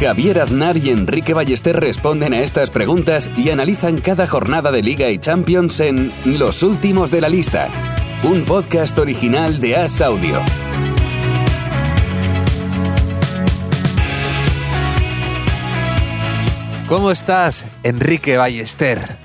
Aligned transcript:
Javier 0.00 0.40
Aznar 0.40 0.76
y 0.76 0.90
Enrique 0.90 1.34
Ballester 1.34 1.74
responden 1.74 2.32
a 2.32 2.40
estas 2.42 2.70
preguntas 2.70 3.28
y 3.36 3.50
analizan 3.50 3.98
cada 3.98 4.28
jornada 4.28 4.70
de 4.70 4.80
Liga 4.80 5.10
y 5.10 5.18
Champions 5.18 5.80
en 5.80 6.12
Los 6.24 6.62
Últimos 6.62 7.10
de 7.10 7.20
la 7.20 7.28
Lista, 7.28 7.68
un 8.22 8.44
podcast 8.44 8.96
original 8.96 9.58
de 9.58 9.74
As 9.74 10.00
Audio. 10.00 10.40
¿Cómo 16.88 17.10
estás, 17.10 17.66
Enrique 17.82 18.36
Ballester? 18.36 19.16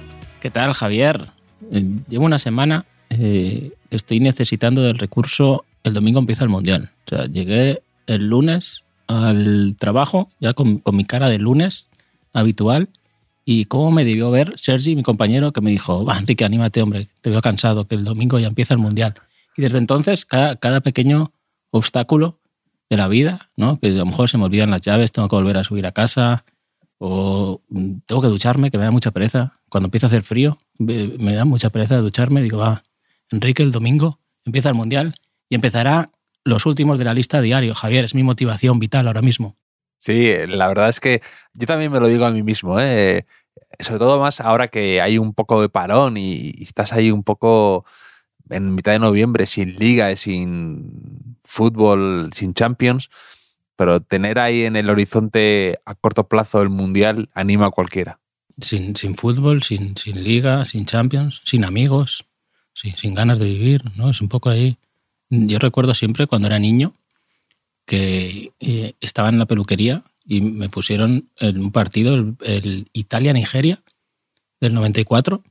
¿Qué 0.42 0.50
tal, 0.50 0.74
Javier? 0.74 1.28
Eh, 1.72 1.86
Llevo 2.10 2.26
una 2.26 2.40
semana, 2.40 2.86
eh, 3.12 3.74
estoy 3.92 4.20
necesitando 4.22 4.82
del 4.82 4.98
recurso, 4.98 5.66
el 5.84 5.94
domingo 5.94 6.20
empieza 6.20 6.44
el 6.44 6.50
Mundial. 6.50 6.90
O 7.06 7.10
sea, 7.10 7.26
llegué 7.28 7.84
el 8.08 8.28
lunes 8.28 8.83
al 9.16 9.76
trabajo, 9.80 10.30
ya 10.40 10.54
con, 10.54 10.80
con 10.80 10.96
mi 10.96 11.06
cara 11.06 11.30
de 11.30 11.40
lunes 11.40 11.88
habitual, 12.34 12.90
y 13.46 13.66
cómo 13.66 13.92
me 13.92 14.06
debió 14.06 14.32
ver 14.32 14.54
Sergi, 14.58 14.96
mi 14.96 15.04
compañero, 15.04 15.52
que 15.52 15.62
me 15.62 15.72
dijo, 15.72 16.06
va, 16.06 16.18
Enrique, 16.18 16.46
anímate, 16.46 16.82
hombre, 16.82 17.10
te 17.22 17.30
veo 17.30 17.42
cansado, 17.42 17.88
que 17.88 17.96
el 17.96 18.06
domingo 18.06 18.40
ya 18.40 18.48
empieza 18.48 18.74
el 18.74 18.80
Mundial. 18.80 19.16
Y 19.58 19.62
desde 19.62 19.78
entonces, 19.78 20.26
cada, 20.26 20.56
cada 20.56 20.82
pequeño 20.82 21.34
obstáculo 21.72 22.40
de 22.90 22.98
la 22.98 23.08
vida, 23.08 23.50
¿no? 23.58 23.80
Que 23.80 23.88
a 23.88 23.92
lo 23.92 24.06
mejor 24.06 24.30
se 24.30 24.38
me 24.38 24.46
olvidan 24.46 24.72
las 24.72 24.82
llaves, 24.82 25.12
tengo 25.12 25.28
que 25.28 25.36
volver 25.36 25.58
a 25.58 25.64
subir 25.64 25.86
a 25.86 25.92
casa, 25.92 26.46
o 26.98 27.62
mm, 27.70 27.96
tengo 28.06 28.22
que 28.22 28.28
ducharme, 28.30 28.72
que 28.72 28.78
me 28.78 28.86
da 28.86 28.92
mucha 28.92 29.12
pereza. 29.12 29.60
Cuando 29.70 29.88
empieza 29.88 30.08
a 30.08 30.10
hacer 30.10 30.24
frío, 30.24 30.60
me 30.78 31.36
da 31.36 31.46
mucha 31.46 31.70
pereza 31.70 31.96
de 31.96 32.02
ducharme. 32.02 32.42
Digo, 32.42 32.60
va, 32.60 32.84
Enrique, 33.32 33.64
el 33.64 33.72
domingo 33.72 34.20
empieza 34.46 34.70
el 34.70 34.76
Mundial 34.76 35.16
y 35.50 35.56
empezará 35.56 36.12
los 36.44 36.66
últimos 36.66 36.98
de 36.98 37.06
la 37.06 37.14
lista 37.14 37.42
diario. 37.42 37.76
Javier, 37.76 38.06
es 38.06 38.16
mi 38.16 38.24
motivación 38.24 38.80
vital 38.80 39.08
ahora 39.08 39.22
mismo. 39.22 39.56
Sí, 40.00 40.34
la 40.48 40.68
verdad 40.68 40.90
es 40.90 41.00
que 41.00 41.22
yo 41.54 41.66
también 41.66 41.92
me 41.92 42.00
lo 42.00 42.08
digo 42.08 42.26
a 42.26 42.32
mí 42.32 42.44
mismo, 42.44 42.80
¿eh? 42.80 43.26
sobre 43.80 44.00
todo 44.00 44.20
más 44.20 44.42
ahora 44.42 44.68
que 44.68 45.02
hay 45.02 45.18
un 45.18 45.34
poco 45.34 45.62
de 45.62 45.70
parón 45.70 46.18
y, 46.18 46.52
y 46.56 46.64
estás 46.64 46.94
ahí 46.94 47.12
un 47.12 47.24
poco 47.24 47.86
en 48.50 48.76
mitad 48.76 48.92
de 48.92 49.00
noviembre 49.00 49.46
sin 49.46 49.76
liga, 49.76 50.16
sin 50.16 51.38
fútbol, 51.44 52.30
sin 52.34 52.54
Champions, 52.54 53.10
pero 53.76 54.02
tener 54.02 54.40
ahí 54.40 54.64
en 54.64 54.76
el 54.76 54.90
horizonte 54.90 55.80
a 55.86 55.96
corto 55.96 56.28
plazo 56.28 56.62
el 56.62 56.70
Mundial 56.70 57.30
anima 57.34 57.68
a 57.68 57.72
cualquiera. 57.72 58.20
Sin, 58.60 58.96
sin 58.96 59.16
fútbol, 59.16 59.64
sin, 59.64 59.98
sin 59.98 60.24
liga, 60.24 60.66
sin 60.66 60.86
Champions, 60.86 61.42
sin 61.44 61.66
amigos, 61.66 62.26
sin, 62.74 62.96
sin 62.98 63.16
ganas 63.16 63.40
de 63.40 63.46
vivir, 63.46 63.84
¿no? 63.96 64.10
Es 64.10 64.22
un 64.22 64.30
poco 64.30 64.50
ahí. 64.50 64.78
Yo 65.36 65.58
recuerdo 65.60 65.94
siempre 65.94 66.28
cuando 66.28 66.48
era 66.48 66.60
niño 66.60 66.94
que 67.86 68.52
eh, 68.60 68.94
estaba 69.02 69.30
en 69.30 69.40
la 69.40 69.46
peluquería 69.46 70.04
y 70.26 70.42
me 70.42 70.70
pusieron 70.70 71.30
en 71.38 71.60
un 71.60 71.72
partido, 71.72 72.16
el, 72.42 72.88
Italia-Nigeria 72.94 73.82
del 74.62 74.74
94, 74.74 75.44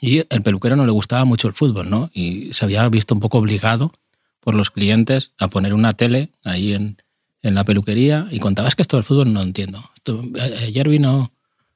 y 0.00 0.18
el 0.28 0.42
peluquero 0.42 0.76
no 0.76 0.84
le 0.86 0.92
gustaba 0.92 1.24
mucho 1.24 1.48
el 1.48 1.54
fútbol, 1.54 1.88
¿no? 1.90 2.10
Y 2.12 2.52
se 2.52 2.64
había 2.64 2.88
visto 2.88 3.14
un 3.14 3.20
poco 3.20 3.38
obligado 3.38 3.92
por 4.40 4.54
los 4.54 4.70
clientes 4.70 5.32
a 5.38 5.48
poner 5.48 5.72
una 5.74 5.92
tele 5.92 6.30
ahí 6.44 6.72
en, 6.74 6.98
en 7.42 7.54
la 7.54 7.64
peluquería 7.64 8.28
y 8.30 8.38
contaba, 8.38 8.68
es 8.68 8.74
que 8.74 8.82
esto 8.82 8.96
del 8.96 9.04
fútbol 9.04 9.32
no 9.32 9.42
entiendo. 9.42 9.90
Esto- 9.96 10.22
ayer 10.60 10.88
vino 10.88 11.32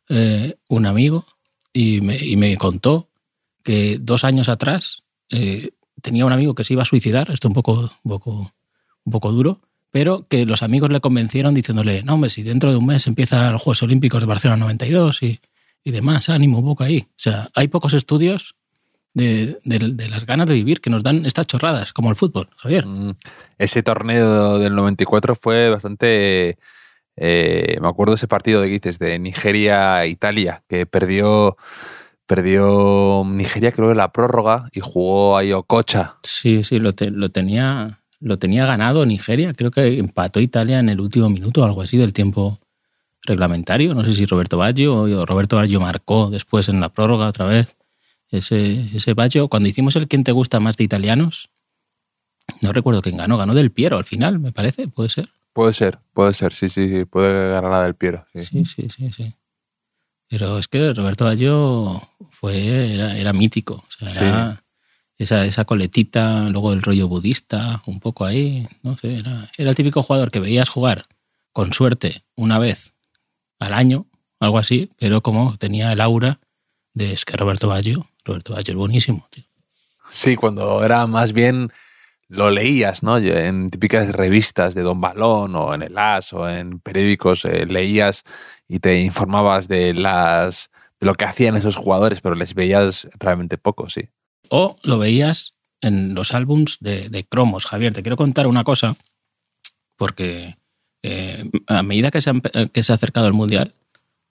eh, 0.09 0.57
un 0.69 0.87
amigo 0.87 1.27
y 1.73 2.01
me, 2.01 2.17
y 2.25 2.37
me 2.37 2.57
contó 2.57 3.09
que 3.63 3.99
dos 4.01 4.25
años 4.25 4.49
atrás 4.49 5.03
eh, 5.31 5.71
tenía 6.05 6.27
un 6.27 6.33
amigo 6.35 6.55
que 6.55 6.65
se 6.65 6.75
iba 6.75 6.83
a 6.83 6.85
suicidar, 6.85 7.31
esto 7.31 7.49
un 7.49 7.55
poco, 7.55 7.91
un 8.05 8.11
poco, 8.11 8.53
un 9.05 9.11
poco 9.11 9.33
duro, 9.33 9.61
pero 9.91 10.27
que 10.29 10.45
los 10.45 10.63
amigos 10.63 10.91
le 10.91 11.01
convencieron 11.01 11.55
diciéndole, 11.55 12.03
no, 12.03 12.15
hombre, 12.15 12.29
si 12.29 12.43
dentro 12.43 12.71
de 12.71 12.77
un 12.77 12.85
mes 12.85 13.07
empiezan 13.07 13.51
los 13.53 13.63
Juegos 13.63 13.83
Olímpicos 13.83 14.21
de 14.21 14.27
Barcelona 14.27 14.59
92 14.65 15.23
y, 15.23 15.41
y 15.83 15.91
demás, 15.93 16.29
ánimo 16.29 16.63
poco 16.63 16.85
ahí. 16.85 17.07
O 17.09 17.15
sea, 17.17 17.49
hay 17.55 17.69
pocos 17.69 17.95
estudios 17.95 18.55
de, 19.15 19.59
de- 19.65 20.09
las 20.09 20.27
ganas 20.27 20.47
de 20.49 20.55
vivir 20.55 20.81
que 20.83 20.91
nos 20.91 21.03
dan 21.03 21.25
estas 21.25 21.47
chorradas, 21.47 21.93
como 21.95 22.11
el 22.11 22.17
fútbol, 22.17 22.49
Javier. 22.59 22.85
Mm, 22.87 23.15
Ese 23.59 23.83
torneo 23.83 24.59
del 24.59 24.75
94 24.75 25.35
fue 25.37 25.71
bastante... 25.71 26.59
eh, 27.17 27.79
me 27.81 27.89
acuerdo 27.89 28.15
ese 28.15 28.27
partido 28.29 28.61
de 28.61 28.67
que 28.67 28.73
dices, 28.75 28.99
de 28.99 29.19
Nigeria-Italia, 29.21 30.65
que 30.69 30.85
perdió, 30.87 31.57
perdió 32.27 33.23
Nigeria 33.27 33.73
creo 33.73 33.89
que 33.91 33.95
la 33.95 34.13
prórroga 34.13 34.69
y 34.73 34.81
jugó 34.81 35.37
ahí 35.37 35.53
Okocha. 35.53 36.15
Sí, 36.23 36.63
sí, 36.63 36.79
lo, 36.79 36.95
te- 36.95 37.11
lo 37.11 37.31
tenía 37.31 38.01
lo 38.21 38.39
tenía 38.39 38.65
ganado 38.65 39.05
Nigeria. 39.05 39.53
Creo 39.53 39.71
que 39.71 39.99
empató 39.99 40.41
Italia 40.41 40.79
en 40.79 40.89
el 40.89 41.01
último 41.01 41.29
minuto 41.29 41.61
o 41.61 41.65
algo 41.65 41.83
así 41.83 41.99
del 41.99 42.15
tiempo 42.15 42.59
reglamentario. 43.23 43.95
No 43.95 44.03
sé 44.05 44.15
si 44.15 44.25
Roberto 44.25 44.57
Baggio 44.57 44.95
o 45.03 45.27
Roberto 45.27 45.57
Baggio 45.57 45.79
marcó 45.81 46.31
después 46.31 46.69
en 46.71 46.81
la 46.81 46.89
prórroga 46.89 47.29
otra 47.29 47.45
vez. 47.45 47.77
Ese, 48.31 48.97
ese 48.97 49.13
Baggio, 49.15 49.49
cuando 49.49 49.69
hicimos 49.69 49.95
el 49.97 50.09
¿Quién 50.09 50.25
te 50.25 50.33
gusta 50.33 50.59
más 50.59 50.77
de 50.79 50.85
italianos? 50.85 51.51
No 52.63 52.73
recuerdo 52.73 53.03
quién 53.03 53.17
ganó. 53.19 53.37
Ganó 53.37 53.55
Del 53.55 53.71
Piero 53.73 53.99
al 53.99 54.05
final, 54.05 54.39
me 54.39 54.53
parece. 54.53 54.89
Puede 54.89 55.11
ser. 55.11 55.29
Puede 55.53 55.73
ser, 55.73 55.99
puede 56.15 56.33
ser, 56.35 56.53
sí, 56.53 56.69
sí, 56.69 56.89
sí, 56.89 57.05
puede 57.05 57.51
ganar 57.53 57.71
la 57.71 57.83
del 57.85 57.95
Piero. 57.95 58.27
sí. 58.35 58.45
Sí, 58.45 58.65
sí, 58.65 58.89
sí, 58.89 59.13
sí. 59.13 59.35
Pero 60.29 60.59
es 60.59 60.69
que 60.69 60.93
Roberto 60.93 61.25
Baggio 61.25 62.03
fue, 62.31 62.95
era, 62.95 63.17
era 63.17 63.33
mítico. 63.33 63.85
O 63.87 64.09
sea, 64.09 64.29
era 64.29 64.65
esa, 65.19 65.45
esa 65.45 65.65
coletita, 65.65 66.49
luego 66.51 66.73
el 66.73 66.83
rollo 66.83 67.09
budista, 67.09 67.83
un 67.87 68.01
poco 68.01 68.25
ahí. 68.25 68.67
No 68.83 68.97
sé, 68.99 69.19
era, 69.19 69.51
era 69.57 69.71
el 69.71 69.77
típico 69.77 70.03
jugador 70.03 70.31
que 70.31 70.41
veías 70.41 70.69
jugar 70.69 71.07
con 71.53 71.73
suerte 71.73 72.25
una 72.35 72.59
vez 72.59 72.95
al 73.59 73.75
año, 73.75 74.07
algo 74.41 74.59
así, 74.59 74.91
pero 74.99 75.23
como 75.23 75.57
tenía 75.57 75.93
el 75.93 76.01
aura 76.01 76.41
de 76.93 77.13
es 77.13 77.25
que 77.25 77.37
Roberto 77.37 77.69
Baggio, 77.69 78.09
Roberto 78.25 78.55
Baggio 78.55 78.73
es 78.73 78.79
buenísimo, 78.79 79.27
tío. 79.31 79.45
Sí, 80.11 80.37
cuando 80.37 80.85
era 80.85 81.07
más 81.07 81.33
bien 81.33 81.73
lo 82.35 82.51
leías, 82.51 83.03
¿no? 83.03 83.17
En 83.19 83.71
típicas 83.71 84.13
revistas 84.13 84.75
de 84.75 84.83
Don 84.83 85.01
Balón 85.01 85.55
o 85.55 85.75
en 85.75 85.83
el 85.83 85.97
As 85.97 86.33
o 86.33 86.49
en 86.49 86.81
periódicos 86.81 87.45
eh, 87.45 87.67
leías 87.67 88.25
y 88.69 88.81
te 88.81 89.01
informabas 89.01 89.69
de 89.69 89.95
las 89.95 90.71
de 91.01 91.07
lo 91.07 91.15
que 91.15 91.25
hacían 91.25 91.57
esos 91.57 91.77
jugadores, 91.77 92.21
pero 92.21 92.35
les 92.35 92.55
veías 92.55 93.09
realmente 93.19 93.59
poco, 93.59 93.89
sí. 93.89 94.09
O 94.49 94.77
lo 94.83 94.99
veías 94.99 95.55
en 95.81 96.15
los 96.15 96.33
álbums 96.33 96.79
de, 96.81 97.27
cromos. 97.29 97.67
Javier, 97.67 97.93
te 97.93 98.03
quiero 98.03 98.17
contar 98.17 98.47
una 98.47 98.65
cosa, 98.65 98.97
porque 99.97 100.57
eh, 101.03 101.51
a 101.67 101.83
medida 101.83 102.11
que 102.11 102.21
se, 102.21 102.31
ha, 102.31 102.35
empe- 102.35 102.71
que 102.71 102.83
se 102.83 102.93
ha 102.93 102.95
acercado 102.95 103.27
el 103.27 103.33
Mundial, 103.33 103.75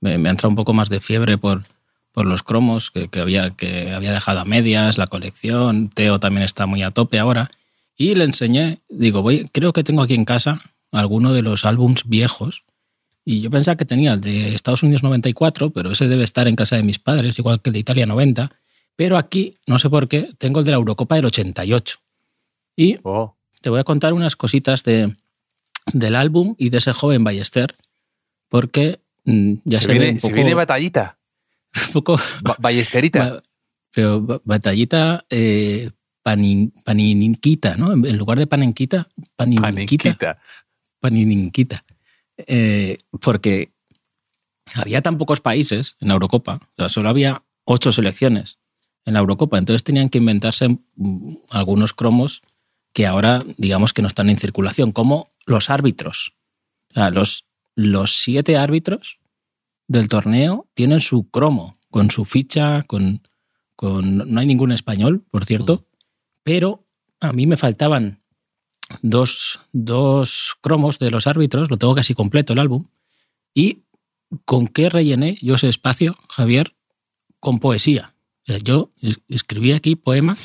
me, 0.02 0.18
me 0.18 0.30
ha 0.30 0.32
entrado 0.32 0.50
un 0.50 0.56
poco 0.56 0.74
más 0.74 0.90
de 0.90 1.00
fiebre 1.00 1.38
por, 1.38 1.64
por 2.12 2.26
los 2.26 2.44
cromos 2.44 2.92
que, 2.92 3.08
que 3.08 3.20
había, 3.20 3.52
que 3.52 3.92
había 3.92 4.14
dejado 4.14 4.40
a 4.40 4.46
medias, 4.46 4.98
la 4.98 5.08
colección. 5.08 5.90
Teo 5.90 6.20
también 6.20 6.44
está 6.44 6.66
muy 6.66 6.82
a 6.84 6.92
tope 6.92 7.20
ahora. 7.20 7.52
Y 7.96 8.16
le 8.16 8.24
enseñé, 8.24 8.82
digo, 8.90 9.22
voy, 9.22 9.48
creo 9.52 9.72
que 9.74 9.84
tengo 9.84 10.02
aquí 10.02 10.14
en 10.16 10.26
casa 10.26 10.62
alguno 10.92 11.34
de 11.34 11.42
los 11.42 11.66
álbums 11.66 12.04
viejos. 12.08 12.64
Y 13.26 13.42
yo 13.42 13.50
pensaba 13.50 13.78
que 13.78 13.86
tenía 13.86 14.14
el 14.14 14.22
de 14.22 14.54
Estados 14.56 14.84
Unidos 14.84 15.04
94, 15.04 15.70
pero 15.72 15.92
ese 15.92 16.08
debe 16.08 16.24
estar 16.24 16.48
en 16.48 16.56
casa 16.56 16.76
de 16.76 16.84
mis 16.84 17.00
padres, 17.00 17.38
igual 17.40 17.62
que 17.62 17.70
el 17.70 17.74
de 17.74 17.80
Italia 17.80 18.06
90. 18.06 18.52
Pero 18.96 19.18
aquí, 19.18 19.58
no 19.66 19.80
sé 19.80 19.90
por 19.90 20.08
qué, 20.08 20.30
tengo 20.38 20.60
el 20.60 20.66
de 20.66 20.72
la 20.72 20.78
Eurocopa 20.78 21.16
del 21.16 21.26
88. 21.26 22.00
Y 22.76 22.98
Oh, 23.04 23.36
te 23.62 23.70
voy 23.70 23.80
a 23.80 23.84
contar 23.84 24.14
unas 24.14 24.36
cositas 24.36 24.84
de, 24.84 25.16
del 25.94 26.16
álbum 26.16 26.56
y 26.58 26.70
de 26.70 26.80
ese 26.80 26.92
joven 26.94 27.24
Ballester, 27.24 27.76
porque 28.50 29.00
mm, 29.26 29.54
ya 29.64 29.80
se, 29.80 29.86
se, 29.86 29.88
ve 29.88 29.94
viene, 30.00 30.10
un 30.14 30.20
se 30.20 30.28
poco, 30.28 30.36
viene 30.36 30.54
batallita, 30.54 31.18
un 31.88 31.94
poco 31.94 32.18
ba- 32.42 32.58
ballesterita. 32.60 33.30
ba- 33.30 33.44
pero 33.92 34.22
ba- 34.22 34.42
batallita 34.44 35.26
eh, 35.30 35.92
panin- 36.24 36.72
paninquita, 36.84 37.76
¿no? 37.78 37.94
En 37.94 38.18
lugar 38.18 38.38
de 38.40 38.48
panenquita, 38.48 39.08
paninquita. 39.36 40.38
Paninquita. 41.00 41.86
Eh, 42.38 42.98
porque 43.22 43.74
había 44.74 45.02
tan 45.02 45.18
pocos 45.18 45.42
países 45.42 45.96
en 46.00 46.08
la 46.08 46.14
Eurocopa, 46.16 46.56
o 46.56 46.76
sea, 46.78 46.90
solo 46.90 47.10
había 47.10 47.44
ocho 47.66 47.92
selecciones 47.92 48.58
en 49.06 49.14
la 49.14 49.20
Eurocopa, 49.20 49.58
entonces 49.58 49.84
tenían 49.84 50.10
que 50.10 50.18
inventarse 50.20 50.70
mm, 50.96 51.36
algunos 51.50 51.94
cromos 51.94 52.42
que 52.94 53.06
ahora 53.06 53.44
digamos 53.58 53.92
que 53.94 54.02
no 54.02 54.08
están 54.08 54.30
en 54.30 54.38
circulación, 54.38 54.92
como 54.92 55.32
los 55.46 55.70
árbitros. 55.70 56.34
O 56.92 56.94
sea, 56.94 57.10
los, 57.10 57.46
los 57.76 58.22
siete 58.24 58.56
árbitros 58.56 59.20
del 59.88 60.08
torneo 60.08 60.70
tienen 60.74 61.00
su 61.02 61.30
cromo, 61.30 61.78
con 61.90 62.10
su 62.12 62.24
ficha, 62.24 62.84
con, 62.84 63.28
con 63.76 64.18
no 64.32 64.40
hay 64.40 64.46
ningún 64.46 64.72
español, 64.72 65.24
por 65.30 65.46
cierto, 65.46 65.86
pero 66.44 66.86
a 67.20 67.32
mí 67.32 67.48
me 67.48 67.58
faltaban 67.58 68.22
dos, 69.02 69.60
dos 69.72 70.56
cromos 70.62 71.00
de 71.00 71.12
los 71.12 71.28
árbitros, 71.28 71.70
lo 71.70 71.78
tengo 71.78 71.96
casi 71.96 72.14
completo 72.14 72.54
el 72.54 72.60
álbum, 72.60 72.88
y 73.54 73.84
¿con 74.46 74.68
qué 74.68 74.90
rellené 74.90 75.38
yo 75.42 75.56
ese 75.56 75.70
espacio, 75.70 76.18
Javier? 76.30 76.76
Con 77.40 77.60
poesía. 77.60 78.14
Yo 78.64 78.92
escribí 79.30 79.72
aquí 79.72 79.96
poemas 79.96 80.40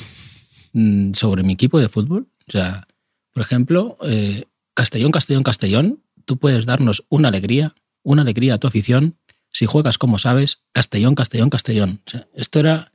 mm, 0.73 1.15
sobre 1.15 1.43
mi 1.43 1.55
equipo 1.55 1.81
de 1.81 1.89
fútbol. 1.89 2.29
O 2.47 2.53
sea, 2.53 2.87
por 3.33 3.43
ejemplo, 3.43 3.97
eh, 4.03 4.45
Castellón, 4.75 5.11
Castellón, 5.11 5.43
Castellón, 5.43 6.03
tú 6.25 6.37
puedes 6.39 6.67
darnos 6.67 7.05
una 7.09 7.29
alegría, 7.29 7.75
una 8.03 8.23
alegría 8.23 8.55
a 8.55 8.59
tu 8.59 8.67
afición, 8.67 9.17
si 9.51 9.67
juegas 9.67 9.99
como 9.99 10.19
sabes, 10.19 10.61
Castellón, 10.73 11.15
Castellón, 11.15 11.51
Castellón. 11.51 12.03
O 12.07 12.11
sea, 12.11 12.29
esto 12.35 12.61
era 12.61 12.93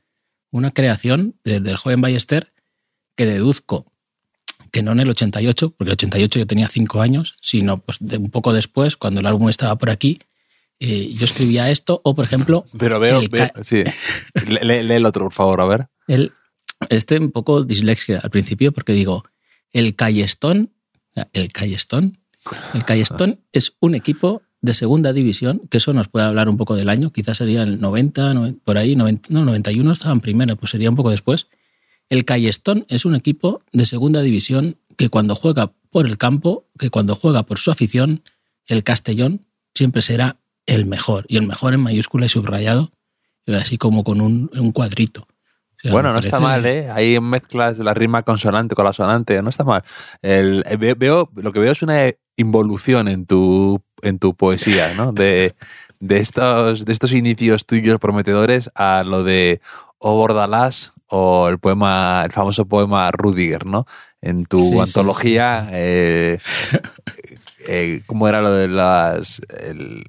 una 0.50 0.70
creación 0.70 1.34
del 1.44 1.76
joven 1.76 2.00
Ballester 2.00 2.53
que 3.16 3.26
deduzco 3.26 3.86
que 4.74 4.82
no 4.82 4.90
en 4.90 5.00
el 5.00 5.10
88, 5.10 5.70
porque 5.70 5.90
el 5.90 5.94
88 5.94 6.40
yo 6.40 6.46
tenía 6.48 6.66
cinco 6.66 7.00
años, 7.00 7.36
sino 7.40 7.78
pues 7.78 8.00
un 8.00 8.30
poco 8.30 8.52
después, 8.52 8.96
cuando 8.96 9.20
el 9.20 9.26
álbum 9.26 9.48
estaba 9.48 9.76
por 9.76 9.88
aquí, 9.88 10.18
eh, 10.80 11.14
yo 11.14 11.26
escribía 11.26 11.70
esto, 11.70 12.00
o 12.02 12.14
por 12.16 12.24
ejemplo... 12.24 12.64
Pero 12.76 12.98
veo, 12.98 13.20
sí. 13.62 13.84
Lee, 14.46 14.92
el 14.92 15.06
otro, 15.06 15.24
por 15.24 15.32
favor, 15.32 15.60
a 15.60 15.66
ver. 15.66 15.86
El, 16.08 16.32
este 16.88 17.18
un 17.18 17.30
poco 17.30 17.62
dislexia 17.62 18.18
al 18.18 18.30
principio, 18.30 18.72
porque 18.72 18.92
digo, 18.92 19.24
el 19.72 19.94
Callestón, 19.94 20.72
el 21.32 21.52
Callestón, 21.52 22.18
el 22.74 22.84
Callestón 22.84 23.40
es 23.52 23.74
un 23.78 23.94
equipo 23.94 24.42
de 24.60 24.74
segunda 24.74 25.12
división, 25.12 25.62
que 25.70 25.76
eso 25.76 25.92
nos 25.92 26.08
puede 26.08 26.26
hablar 26.26 26.48
un 26.48 26.56
poco 26.56 26.74
del 26.74 26.88
año, 26.88 27.12
quizás 27.12 27.38
sería 27.38 27.62
el 27.62 27.80
90, 27.80 28.54
por 28.64 28.78
ahí, 28.78 28.96
90, 28.96 29.28
no, 29.30 29.44
91 29.44 29.92
estaban 29.92 30.20
primero, 30.20 30.56
pues 30.56 30.72
sería 30.72 30.90
un 30.90 30.96
poco 30.96 31.10
después. 31.10 31.46
El 32.08 32.24
Callestón 32.24 32.84
es 32.88 33.04
un 33.04 33.14
equipo 33.14 33.62
de 33.72 33.86
segunda 33.86 34.20
división 34.20 34.76
que 34.96 35.08
cuando 35.08 35.34
juega 35.34 35.72
por 35.90 36.06
el 36.06 36.18
campo, 36.18 36.66
que 36.78 36.90
cuando 36.90 37.14
juega 37.14 37.44
por 37.44 37.58
su 37.58 37.70
afición, 37.70 38.22
el 38.66 38.82
Castellón 38.82 39.46
siempre 39.74 40.02
será 40.02 40.36
el 40.66 40.86
mejor. 40.86 41.24
Y 41.28 41.36
el 41.36 41.46
mejor 41.46 41.74
en 41.74 41.80
mayúscula 41.80 42.26
y 42.26 42.28
subrayado, 42.28 42.92
así 43.46 43.78
como 43.78 44.04
con 44.04 44.20
un, 44.20 44.48
cuadrito. 44.72 45.26
bueno, 45.90 46.12
no 46.12 46.18
está 46.18 46.40
mal, 46.40 46.64
¿eh? 46.66 46.90
Hay 46.90 47.18
mezclas 47.20 47.78
de 47.78 47.84
la 47.84 47.94
rima 47.94 48.22
consonante 48.22 48.74
con 48.74 48.84
la 48.84 48.92
sonante, 48.92 49.40
no 49.42 49.50
está 49.50 49.64
mal. 49.64 49.82
El, 50.22 50.64
eh, 50.66 50.94
veo, 50.96 51.30
lo 51.34 51.52
que 51.52 51.58
veo 51.58 51.72
es 51.72 51.82
una 51.82 52.10
involución 52.36 53.08
en 53.08 53.26
tu, 53.26 53.82
en 54.02 54.18
tu 54.18 54.34
poesía, 54.34 54.94
¿no? 54.94 55.12
De, 55.12 55.54
de, 56.00 56.18
estos, 56.18 56.84
de 56.84 56.92
estos 56.92 57.12
inicios 57.12 57.66
tuyos 57.66 57.98
prometedores 58.00 58.70
a 58.74 59.04
lo 59.04 59.22
de 59.22 59.60
O 59.98 60.16
Bordalás 60.16 60.93
o 61.08 61.48
el 61.48 61.58
poema, 61.58 62.22
el 62.24 62.32
famoso 62.32 62.66
poema 62.66 63.10
Rudiger, 63.10 63.66
¿no? 63.66 63.86
En 64.20 64.44
tu 64.44 64.80
antología, 64.80 65.68
eh, 65.72 66.38
eh, 67.68 68.02
¿cómo 68.06 68.26
era 68.26 68.40
lo 68.40 68.50
de 68.52 68.68
las, 68.68 69.42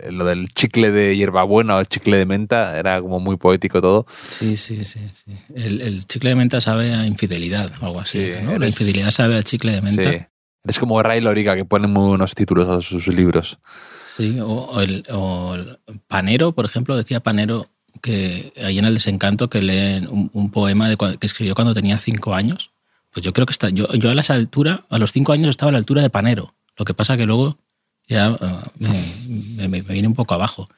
lo 0.09 0.25
del 0.25 0.47
chicle 0.50 0.92
de 0.92 1.18
hierbabuena 1.18 1.75
o 1.75 1.80
el 1.80 1.88
chicle 1.88 2.18
de 2.18 2.25
menta? 2.25 2.80
Era 2.80 3.01
como 3.01 3.19
muy 3.19 3.38
poético 3.38 3.81
todo. 3.81 4.06
Sí, 4.09 4.56
sí, 4.56 4.86
sí. 4.86 5.01
sí. 5.13 5.33
El, 5.53 6.06
chicle 6.06 6.30
de 6.30 6.36
menta 6.36 6.62
sabe 6.62 6.94
a 6.94 7.06
infidelidad 7.06 7.71
o 7.81 7.86
algo 7.86 8.00
así, 8.00 8.31
¿no? 8.44 8.57
La 8.57 8.68
infidelidad 8.68 9.12
sabe 9.12 9.38
a 9.38 9.44
chicle 9.44 9.74
de 9.74 9.81
menta. 9.81 10.12
Sí. 10.12 10.19
Es 10.63 10.80
como 10.80 11.01
Ray 11.03 11.21
Loriga, 11.21 11.56
que 11.56 11.65
pone 11.65 11.88
muy 11.88 12.07
buenos 12.07 12.33
títulos 12.33 12.69
a 12.69 12.81
sus 12.81 13.07
libros. 13.07 13.59
Sí, 14.15 14.39
o 14.41 14.80
el, 14.80 15.06
o 15.12 15.56
el 15.56 15.77
Panero, 16.07 16.53
por 16.53 16.65
ejemplo, 16.65 16.95
decía 16.95 17.19
Panero, 17.19 17.68
que 18.01 18.53
ahí 18.57 18.77
en 18.80 18.86
el 18.86 18.94
desencanto 18.94 19.50
que 19.50 19.62
leen 19.62 20.07
un, 20.09 20.51
poema 20.51 20.89
de, 20.89 20.97
que 20.97 21.25
escribió 21.25 21.56
cuando 21.56 21.74
tenía 21.74 21.97
cinco 21.97 22.33
años. 22.33 22.71
Pues 23.12 23.24
yo 23.24 23.33
creo 23.33 23.45
que 23.45 23.53
está, 23.53 23.69
yo, 23.69 23.92
yo 23.94 24.09
a 24.09 24.13
esa 24.13 24.33
altura, 24.33 24.86
a 24.89 24.97
los 24.97 25.12
cinco 25.12 25.31
años 25.31 25.50
estaba 25.50 25.69
a 25.69 25.71
la 25.71 25.77
altura 25.77 26.01
de 26.01 26.09
Panero. 26.09 26.53
Lo 26.77 26.86
que 26.86 26.94
pasa 26.94 27.15
que 27.15 27.25
luego 27.25 27.57
ya 28.07 28.38
eh, 28.80 29.68
me, 29.68 29.81
viene 29.81 30.07
un 30.07 30.15
poco 30.15 30.33
abajo. 30.33 30.69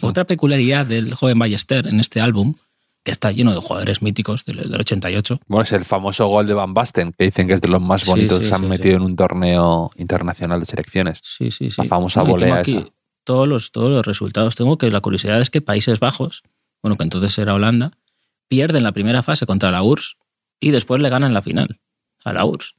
Otra 0.00 0.24
peculiaridad 0.24 0.86
del 0.86 1.14
joven 1.14 1.38
Ballester 1.38 1.86
en 1.86 2.00
este 2.00 2.20
álbum, 2.20 2.54
que 3.02 3.10
está 3.10 3.32
lleno 3.32 3.52
de 3.52 3.60
jugadores 3.60 4.02
míticos 4.02 4.44
del, 4.44 4.74
88. 4.74 5.40
Bueno, 5.46 5.62
es 5.62 5.72
el 5.72 5.84
famoso 5.84 6.26
gol 6.26 6.46
de 6.46 6.54
Van 6.54 6.74
Basten, 6.74 7.12
que 7.12 7.24
dicen 7.24 7.46
que 7.46 7.54
es 7.54 7.60
de 7.62 7.68
los 7.68 7.80
más 7.80 8.04
bonitos 8.04 8.40
que 8.40 8.46
se 8.46 8.54
han 8.54 8.68
metido 8.68 8.96
en 8.96 9.02
un 9.02 9.16
torneo 9.16 9.90
internacional 9.96 10.60
de 10.60 10.66
selecciones. 10.66 11.20
Sí, 11.22 11.50
sí, 11.50 11.70
sí. 11.70 11.76
La 11.78 11.84
famosa 11.84 12.22
volea 12.22 12.60
esa. 12.60 12.84
Todos 13.24 13.48
los, 13.48 13.72
todos 13.72 13.90
los 13.90 14.04
resultados. 14.04 14.54
Tengo 14.54 14.76
que 14.76 14.90
la 14.90 15.00
curiosidad 15.00 15.40
es 15.40 15.50
que 15.50 15.60
Países 15.60 15.98
Bajos 15.98 16.42
bueno, 16.86 16.96
que 16.96 17.02
entonces 17.02 17.36
era 17.38 17.52
Holanda, 17.52 17.98
pierden 18.46 18.84
la 18.84 18.92
primera 18.92 19.24
fase 19.24 19.44
contra 19.44 19.72
la 19.72 19.82
URSS 19.82 20.18
y 20.60 20.70
después 20.70 21.02
le 21.02 21.08
ganan 21.08 21.34
la 21.34 21.42
final 21.42 21.80
a 22.24 22.32
la 22.32 22.44
URSS. 22.44 22.76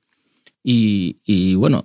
Y, 0.64 1.56
bueno, 1.56 1.84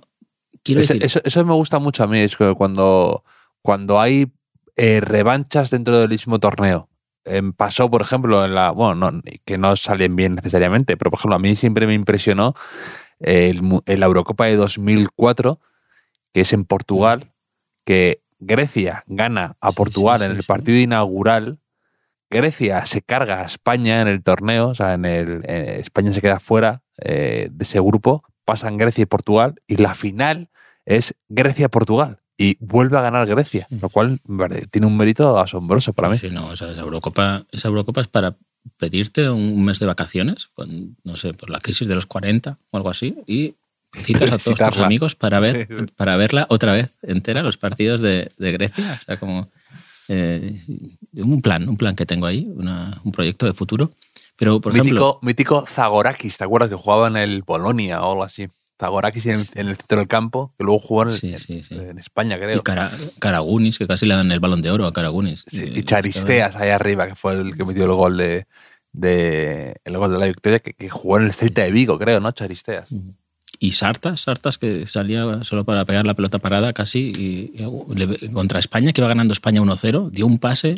quiero 0.63 0.79
decir... 0.79 1.03
Eso, 1.03 1.45
me 1.45 1.53
gusta 1.53 1.79
mucho 1.79 2.01
a 2.01 2.07
mí, 2.07 2.19
es 2.19 2.37
que 2.37 2.53
cuando, 2.55 3.25
cuando 3.61 3.99
hay 3.99 4.31
eh, 4.77 5.01
revanchas 5.01 5.69
dentro 5.69 5.99
del 5.99 6.07
mismo 6.07 6.39
torneo. 6.39 6.87
Em, 7.25 7.51
pasó, 7.51 7.91
por 7.91 8.01
ejemplo, 8.01 8.45
en 8.45 8.55
la. 8.55 8.71
Bueno, 8.71 9.11
que 9.43 9.57
no 9.57 9.75
salen 9.75 10.15
bien 10.15 10.35
necesariamente, 10.35 10.95
pero 10.95 11.11
por 11.11 11.19
ejemplo, 11.19 11.35
a 11.35 11.39
mí 11.39 11.57
siempre 11.57 11.87
me 11.87 11.93
impresionó 11.93 12.55
el, 13.19 13.81
la 13.85 14.05
Eurocopa 14.05 14.45
de 14.45 14.55
2004, 14.55 15.59
que 16.31 16.41
es 16.41 16.53
en 16.53 16.63
Portugal, 16.63 17.33
que 17.83 18.23
Grecia 18.39 19.03
gana 19.07 19.57
a 19.59 19.73
Portugal 19.73 20.21
en 20.21 20.31
el 20.31 20.43
partido 20.43 20.77
inaugural 20.77 21.59
Grecia 22.33 22.85
se 22.85 23.01
carga 23.01 23.41
a 23.41 23.45
España 23.45 24.01
en 24.01 24.07
el 24.07 24.23
torneo, 24.23 24.69
o 24.69 24.75
sea, 24.75 24.95
en 24.95 25.05
el, 25.05 25.41
España 25.45 26.11
se 26.11 26.21
queda 26.21 26.39
fuera 26.39 26.81
eh, 27.01 27.47
de 27.51 27.63
ese 27.63 27.79
grupo, 27.79 28.23
pasan 28.45 28.77
Grecia 28.77 29.03
y 29.03 29.05
Portugal 29.05 29.55
y 29.67 29.77
la 29.77 29.95
final 29.95 30.49
es 30.85 31.15
Grecia-Portugal 31.29 32.19
y 32.37 32.57
vuelve 32.59 32.97
a 32.97 33.01
ganar 33.01 33.27
Grecia, 33.27 33.67
lo 33.69 33.89
cual 33.89 34.19
tiene 34.71 34.87
un 34.87 34.97
mérito 34.97 35.39
asombroso 35.39 35.93
para 35.93 36.09
mí. 36.09 36.17
Sí, 36.17 36.29
no, 36.29 36.53
esa, 36.53 36.71
Eurocopa, 36.71 37.45
esa 37.51 37.67
Eurocopa 37.67 38.01
es 38.01 38.07
para 38.07 38.35
pedirte 38.77 39.29
un 39.29 39.63
mes 39.63 39.79
de 39.79 39.85
vacaciones, 39.85 40.49
con, 40.53 40.97
no 41.03 41.15
sé, 41.15 41.33
por 41.33 41.49
la 41.49 41.59
crisis 41.59 41.87
de 41.87 41.95
los 41.95 42.05
40 42.05 42.57
o 42.71 42.77
algo 42.77 42.89
así, 42.89 43.15
y 43.27 43.55
citas 43.95 44.31
a 44.31 44.37
todos 44.37 44.73
tus 44.73 44.83
amigos 44.83 45.15
para 45.15 45.39
ver 45.39 45.67
para 45.95 46.17
verla 46.17 46.47
otra 46.49 46.73
vez 46.73 46.97
entera, 47.03 47.43
los 47.43 47.57
partidos 47.57 48.01
de, 48.01 48.31
de 48.37 48.51
Grecia. 48.51 48.99
O 49.01 49.05
sea, 49.05 49.17
como 49.17 49.49
eh, 50.07 50.61
un 51.13 51.41
plan, 51.41 51.67
un 51.67 51.77
plan 51.77 51.95
que 51.95 52.05
tengo 52.05 52.25
ahí, 52.25 52.47
un 52.47 53.11
proyecto 53.11 53.45
de 53.45 53.53
futuro. 53.53 53.91
Pero, 54.35 54.59
por 54.59 54.73
mítico, 54.73 54.87
ejemplo... 54.95 55.19
Mítico 55.21 55.65
Zagorakis, 55.67 56.37
¿te 56.37 56.43
acuerdas 56.43 56.69
que 56.69 56.75
jugaba 56.75 57.07
en 57.07 57.17
el 57.17 57.43
Polonia 57.43 58.01
o 58.01 58.11
algo 58.11 58.23
así? 58.23 58.47
Zagorakis 58.79 59.25
en, 59.27 59.67
el 59.67 59.77
centro 59.77 59.99
del 59.99 60.07
campo, 60.07 60.53
que 60.57 60.63
luego 60.63 60.79
jugó 60.79 61.03
en, 61.03 61.99
España, 61.99 62.37
creo. 62.37 62.59
Y 62.59 63.19
Caragunis, 63.19 63.77
que 63.77 63.87
casi 63.87 64.05
le 64.05 64.15
dan 64.15 64.31
el 64.31 64.39
balón 64.39 64.61
de 64.61 64.71
oro 64.71 64.87
a 64.87 64.93
Caragunis. 64.93 65.45
y 65.51 65.83
Charisteas 65.83 66.55
ahí 66.55 66.69
arriba, 66.69 67.07
que 67.07 67.15
fue 67.15 67.33
el 67.33 67.55
que 67.55 67.63
metió 67.63 67.85
el 67.85 67.93
gol 67.93 68.17
de, 68.17 68.47
de 68.91 69.75
el 69.85 69.97
gol 69.97 70.11
de 70.11 70.17
la 70.17 70.25
victoria, 70.25 70.59
que, 70.59 70.89
jugó 70.89 71.17
en 71.17 71.25
el 71.25 71.33
Celta 71.33 71.63
de 71.63 71.71
Vigo, 71.71 71.97
creo, 71.97 72.19
¿no? 72.19 72.31
Charisteas 72.31 72.93
y 73.63 73.71
Sartas, 73.71 74.19
Sartas 74.19 74.57
que 74.57 74.85
salía 74.87 75.45
solo 75.45 75.63
para 75.63 75.85
pegar 75.85 76.05
la 76.05 76.15
pelota 76.15 76.37
parada 76.37 76.73
casi 76.73 77.13
y, 77.15 78.29
contra 78.33 78.59
España, 78.59 78.91
que 78.91 78.99
iba 78.99 79.07
ganando 79.07 79.31
España 79.31 79.61
1-0, 79.61 80.09
dio 80.09 80.25
un 80.25 80.37
pase 80.37 80.75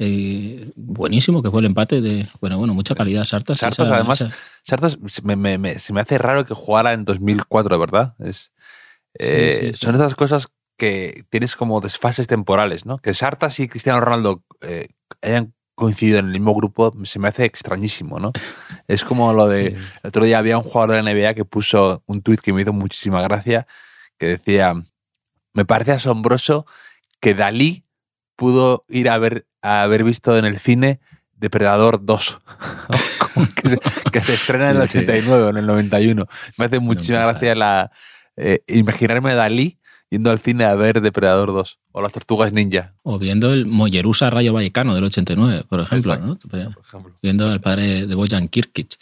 eh, 0.00 0.72
buenísimo, 0.74 1.40
que 1.40 1.52
fue 1.52 1.60
el 1.60 1.66
empate 1.66 2.00
de, 2.00 2.26
bueno, 2.40 2.58
bueno, 2.58 2.74
mucha 2.74 2.96
calidad 2.96 3.22
Sartas. 3.22 3.58
Sartas 3.58 3.90
además, 3.90 4.26
Sartas 4.64 4.98
me, 5.22 5.78
se 5.78 5.92
me 5.92 6.00
hace 6.00 6.18
raro 6.18 6.44
que 6.44 6.54
jugara 6.54 6.94
en 6.94 7.04
2004, 7.04 7.78
¿verdad? 7.78 8.16
Es, 8.18 8.50
eh, 9.20 9.72
son 9.76 9.94
esas 9.94 10.16
cosas 10.16 10.48
que 10.76 11.22
tienes 11.30 11.54
como 11.54 11.80
desfases 11.80 12.26
temporales, 12.26 12.86
¿no? 12.86 12.98
Que 12.98 13.14
Sartas 13.14 13.60
y 13.60 13.68
Cristiano 13.68 14.00
Ronaldo 14.00 14.42
eh, 14.62 14.88
hayan 15.22 15.54
coincidido 15.76 16.18
en 16.18 16.26
el 16.26 16.32
mismo 16.32 16.54
grupo 16.54 16.92
se 17.04 17.20
me 17.20 17.28
hace 17.28 17.44
extrañísimo, 17.44 18.18
¿no? 18.18 18.32
Es 18.88 19.04
como 19.04 19.32
lo 19.32 19.46
de. 19.46 19.68
El 19.68 20.08
otro 20.08 20.24
día 20.24 20.38
había 20.38 20.58
un 20.58 20.64
jugador 20.64 20.96
de 20.96 21.02
la 21.02 21.12
NBA 21.12 21.34
que 21.34 21.44
puso 21.44 22.02
un 22.06 22.22
tuit 22.22 22.40
que 22.40 22.52
me 22.52 22.62
hizo 22.62 22.72
muchísima 22.72 23.22
gracia, 23.22 23.68
que 24.18 24.26
decía: 24.26 24.74
Me 25.52 25.64
parece 25.64 25.92
asombroso 25.92 26.66
que 27.20 27.34
Dalí 27.34 27.84
pudo 28.34 28.84
ir 28.88 29.08
a 29.08 29.18
ver, 29.18 29.46
a 29.62 29.82
haber 29.82 30.02
visto 30.02 30.36
en 30.36 30.46
el 30.46 30.58
cine 30.58 30.98
Depredador 31.34 32.04
2, 32.04 32.40
que, 34.12 34.20
se, 34.20 34.34
estrena 34.34 34.70
en 34.70 34.76
el 34.76 34.82
89 34.82 35.44
o 35.44 35.48
en 35.50 35.58
el 35.58 35.66
91. 35.66 36.26
Me 36.56 36.64
hace 36.64 36.80
muchísima 36.80 37.20
gracia 37.20 37.54
la, 37.54 37.92
eh, 38.36 38.62
imaginarme 38.66 39.32
a 39.32 39.34
Dalí 39.34 39.78
yendo 40.10 40.30
al 40.30 40.38
cine 40.38 40.64
a 40.64 40.74
ver 40.74 41.00
Depredador 41.00 41.52
2 41.52 41.78
o 41.92 42.02
Las 42.02 42.12
Tortugas 42.12 42.52
Ninja. 42.52 42.94
O 43.02 43.18
viendo 43.18 43.52
el 43.52 43.66
Mollerusa 43.66 44.30
Rayo 44.30 44.52
Vallecano 44.52 44.94
del 44.94 45.04
89, 45.04 45.64
por 45.68 45.80
ejemplo, 45.80 46.16
¿no? 46.16 46.38
Por 46.38 46.60
ejemplo. 46.60 47.18
Viendo 47.22 47.50
al 47.50 47.60
padre 47.60 48.06
de 48.06 48.14
Bojan 48.14 48.48
Kirkic. 48.48 48.96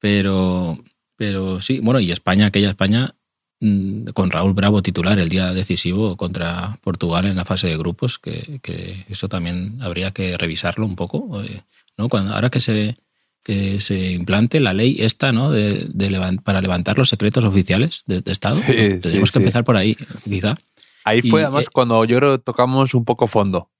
Pero, 0.00 0.78
pero 1.16 1.60
sí, 1.60 1.80
bueno, 1.80 2.00
y 2.00 2.12
España, 2.12 2.46
aquella 2.46 2.68
España, 2.68 3.14
mm, 3.60 4.08
con 4.08 4.30
Raúl 4.30 4.52
Bravo 4.52 4.82
titular 4.82 5.18
el 5.18 5.30
día 5.30 5.54
decisivo 5.54 6.16
contra 6.16 6.78
Portugal 6.82 7.24
en 7.24 7.36
la 7.36 7.46
fase 7.46 7.68
de 7.68 7.78
grupos, 7.78 8.18
que, 8.18 8.60
que 8.62 9.06
eso 9.08 9.28
también 9.28 9.78
habría 9.80 10.10
que 10.10 10.36
revisarlo 10.36 10.84
un 10.84 10.96
poco, 10.96 11.42
eh, 11.42 11.62
¿no? 11.96 12.08
Cuando, 12.10 12.34
ahora 12.34 12.50
que 12.50 12.60
se 12.60 12.98
que 13.44 13.78
se 13.78 14.10
implante 14.10 14.58
la 14.58 14.72
ley 14.72 14.96
esta, 15.00 15.30
¿no? 15.30 15.50
De, 15.52 15.86
de 15.88 16.10
levan- 16.10 16.42
para 16.42 16.60
levantar 16.60 16.98
los 16.98 17.08
secretos 17.10 17.44
oficiales 17.44 18.02
de, 18.06 18.20
de 18.22 18.32
Estado. 18.32 18.56
Sí, 18.56 18.62
Pues 18.66 19.00
tenemos 19.00 19.02
sí, 19.02 19.18
que 19.18 19.26
sí. 19.26 19.38
empezar 19.38 19.62
por 19.64 19.76
ahí, 19.76 19.96
quizá. 20.24 20.56
Ahí 21.04 21.20
Y, 21.22 21.30
fue 21.30 21.42
además 21.42 21.66
eh, 21.66 21.68
cuando 21.72 22.04
yo 22.06 22.16
creo 22.18 22.40
tocamos 22.40 22.94
un 22.94 23.04
poco 23.04 23.26
fondo. 23.26 23.70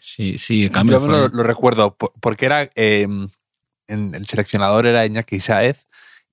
Sí, 0.00 0.36
sí, 0.36 0.68
cambio. 0.68 1.00
Yo 1.00 1.06
lo, 1.08 1.28
lo 1.28 1.42
recuerdo 1.44 1.94
po- 1.96 2.12
porque 2.20 2.46
era 2.46 2.68
eh, 2.74 3.06
en- 3.86 4.14
el 4.14 4.26
seleccionador 4.26 4.86
era 4.86 5.06
Iñaki 5.06 5.38
Saez 5.40 5.86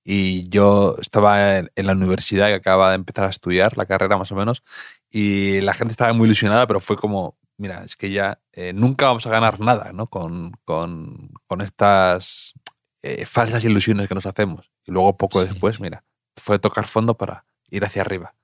y 0.04 0.48
yo 0.48 0.96
estaba 1.00 1.58
en, 1.58 1.70
en 1.76 1.86
la 1.86 1.92
universidad 1.92 2.48
que 2.48 2.54
acababa 2.54 2.90
de 2.90 2.96
empezar 2.96 3.24
a 3.26 3.30
estudiar 3.30 3.78
la 3.78 3.86
carrera 3.86 4.18
más 4.18 4.32
o 4.32 4.34
menos 4.34 4.64
y 5.08 5.60
la 5.60 5.74
gente 5.74 5.92
estaba 5.92 6.12
muy 6.12 6.26
ilusionada 6.26 6.66
pero 6.66 6.80
fue 6.80 6.96
como 6.96 7.36
mira 7.58 7.84
es 7.84 7.94
que 7.94 8.10
ya 8.10 8.40
eh, 8.52 8.72
nunca 8.74 9.06
vamos 9.06 9.26
a 9.26 9.30
ganar 9.30 9.60
nada 9.60 9.92
¿no? 9.92 10.08
con, 10.08 10.52
con, 10.64 11.30
con 11.46 11.60
estas 11.60 12.54
eh, 13.02 13.26
falsas 13.26 13.64
ilusiones 13.64 14.08
que 14.08 14.14
nos 14.14 14.26
hacemos 14.26 14.70
y 14.86 14.92
luego 14.92 15.16
poco 15.16 15.42
Sí. 15.42 15.48
después 15.48 15.80
mira 15.80 16.04
fue 16.36 16.58
tocar 16.58 16.86
fondo 16.86 17.14
para 17.14 17.44
ir 17.70 17.84
hacia 17.84 18.02
arriba 18.02 18.34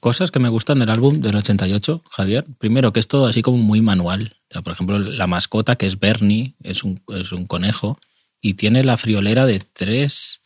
Cosas 0.00 0.32
que 0.32 0.40
me 0.40 0.48
gustan 0.48 0.80
del 0.80 0.90
álbum 0.90 1.20
del 1.20 1.36
88, 1.36 2.02
Javier. 2.10 2.44
Primero, 2.58 2.92
que 2.92 2.98
es 2.98 3.06
todo 3.06 3.26
así 3.26 3.40
como 3.40 3.58
muy 3.58 3.80
manual. 3.82 4.34
O 4.50 4.54
sea, 4.54 4.62
por 4.62 4.72
ejemplo, 4.72 4.98
la 4.98 5.28
mascota, 5.28 5.76
que 5.76 5.86
es 5.86 6.00
Bernie, 6.00 6.56
es 6.60 6.82
un, 6.82 7.00
es 7.06 7.30
un 7.30 7.46
conejo, 7.46 8.00
y 8.40 8.54
tiene 8.54 8.82
la 8.82 8.96
friolera 8.96 9.46
de 9.46 9.60
3, 9.60 10.40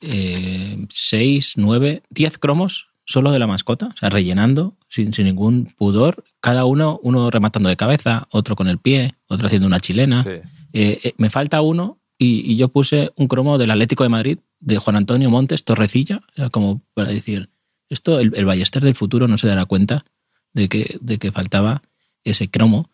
6, 0.00 1.52
9, 1.54 2.02
10 2.10 2.38
cromos 2.38 2.88
solo 3.04 3.30
de 3.30 3.38
la 3.38 3.46
mascota, 3.46 3.90
o 3.94 3.96
sea, 3.96 4.08
rellenando 4.10 4.76
sin, 4.88 5.14
sin 5.14 5.26
ningún 5.26 5.66
pudor. 5.78 6.24
Cada 6.40 6.64
uno, 6.64 6.98
uno 7.04 7.30
rematando 7.30 7.68
de 7.68 7.76
cabeza, 7.76 8.26
otro 8.32 8.56
con 8.56 8.66
el 8.66 8.78
pie, 8.78 9.14
otro 9.28 9.46
haciendo 9.46 9.68
una 9.68 9.78
chilena. 9.78 10.24
Sí. 10.24 10.30
Eh, 10.72 11.00
eh, 11.04 11.14
me 11.16 11.30
falta 11.30 11.60
uno 11.60 11.99
y, 12.20 12.52
y 12.52 12.56
yo 12.56 12.68
puse 12.68 13.12
un 13.16 13.28
cromo 13.28 13.56
del 13.56 13.70
Atlético 13.70 14.02
de 14.02 14.10
Madrid 14.10 14.38
de 14.60 14.76
Juan 14.76 14.96
Antonio 14.96 15.30
Montes 15.30 15.64
Torrecilla, 15.64 16.20
como 16.50 16.82
para 16.92 17.08
decir, 17.08 17.48
esto 17.88 18.20
el, 18.20 18.32
el 18.36 18.44
Ballester 18.44 18.84
del 18.84 18.94
futuro 18.94 19.26
no 19.26 19.38
se 19.38 19.48
dará 19.48 19.64
cuenta 19.64 20.04
de 20.52 20.68
que, 20.68 20.98
de 21.00 21.18
que 21.18 21.32
faltaba 21.32 21.82
ese 22.22 22.50
cromo. 22.50 22.90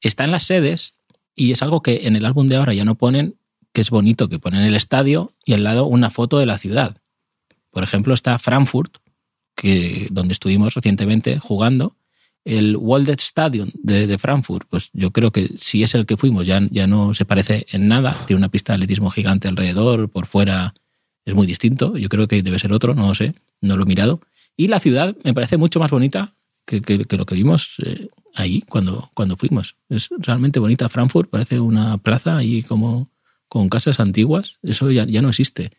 Está 0.00 0.24
en 0.24 0.30
las 0.30 0.44
sedes 0.44 0.94
y 1.34 1.50
es 1.50 1.60
algo 1.60 1.82
que 1.82 2.06
en 2.06 2.14
el 2.14 2.24
álbum 2.24 2.48
de 2.48 2.54
ahora 2.54 2.72
ya 2.72 2.84
no 2.84 2.94
ponen, 2.94 3.34
que 3.72 3.80
es 3.80 3.90
bonito, 3.90 4.28
que 4.28 4.38
ponen 4.38 4.62
el 4.62 4.76
estadio 4.76 5.34
y 5.44 5.54
al 5.54 5.64
lado 5.64 5.84
una 5.86 6.10
foto 6.10 6.38
de 6.38 6.46
la 6.46 6.58
ciudad. 6.58 6.98
Por 7.70 7.82
ejemplo, 7.82 8.14
está 8.14 8.38
Frankfurt, 8.38 8.98
que, 9.56 10.06
donde 10.12 10.34
estuvimos 10.34 10.74
recientemente 10.74 11.40
jugando, 11.40 11.96
el 12.48 12.76
Waldet 12.76 13.20
Stadium 13.20 13.70
de, 13.74 14.06
de 14.06 14.18
Frankfurt, 14.18 14.66
pues 14.70 14.88
yo 14.92 15.10
creo 15.10 15.30
que 15.30 15.50
si 15.58 15.82
es 15.82 15.94
el 15.94 16.06
que 16.06 16.16
fuimos 16.16 16.46
ya, 16.46 16.60
ya 16.70 16.86
no 16.86 17.12
se 17.12 17.24
parece 17.26 17.66
en 17.70 17.88
nada, 17.88 18.16
tiene 18.26 18.38
una 18.38 18.48
pista 18.48 18.72
de 18.72 18.76
atletismo 18.76 19.10
gigante 19.10 19.48
alrededor, 19.48 20.08
por 20.08 20.26
fuera 20.26 20.72
es 21.26 21.34
muy 21.34 21.46
distinto, 21.46 21.96
yo 21.98 22.08
creo 22.08 22.26
que 22.26 22.42
debe 22.42 22.58
ser 22.58 22.72
otro, 22.72 22.94
no 22.94 23.08
lo 23.08 23.14
sé, 23.14 23.34
no 23.60 23.76
lo 23.76 23.82
he 23.82 23.86
mirado. 23.86 24.20
Y 24.56 24.68
la 24.68 24.80
ciudad 24.80 25.14
me 25.24 25.34
parece 25.34 25.58
mucho 25.58 25.78
más 25.78 25.90
bonita 25.90 26.32
que, 26.64 26.80
que- 26.80 27.04
que 27.04 27.16
lo 27.18 27.26
que 27.26 27.34
vimos 27.34 27.74
eh, 27.84 28.08
ahí 28.34 28.62
cuando, 28.62 29.10
cuando 29.14 29.36
fuimos. 29.36 29.76
Es 29.90 30.08
realmente 30.18 30.58
bonita 30.58 30.88
Frankfurt, 30.88 31.28
parece 31.30 31.60
una 31.60 31.98
plaza 31.98 32.38
ahí 32.38 32.62
como 32.62 33.10
con 33.48 33.68
casas 33.68 34.00
antiguas, 34.00 34.58
eso 34.62 34.90
ya, 34.90 35.04
ya 35.04 35.20
no 35.22 35.28
existe. 35.28 35.72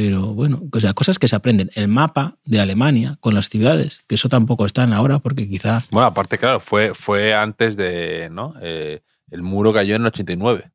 Pero 0.00 0.32
bueno, 0.32 0.62
o 0.72 0.78
sea, 0.78 0.94
cosas 0.94 1.18
que 1.18 1.26
se 1.26 1.34
aprenden. 1.34 1.72
El 1.74 1.88
mapa 1.88 2.36
de 2.44 2.60
Alemania 2.60 3.16
con 3.18 3.34
las 3.34 3.48
ciudades, 3.48 4.04
que 4.06 4.14
eso 4.14 4.28
tampoco 4.28 4.64
están 4.64 4.92
ahora 4.92 5.18
porque 5.18 5.48
quizá 5.48 5.82
bueno 5.90 6.06
aparte 6.06 6.38
claro 6.38 6.60
fue, 6.60 6.94
fue 6.94 7.34
antes 7.34 7.76
de 7.76 8.28
¿no? 8.30 8.54
Eh, 8.62 9.00
el 9.32 9.42
muro 9.42 9.72
cayó 9.72 9.96
en 9.96 10.02
el 10.02 10.06
89 10.06 10.70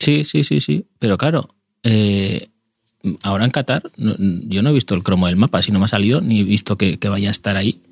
Sí, 0.00 0.24
sí, 0.24 0.44
sí, 0.44 0.60
sí. 0.60 0.86
Pero 0.98 1.18
claro, 1.18 1.56
eh, 1.82 2.48
ahora 3.22 3.44
en 3.44 3.50
Qatar, 3.50 3.82
no- 3.98 4.16
yo 4.18 4.62
no 4.62 4.70
he 4.70 4.72
visto 4.72 4.94
el 4.94 5.02
cromo 5.02 5.26
del 5.26 5.36
mapa, 5.36 5.60
si 5.60 5.70
no 5.70 5.78
me 5.78 5.84
ha 5.84 5.88
salido, 5.88 6.22
ni 6.22 6.40
he 6.40 6.44
visto 6.44 6.78
que, 6.78 6.98
que 6.98 7.10
vaya 7.10 7.28
a 7.28 7.32
estar 7.32 7.58
ahí. 7.58 7.82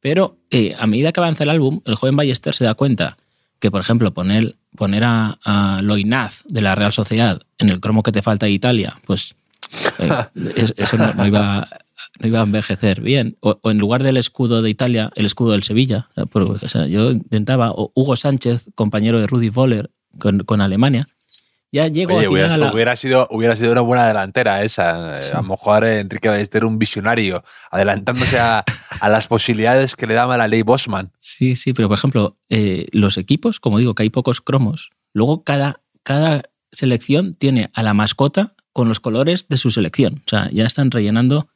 Pero 0.00 0.38
eh, 0.50 0.74
a 0.76 0.88
medida 0.88 1.12
que 1.12 1.20
avanza 1.20 1.44
el 1.44 1.50
álbum, 1.50 1.82
el 1.84 1.94
joven 1.94 2.16
Ballester 2.16 2.52
se 2.52 2.64
da 2.64 2.74
cuenta 2.74 3.16
que, 3.60 3.70
por 3.70 3.80
ejemplo, 3.80 4.12
poner, 4.12 4.56
poner 4.74 5.04
a, 5.04 5.38
a 5.44 5.82
Loinaz 5.82 6.42
de 6.48 6.62
la 6.62 6.74
Real 6.74 6.92
Sociedad 6.92 7.42
en 7.58 7.68
el 7.68 7.78
cromo 7.78 8.02
que 8.02 8.10
te 8.10 8.22
falta 8.22 8.46
de 8.46 8.52
Italia, 8.52 8.98
pues 9.06 9.36
eh, 9.98 10.10
es- 10.56 10.74
eso 10.76 10.96
no, 10.96 11.12
no 11.14 11.26
iba, 11.26 11.68
no 12.20 12.26
iba 12.26 12.40
a 12.40 12.44
envejecer 12.44 13.00
bien. 13.00 13.36
O, 13.40 13.58
o 13.62 13.70
en 13.70 13.78
lugar 13.78 14.02
del 14.02 14.16
escudo 14.16 14.62
de 14.62 14.70
Italia, 14.70 15.10
el 15.14 15.26
escudo 15.26 15.52
del 15.52 15.62
Sevilla. 15.62 16.08
O 16.16 16.68
sea, 16.68 16.86
yo 16.86 17.10
intentaba, 17.10 17.70
o 17.72 17.92
Hugo 17.94 18.16
Sánchez, 18.16 18.68
compañero 18.74 19.20
de 19.20 19.26
Rudy 19.26 19.50
Voller 19.50 19.90
con, 20.18 20.40
con 20.40 20.60
Alemania, 20.60 21.08
ya 21.72 21.86
llego 21.86 22.14
Oye, 22.16 22.26
final 22.26 22.32
hubiera, 22.32 22.54
a 22.54 22.56
la- 22.58 22.72
hubiera 22.74 22.96
sido, 22.96 23.28
hubiera 23.30 23.54
sido 23.54 23.70
una 23.70 23.80
buena 23.82 24.08
delantera 24.08 24.64
esa. 24.64 25.14
Eh, 25.14 25.30
A 25.32 25.36
lo 25.36 25.44
mejor 25.44 25.84
Enrique 25.84 26.28
Ballester 26.28 26.64
un 26.64 26.80
visionario, 26.80 27.44
adelantándose 27.70 28.40
a, 28.40 28.64
a 29.00 29.08
las 29.08 29.28
posibilidades 29.28 29.94
que 29.94 30.08
le 30.08 30.14
daba 30.14 30.36
la 30.36 30.48
ley 30.48 30.62
Bosman. 30.62 31.12
Sí, 31.20 31.54
sí, 31.54 31.72
pero 31.72 31.88
por 31.88 31.96
ejemplo, 31.96 32.36
eh, 32.48 32.86
los 32.90 33.18
equipos, 33.18 33.60
como 33.60 33.78
digo, 33.78 33.94
que 33.94 34.02
hay 34.02 34.10
pocos 34.10 34.40
cromos, 34.40 34.90
luego 35.12 35.44
cada, 35.44 35.80
cada 36.02 36.42
selección 36.72 37.34
tiene 37.34 37.70
a 37.72 37.84
la 37.84 37.94
mascota 37.94 38.54
con 38.80 38.88
los 38.88 38.98
colores 38.98 39.44
de 39.50 39.58
su 39.58 39.70
selección. 39.70 40.22
O 40.26 40.30
sea, 40.30 40.48
ya 40.50 40.64
están 40.64 40.90
rellenando 40.90 41.48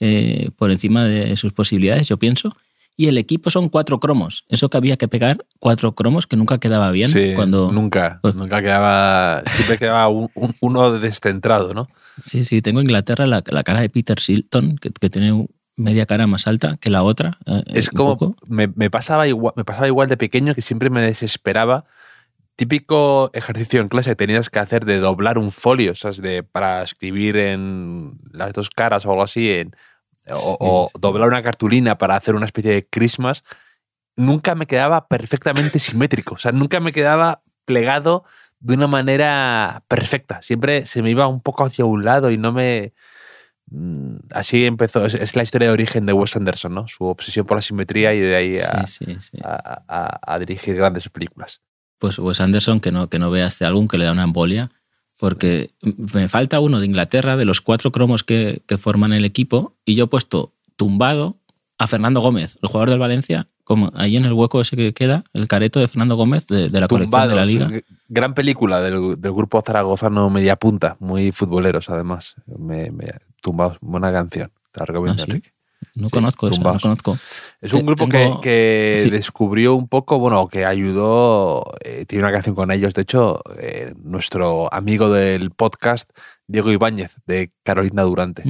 eh, 0.00 0.50
por 0.56 0.72
encima 0.72 1.04
de 1.04 1.36
sus 1.36 1.52
posibilidades, 1.52 2.08
yo 2.08 2.16
pienso. 2.16 2.56
Y 2.96 3.06
el 3.06 3.16
equipo 3.16 3.48
son 3.48 3.68
cuatro 3.68 4.00
cromos. 4.00 4.44
Eso 4.48 4.68
que 4.68 4.76
había 4.76 4.96
que 4.96 5.06
pegar 5.06 5.44
cuatro 5.60 5.94
cromos 5.94 6.26
que 6.26 6.36
nunca 6.36 6.58
quedaba 6.58 6.90
bien. 6.90 7.10
Sí, 7.12 7.30
cuando... 7.36 7.70
nunca, 7.70 8.18
pues- 8.22 8.34
nunca 8.34 8.60
quedaba, 8.60 9.44
siempre 9.54 9.78
quedaba 9.78 10.08
un- 10.08 10.30
un- 10.34 10.56
uno 10.60 10.98
descentrado, 10.98 11.74
¿no? 11.74 11.88
Sí, 12.20 12.42
sí, 12.42 12.60
tengo 12.60 12.80
en 12.80 12.86
Inglaterra 12.86 13.26
la, 13.26 13.44
la 13.46 13.62
cara 13.62 13.80
de 13.80 13.88
Peter 13.88 14.18
Shilton, 14.18 14.76
que, 14.78 14.90
que 14.90 15.10
tiene 15.10 15.46
media 15.76 16.06
cara 16.06 16.26
más 16.26 16.48
alta 16.48 16.76
que 16.80 16.90
la 16.90 17.04
otra. 17.04 17.38
eh, 17.46 17.62
Es 17.68 17.88
un 17.92 17.96
como, 17.96 18.36
me, 18.48 18.66
me 18.66 18.90
pasaba 18.90 19.28
igual, 19.28 19.54
me 19.56 19.64
pasaba 19.64 19.86
igual 19.86 20.08
de 20.08 20.16
pequeño 20.16 20.56
que 20.56 20.60
siempre 20.62 20.90
me 20.90 21.02
desesperaba. 21.02 21.84
Típico 22.56 23.30
ejercicio 23.34 23.80
en 23.80 23.88
clase 23.88 24.10
que 24.10 24.16
tenías 24.16 24.48
que 24.48 24.60
hacer 24.60 24.84
de 24.84 24.98
doblar 24.98 25.38
un 25.38 25.50
folio, 25.50 25.92
o 25.92 25.94
sea, 25.96 26.12
de, 26.12 26.42
para 26.44 26.82
escribir 26.84 27.36
en 27.36 28.18
las 28.30 28.52
dos 28.52 28.70
caras 28.70 29.04
o 29.06 29.10
algo 29.10 29.24
así, 29.24 29.50
en, 29.50 29.74
o, 30.30 30.34
Sí, 30.36 30.56
o 30.60 30.88
sí. 30.92 31.00
doblar 31.00 31.28
una 31.28 31.42
cartulina 31.42 31.98
para 31.98 32.14
hacer 32.16 32.36
una 32.36 32.46
especie 32.46 32.70
de 32.72 32.86
Christmas, 32.86 33.42
nunca 34.16 34.54
me 34.54 34.66
quedaba 34.66 35.08
perfectamente 35.08 35.78
simétrico. 35.80 36.34
O 36.34 36.38
sea, 36.38 36.52
nunca 36.52 36.78
me 36.78 36.92
quedaba 36.92 37.42
plegado 37.64 38.24
de 38.60 38.74
una 38.74 38.86
manera 38.86 39.82
perfecta. 39.88 40.40
Siempre 40.40 40.86
se 40.86 41.02
me 41.02 41.10
iba 41.10 41.26
un 41.26 41.40
poco 41.40 41.64
hacia 41.64 41.84
un 41.84 42.04
lado 42.04 42.30
y 42.30 42.38
no 42.38 42.52
me. 42.52 42.92
mm, 43.70 44.16
Así 44.30 44.64
empezó. 44.64 45.04
Es, 45.04 45.14
es 45.14 45.34
la 45.34 45.42
historia 45.42 45.68
de 45.68 45.74
origen 45.74 46.06
de 46.06 46.12
Wes 46.12 46.36
Anderson, 46.36 46.72
¿no? 46.72 46.86
Su 46.86 47.04
obsesión 47.04 47.46
por 47.46 47.56
la 47.58 47.62
simetría 47.62 48.14
y 48.14 48.20
de 48.20 48.36
ahí 48.36 48.58
a, 48.58 48.86
Sí, 48.86 49.04
sí, 49.06 49.20
sí. 49.20 49.38
a- 49.42 49.82
a- 49.88 50.34
a 50.34 50.38
dirigir 50.38 50.76
grandes 50.76 51.08
películas. 51.08 51.60
Pues 52.04 52.18
Wes 52.18 52.38
Anderson, 52.38 52.80
que 52.80 52.92
no, 52.92 53.08
que 53.08 53.18
no 53.18 53.30
vea 53.30 53.46
este 53.46 53.64
álbum, 53.64 53.88
que 53.88 53.96
le 53.96 54.04
da 54.04 54.12
una 54.12 54.24
embolia, 54.24 54.70
porque 55.18 55.70
me 56.12 56.28
falta 56.28 56.60
uno 56.60 56.78
de 56.78 56.84
Inglaterra, 56.84 57.38
de 57.38 57.46
los 57.46 57.62
cuatro 57.62 57.92
cromos 57.92 58.22
que, 58.24 58.62
que 58.66 58.76
forman 58.76 59.14
el 59.14 59.24
equipo, 59.24 59.74
y 59.86 59.94
yo 59.94 60.04
he 60.04 60.06
puesto 60.08 60.52
tumbado 60.76 61.38
a 61.78 61.86
Fernando 61.86 62.20
Gómez, 62.20 62.58
el 62.60 62.68
jugador 62.68 62.90
del 62.90 62.98
Valencia, 62.98 63.48
como 63.64 63.90
ahí 63.94 64.18
en 64.18 64.26
el 64.26 64.34
hueco 64.34 64.60
ese 64.60 64.76
que 64.76 64.92
queda, 64.92 65.24
el 65.32 65.48
careto 65.48 65.80
de 65.80 65.88
Fernando 65.88 66.16
Gómez 66.16 66.46
de, 66.46 66.68
de 66.68 66.78
la 66.78 66.88
colección 66.88 67.22
de 67.30 67.34
la 67.36 67.44
Tumbados, 67.46 67.48
liga. 67.70 67.82
gran 68.08 68.34
película 68.34 68.82
del, 68.82 69.18
del 69.18 69.32
grupo 69.32 69.62
zaragozano 69.64 70.28
Media 70.28 70.56
Punta, 70.56 70.98
muy 71.00 71.32
futboleros 71.32 71.88
además. 71.88 72.34
Me, 72.46 72.90
me- 72.90 73.14
tumbados, 73.40 73.78
buena 73.80 74.12
canción. 74.12 74.50
Te 74.72 74.80
la 74.80 74.84
recomiendo, 74.84 75.22
Ah, 75.22 75.24
¿sí? 75.24 75.30
Enrique. 75.30 75.53
No 75.96 76.08
Sí, 76.08 76.10
conozco 76.12 76.48
eso, 76.48 76.60
no 76.60 76.78
conozco. 76.80 77.16
Es 77.60 77.72
un 77.72 77.86
grupo 77.86 78.08
tengo- 78.08 78.40
que, 78.40 78.48
que 78.50 79.00
sí. 79.04 79.10
descubrió 79.10 79.74
un 79.74 79.86
poco, 79.88 80.18
bueno, 80.18 80.48
que 80.48 80.64
ayudó, 80.64 81.72
eh, 81.84 82.04
tiene 82.08 82.24
una 82.24 82.32
canción 82.32 82.56
con 82.56 82.70
ellos, 82.72 82.94
de 82.94 83.02
hecho, 83.02 83.40
eh, 83.60 83.94
nuestro 84.02 84.72
amigo 84.74 85.08
del 85.10 85.50
podcast, 85.52 86.10
Diego 86.48 86.72
Ibáñez, 86.72 87.14
de 87.26 87.52
Carolina 87.62 88.02
Durante. 88.02 88.42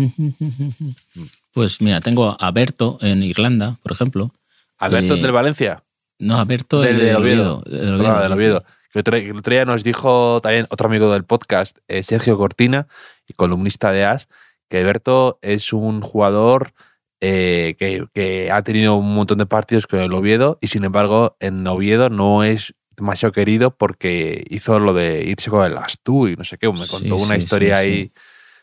Pues 1.53 1.81
mira, 1.81 2.01
tengo 2.01 2.37
a 2.41 2.51
Berto 2.51 2.99
en 3.01 3.23
Irlanda, 3.23 3.77
por 3.83 3.93
ejemplo. 3.93 4.33
Alberto 4.79 5.15
Eh, 5.15 5.21
del 5.23 5.33
Valencia, 5.33 5.85
No, 6.19 6.39
a 6.39 6.45
Berto 6.45 6.81
del, 6.81 6.93
el 6.95 6.99
del 6.99 7.07
de 7.09 7.15
Oviedo, 7.17 7.63
del 7.67 7.95
Oviedo, 7.95 8.19
del 8.21 8.29
sí. 8.29 8.33
Oviedo. 8.35 8.65
Que 8.93 8.99
otro, 9.01 9.13
que 9.19 9.27
el 9.31 9.37
otro 9.39 9.53
día 9.53 9.65
nos 9.65 9.85
dijo 9.85 10.41
también 10.41 10.67
otro 10.71 10.89
amigo 10.89 11.11
del 11.13 11.25
podcast, 11.25 11.79
Sergio 12.03 12.37
Cortina, 12.39 12.87
y 13.29 13.35
columnista 13.35 13.91
de 13.93 14.05
AS, 14.05 14.29
que 14.69 14.79
Alberto 14.79 15.39
es 15.43 15.73
un 15.73 16.01
jugador 16.01 16.73
eh, 17.21 17.77
que, 17.79 18.07
que 18.13 18.51
ha 18.51 18.63
tenido 18.63 18.97
un 18.97 19.15
montón 19.15 19.39
de 19.39 19.47
partidos 19.47 19.87
con 19.87 20.01
el 20.01 20.13
Oviedo 20.13 20.59
y 20.61 20.69
sin 20.69 20.85
embargo 20.85 21.37
en 21.41 21.67
Oviedo 21.67 22.11
no 22.11 22.45
es 22.45 22.75
demasiado 22.97 23.33
querido 23.33 23.71
porque 23.77 24.45
hizo 24.51 24.79
lo 24.79 24.93
de 24.93 25.25
irse 25.27 25.51
con 25.51 25.65
el 25.65 25.77
Astú 25.77 26.29
y 26.29 26.35
no 26.35 26.45
sé 26.45 26.59
qué, 26.59 26.71
me 26.73 26.85
Sí, 26.85 26.91
contó 26.91 27.17
una 27.17 27.35
sí, 27.35 27.41
historia 27.41 27.79
sí, 27.79 27.85
ahí 27.85 28.13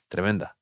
tremenda. 0.08 0.56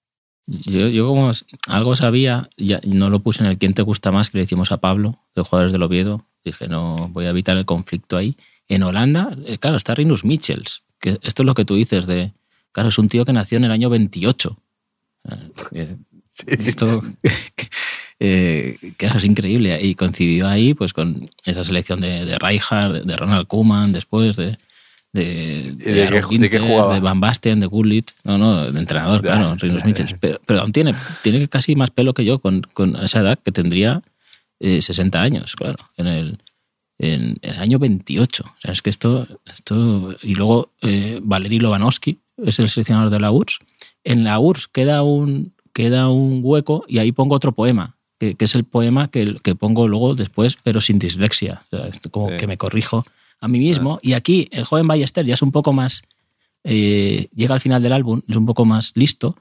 Yo, 0.47 0.87
yo 0.87 1.07
como 1.07 1.31
algo 1.67 1.95
sabía, 1.95 2.49
ya 2.57 2.79
no 2.83 3.09
lo 3.11 3.19
puse 3.19 3.43
en 3.43 3.49
el 3.49 3.57
quién 3.59 3.75
te 3.75 3.83
gusta 3.83 4.11
más 4.11 4.31
que 4.31 4.39
le 4.39 4.45
hicimos 4.45 4.71
a 4.71 4.77
Pablo, 4.77 5.19
de 5.35 5.43
jugadores 5.43 5.71
del 5.71 5.83
Oviedo. 5.83 6.25
Dije, 6.43 6.67
no, 6.67 7.09
voy 7.09 7.25
a 7.25 7.29
evitar 7.29 7.55
el 7.55 7.65
conflicto 7.65 8.17
ahí. 8.17 8.35
En 8.67 8.81
Holanda, 8.81 9.35
eh, 9.45 9.59
claro, 9.59 9.77
está 9.77 9.93
Rinus 9.93 10.25
Michels, 10.25 10.83
que 10.99 11.19
esto 11.21 11.43
es 11.43 11.45
lo 11.45 11.53
que 11.53 11.65
tú 11.65 11.75
dices 11.75 12.07
de 12.07 12.33
Claro, 12.71 12.89
es 12.89 12.97
un 12.97 13.09
tío 13.09 13.25
que 13.25 13.33
nació 13.33 13.57
en 13.57 13.65
el 13.65 13.71
año 13.71 13.89
28. 13.89 14.57
Esto 16.47 17.01
eh, 18.19 18.77
que 18.97 19.05
es 19.05 19.23
increíble. 19.23 19.79
Y 19.81 19.95
coincidió 19.95 20.47
ahí 20.47 20.73
pues 20.73 20.93
con 20.93 21.29
esa 21.45 21.63
selección 21.63 22.01
de, 22.01 22.25
de 22.25 22.37
Rijkaard, 22.37 23.03
de 23.05 23.15
Ronald 23.15 23.47
Koeman, 23.47 23.91
después 23.91 24.35
de, 24.35 24.57
de, 25.13 25.75
¿Y 25.79 26.37
de 26.37 26.99
Van 27.01 27.19
Basten, 27.19 27.59
de 27.59 27.65
Gullit. 27.65 28.11
No, 28.23 28.37
no, 28.37 28.71
de 28.71 28.79
entrenador, 28.79 29.21
claro, 29.21 29.55
Rinus 29.55 29.81
ya, 29.81 29.85
Michels. 29.85 30.15
Pero, 30.19 30.39
pero 30.45 30.61
aún 30.61 30.71
tiene, 30.71 30.95
tiene 31.23 31.47
casi 31.47 31.75
más 31.75 31.89
pelo 31.89 32.13
que 32.13 32.25
yo 32.25 32.39
con, 32.39 32.61
con 32.73 32.95
esa 32.97 33.21
edad, 33.21 33.39
que 33.43 33.51
tendría 33.51 34.03
eh, 34.59 34.81
60 34.81 35.21
años, 35.21 35.55
claro, 35.55 35.77
en 35.97 36.07
el, 36.07 36.37
en, 36.99 37.37
en 37.41 37.53
el 37.53 37.59
año 37.59 37.79
28. 37.79 38.43
O 38.43 38.61
sea, 38.61 38.71
es 38.71 38.81
que 38.81 38.89
esto. 38.89 39.27
esto 39.51 40.15
y 40.21 40.35
luego 40.35 40.71
eh, 40.81 41.19
Valery 41.21 41.59
Lobanovsky 41.59 42.19
es 42.37 42.59
el 42.59 42.69
seleccionador 42.69 43.09
de 43.09 43.19
la 43.19 43.31
URSS. 43.31 43.59
En 44.03 44.23
la 44.23 44.39
URSS 44.39 44.67
queda 44.67 45.01
un, 45.03 45.53
queda 45.79 46.09
un 46.09 46.41
hueco 46.43 46.83
y 46.87 46.97
ahí 46.97 47.11
pongo 47.13 47.35
otro 47.35 47.53
poema, 47.53 47.95
que, 48.19 48.35
que 48.35 48.45
es 48.45 48.53
el 48.55 48.65
poema 48.65 49.09
que, 49.09 49.37
que 49.41 49.55
pongo 49.55 49.87
luego 49.87 50.13
después, 50.13 50.57
pero 50.61 50.81
sin 50.81 50.99
dislexia. 50.99 51.63
O 51.71 51.77
sea, 51.77 51.87
es 51.87 51.99
como 52.11 52.29
Sí. 52.29 52.37
que 52.37 52.47
me 52.47 52.57
corrijo 52.57 53.05
a 53.39 53.47
mí 53.47 53.59
mismo. 53.59 53.99
Y 54.01 54.11
aquí 54.13 54.49
el 54.51 54.65
joven 54.65 54.87
Ballester 54.87 55.25
ya 55.25 55.35
es 55.35 55.41
un 55.41 55.51
poco 55.53 55.71
más. 55.73 56.01
eh, 56.65 57.29
llega 57.33 57.53
al 57.53 57.61
final 57.61 57.81
del 57.81 57.93
álbum, 57.93 58.21
es 58.27 58.35
un 58.35 58.45
poco 58.45 58.65
más 58.65 58.91
listo 58.93 59.37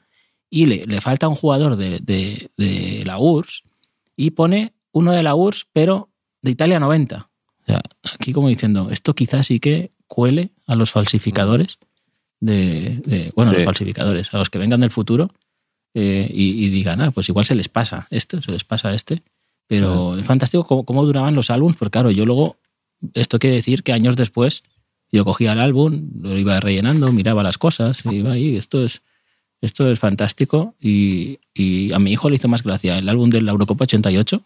y 0.48 0.66
le, 0.66 0.86
le 0.86 1.00
falta 1.00 1.26
un 1.26 1.34
jugador 1.34 1.74
de, 1.76 1.98
de- 1.98 2.50
de 2.56 3.02
la 3.04 3.18
URSS 3.18 3.64
y 4.16 4.30
pone 4.30 4.72
uno 4.92 5.10
de 5.10 5.24
la 5.24 5.34
URSS, 5.34 5.66
pero 5.72 6.08
de 6.42 6.52
Italia 6.52 6.78
90. 6.78 7.16
O 7.16 7.64
sea, 7.66 7.80
aquí 8.14 8.32
como 8.32 8.48
diciendo, 8.48 8.88
esto 8.92 9.14
quizás 9.16 9.48
sí 9.48 9.58
que 9.58 9.90
cuele 10.06 10.50
a 10.68 10.76
los 10.76 10.92
falsificadores 10.92 11.78
de, 12.40 13.02
de- 13.04 13.32
bueno, 13.34 13.50
Sí. 13.50 13.56
los 13.56 13.64
falsificadores, 13.64 14.32
a 14.32 14.38
los 14.38 14.48
que 14.48 14.58
vengan 14.58 14.80
del 14.80 14.92
futuro 14.92 15.32
eh, 15.94 16.30
y, 16.32 16.64
y 16.64 16.68
digan, 16.68 17.00
ah, 17.00 17.10
pues 17.10 17.28
igual 17.28 17.44
se 17.44 17.54
les 17.54 17.68
pasa 17.68 18.06
esto, 18.10 18.40
se 18.42 18.52
les 18.52 18.64
pasa 18.64 18.92
este. 18.94 19.22
Pero 19.66 20.16
es 20.18 20.24
fantástico 20.26 20.64
cómo, 20.64 20.84
cómo 20.84 21.04
duraban 21.04 21.34
los 21.34 21.50
álbumes, 21.50 21.76
porque 21.76 21.92
claro, 21.92 22.10
yo 22.10 22.24
luego, 22.24 22.56
esto 23.14 23.38
quiere 23.38 23.56
decir 23.56 23.82
que 23.82 23.92
años 23.92 24.16
después 24.16 24.62
yo 25.12 25.24
cogía 25.24 25.52
el 25.52 25.60
álbum, 25.60 26.08
lo 26.20 26.36
iba 26.38 26.58
rellenando, 26.60 27.12
miraba 27.12 27.42
las 27.42 27.58
cosas, 27.58 28.02
y 28.04 28.16
iba 28.16 28.32
ahí, 28.32 28.56
esto 28.56 28.84
es, 28.84 29.02
esto 29.60 29.90
es 29.90 29.98
fantástico 29.98 30.74
y, 30.80 31.40
y 31.52 31.92
a 31.92 31.98
mi 31.98 32.12
hijo 32.12 32.30
le 32.30 32.36
hizo 32.36 32.48
más 32.48 32.62
gracia 32.62 32.98
el 32.98 33.08
álbum 33.08 33.30
de 33.30 33.42
la 33.42 33.52
Eurocopa 33.52 33.84
88 33.84 34.42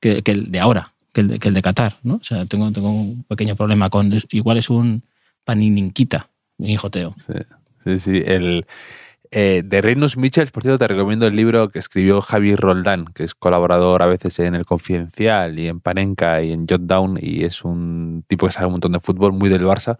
que, 0.00 0.22
que 0.22 0.32
el 0.32 0.50
de 0.50 0.60
ahora, 0.60 0.92
que 1.12 1.22
el 1.22 1.28
de, 1.28 1.38
que 1.38 1.48
el 1.48 1.54
de 1.54 1.62
Qatar, 1.62 1.96
¿no? 2.02 2.16
O 2.16 2.24
sea, 2.24 2.44
tengo, 2.46 2.70
tengo 2.72 2.90
un 2.90 3.24
pequeño 3.24 3.56
problema 3.56 3.88
con, 3.90 4.12
igual 4.30 4.58
es 4.58 4.68
un 4.68 5.02
panininquita, 5.44 6.28
mi 6.58 6.72
hijo 6.72 6.90
Teo. 6.90 7.14
Sí, 7.26 7.32
sí, 7.84 7.98
sí. 7.98 8.22
El, 8.24 8.66
eh, 9.30 9.62
de 9.64 9.80
Rinus 9.82 10.16
Michels, 10.16 10.50
por 10.50 10.62
cierto, 10.62 10.78
te 10.78 10.88
recomiendo 10.88 11.26
el 11.26 11.36
libro 11.36 11.68
que 11.68 11.78
escribió 11.78 12.20
Javi 12.20 12.56
Roldán, 12.56 13.06
que 13.14 13.24
es 13.24 13.34
colaborador 13.34 14.02
a 14.02 14.06
veces 14.06 14.38
en 14.40 14.54
El 14.54 14.64
Confidencial 14.66 15.58
y 15.58 15.68
en 15.68 15.80
Panenka 15.80 16.42
y 16.42 16.52
en 16.52 16.66
Jotdown, 16.66 17.18
y 17.20 17.44
es 17.44 17.64
un 17.64 18.24
tipo 18.26 18.46
que 18.46 18.52
sabe 18.52 18.66
un 18.66 18.72
montón 18.72 18.92
de 18.92 19.00
fútbol, 19.00 19.32
muy 19.32 19.48
del 19.48 19.64
Barça, 19.64 19.98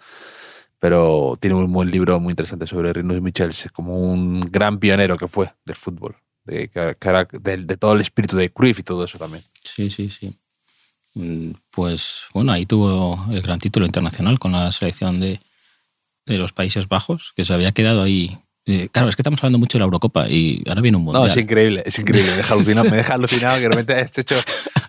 pero 0.78 1.36
tiene 1.40 1.56
un 1.56 1.72
buen 1.72 1.90
libro 1.90 2.20
muy 2.20 2.32
interesante 2.32 2.66
sobre 2.66 2.92
Rinus 2.92 3.20
Michels, 3.20 3.68
como 3.72 3.98
un 3.98 4.40
gran 4.40 4.78
pionero 4.78 5.16
que 5.16 5.28
fue 5.28 5.52
del 5.64 5.76
fútbol, 5.76 6.16
de, 6.44 6.70
de 6.70 7.76
todo 7.76 7.92
el 7.94 8.00
espíritu 8.00 8.36
de 8.36 8.50
Cruyff 8.50 8.78
y 8.78 8.82
todo 8.82 9.04
eso 9.04 9.18
también. 9.18 9.42
Sí, 9.62 9.90
sí, 9.90 10.10
sí. 10.10 10.36
Mm, 11.14 11.52
Pues 11.70 12.22
bueno, 12.34 12.52
ahí 12.52 12.66
tuvo 12.66 13.24
el 13.30 13.40
gran 13.40 13.58
título 13.58 13.86
internacional 13.86 14.38
con 14.38 14.52
la 14.52 14.70
selección 14.70 15.18
de, 15.18 15.40
de 16.26 16.36
los 16.36 16.52
Países 16.52 16.88
Bajos, 16.88 17.32
que 17.34 17.44
se 17.44 17.54
había 17.54 17.72
quedado 17.72 18.02
ahí. 18.02 18.38
Eh, 18.68 18.88
claro, 18.90 19.08
es 19.08 19.14
que 19.14 19.22
estamos 19.22 19.38
hablando 19.40 19.58
mucho 19.58 19.78
de 19.78 19.80
la 19.80 19.84
Eurocopa 19.84 20.28
y 20.28 20.64
ahora 20.66 20.80
viene 20.80 20.96
un 20.96 21.04
mundial. 21.04 21.22
No, 21.22 21.28
es 21.28 21.36
increíble, 21.36 21.84
es 21.86 21.96
increíble. 22.00 22.32
Me 22.32 22.36
deja 22.38 22.54
alucinado, 22.54 22.90
me 22.90 22.96
deja 22.96 23.14
alucinado 23.14 23.56
que 23.56 23.62
de 23.62 23.68
repente 23.68 23.94
hayas, 23.94 24.18
hecho, 24.18 24.34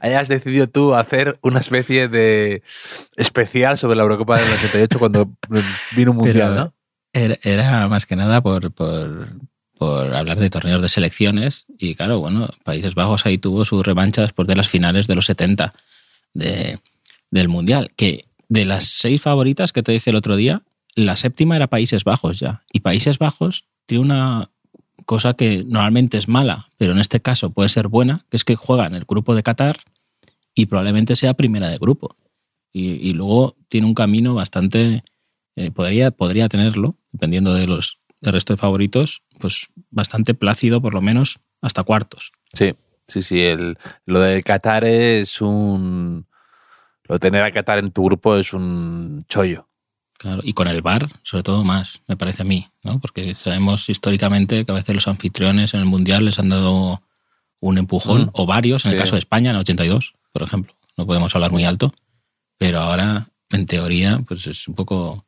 hayas 0.02 0.28
decidido 0.28 0.68
tú 0.68 0.96
hacer 0.96 1.38
una 1.44 1.60
especie 1.60 2.08
de 2.08 2.64
especial 3.16 3.78
sobre 3.78 3.96
la 3.96 4.02
Eurocopa 4.02 4.40
del 4.40 4.52
88 4.52 4.98
cuando 4.98 5.30
vino 5.96 6.12
un 6.12 6.18
mundial, 6.18 6.50
Pero 6.50 6.56
¿no? 6.56 6.74
Era, 7.14 7.38
era 7.44 7.88
más 7.88 8.08
que 8.08 8.16
nada 8.16 8.42
por, 8.42 8.72
por, 8.72 9.30
por 9.78 10.16
hablar 10.16 10.40
de 10.40 10.50
torneos 10.50 10.82
de 10.82 10.90
selecciones 10.90 11.66
y 11.78 11.94
claro, 11.94 12.20
bueno, 12.20 12.50
Países 12.64 12.96
Bajos 12.96 13.28
ahí 13.28 13.38
tuvo 13.38 13.64
su 13.64 13.84
revancha 13.84 14.22
después 14.22 14.48
de 14.48 14.56
las 14.56 14.68
finales 14.68 15.06
de 15.06 15.16
los 15.16 15.28
70 15.28 15.74
de, 16.34 16.80
del 17.30 17.48
Mundial, 17.48 17.92
que 17.96 18.26
de 18.50 18.66
las 18.66 18.86
seis 18.86 19.22
favoritas 19.22 19.72
que 19.72 19.84
te 19.84 19.92
dije 19.92 20.10
el 20.10 20.16
otro 20.16 20.36
día, 20.36 20.64
la 20.98 21.16
séptima 21.16 21.56
era 21.56 21.68
Países 21.68 22.04
Bajos 22.04 22.40
ya. 22.40 22.64
Y 22.74 22.82
Países 22.82 23.20
Bajos 23.20 23.66
tiene 23.86 24.04
una 24.04 24.50
cosa 25.06 25.36
que 25.36 25.64
normalmente 25.64 26.18
es 26.18 26.28
mala, 26.28 26.70
pero 26.78 26.92
en 26.92 27.00
este 27.00 27.22
caso 27.22 27.52
puede 27.52 27.70
ser 27.70 27.88
buena, 27.88 28.26
que 28.30 28.38
es 28.38 28.44
que 28.44 28.56
juega 28.56 28.88
en 28.88 28.96
el 28.96 29.06
grupo 29.06 29.36
de 29.36 29.44
Qatar 29.44 29.78
y 30.54 30.66
probablemente 30.66 31.16
sea 31.16 31.36
primera 31.36 31.70
de 31.70 31.78
grupo. 31.78 32.18
Y, 32.74 32.94
y 33.08 33.14
luego 33.14 33.56
tiene 33.70 33.88
un 33.88 33.94
camino 33.94 34.34
bastante 34.34 35.04
eh, 35.56 35.72
podría, 35.72 36.12
podría 36.12 36.50
tenerlo, 36.50 36.96
dependiendo 37.12 37.54
de 37.54 37.68
los 37.68 38.00
del 38.22 38.34
resto 38.34 38.54
de 38.54 38.58
favoritos, 38.58 39.22
pues 39.40 39.68
bastante 39.92 40.34
plácido, 40.34 40.82
por 40.82 40.96
lo 40.96 41.02
menos, 41.02 41.40
hasta 41.62 41.84
cuartos. 41.84 42.32
Sí, 42.54 42.74
sí, 43.08 43.22
sí. 43.22 43.42
El, 43.42 43.78
lo 44.06 44.20
de 44.20 44.42
Qatar 44.42 44.86
es 44.86 45.42
un... 45.42 46.26
Lo 47.04 47.16
de 47.16 47.20
tener 47.20 47.44
a 47.44 47.52
Qatar 47.52 47.80
en 47.80 47.90
tu 47.90 48.04
grupo 48.06 48.36
es 48.36 48.54
un 48.54 49.24
chollo. 49.30 49.68
Claro, 50.20 50.42
y 50.44 50.54
con 50.54 50.68
el 50.68 50.82
VAR, 50.82 51.10
sobre 51.24 51.44
todo 51.44 51.64
más, 51.64 52.02
me 52.08 52.18
parece 52.18 52.42
a 52.42 52.46
mí, 52.46 52.68
¿no? 52.84 53.00
Porque 53.00 53.36
sabemos 53.36 53.88
históricamente 53.90 54.66
que 54.66 54.72
a 54.72 54.76
veces 54.76 54.96
los 54.96 55.08
anfitriones 55.08 55.74
en 55.76 55.80
el 55.82 55.86
Mundial 55.86 56.26
les 56.26 56.40
han 56.40 56.50
dado 56.50 57.02
un 57.62 57.78
empujón, 57.78 58.24
Mm. 58.26 58.30
o 58.34 58.46
varios, 58.46 58.86
en 58.86 58.92
el 58.94 58.98
caso 58.98 59.14
de 59.14 59.20
España, 59.20 59.50
en 59.52 59.56
el 59.58 59.62
82, 59.62 60.14
por 60.34 60.44
ejemplo. 60.44 60.74
No 60.98 61.06
podemos 61.06 61.34
hablar 61.36 61.52
muy 61.52 61.66
alto, 61.66 61.94
pero 62.58 62.80
ahora, 62.80 63.28
en 63.50 63.66
teoría, 63.68 64.24
pues 64.28 64.48
es 64.48 64.68
un 64.68 64.74
poco... 64.76 65.24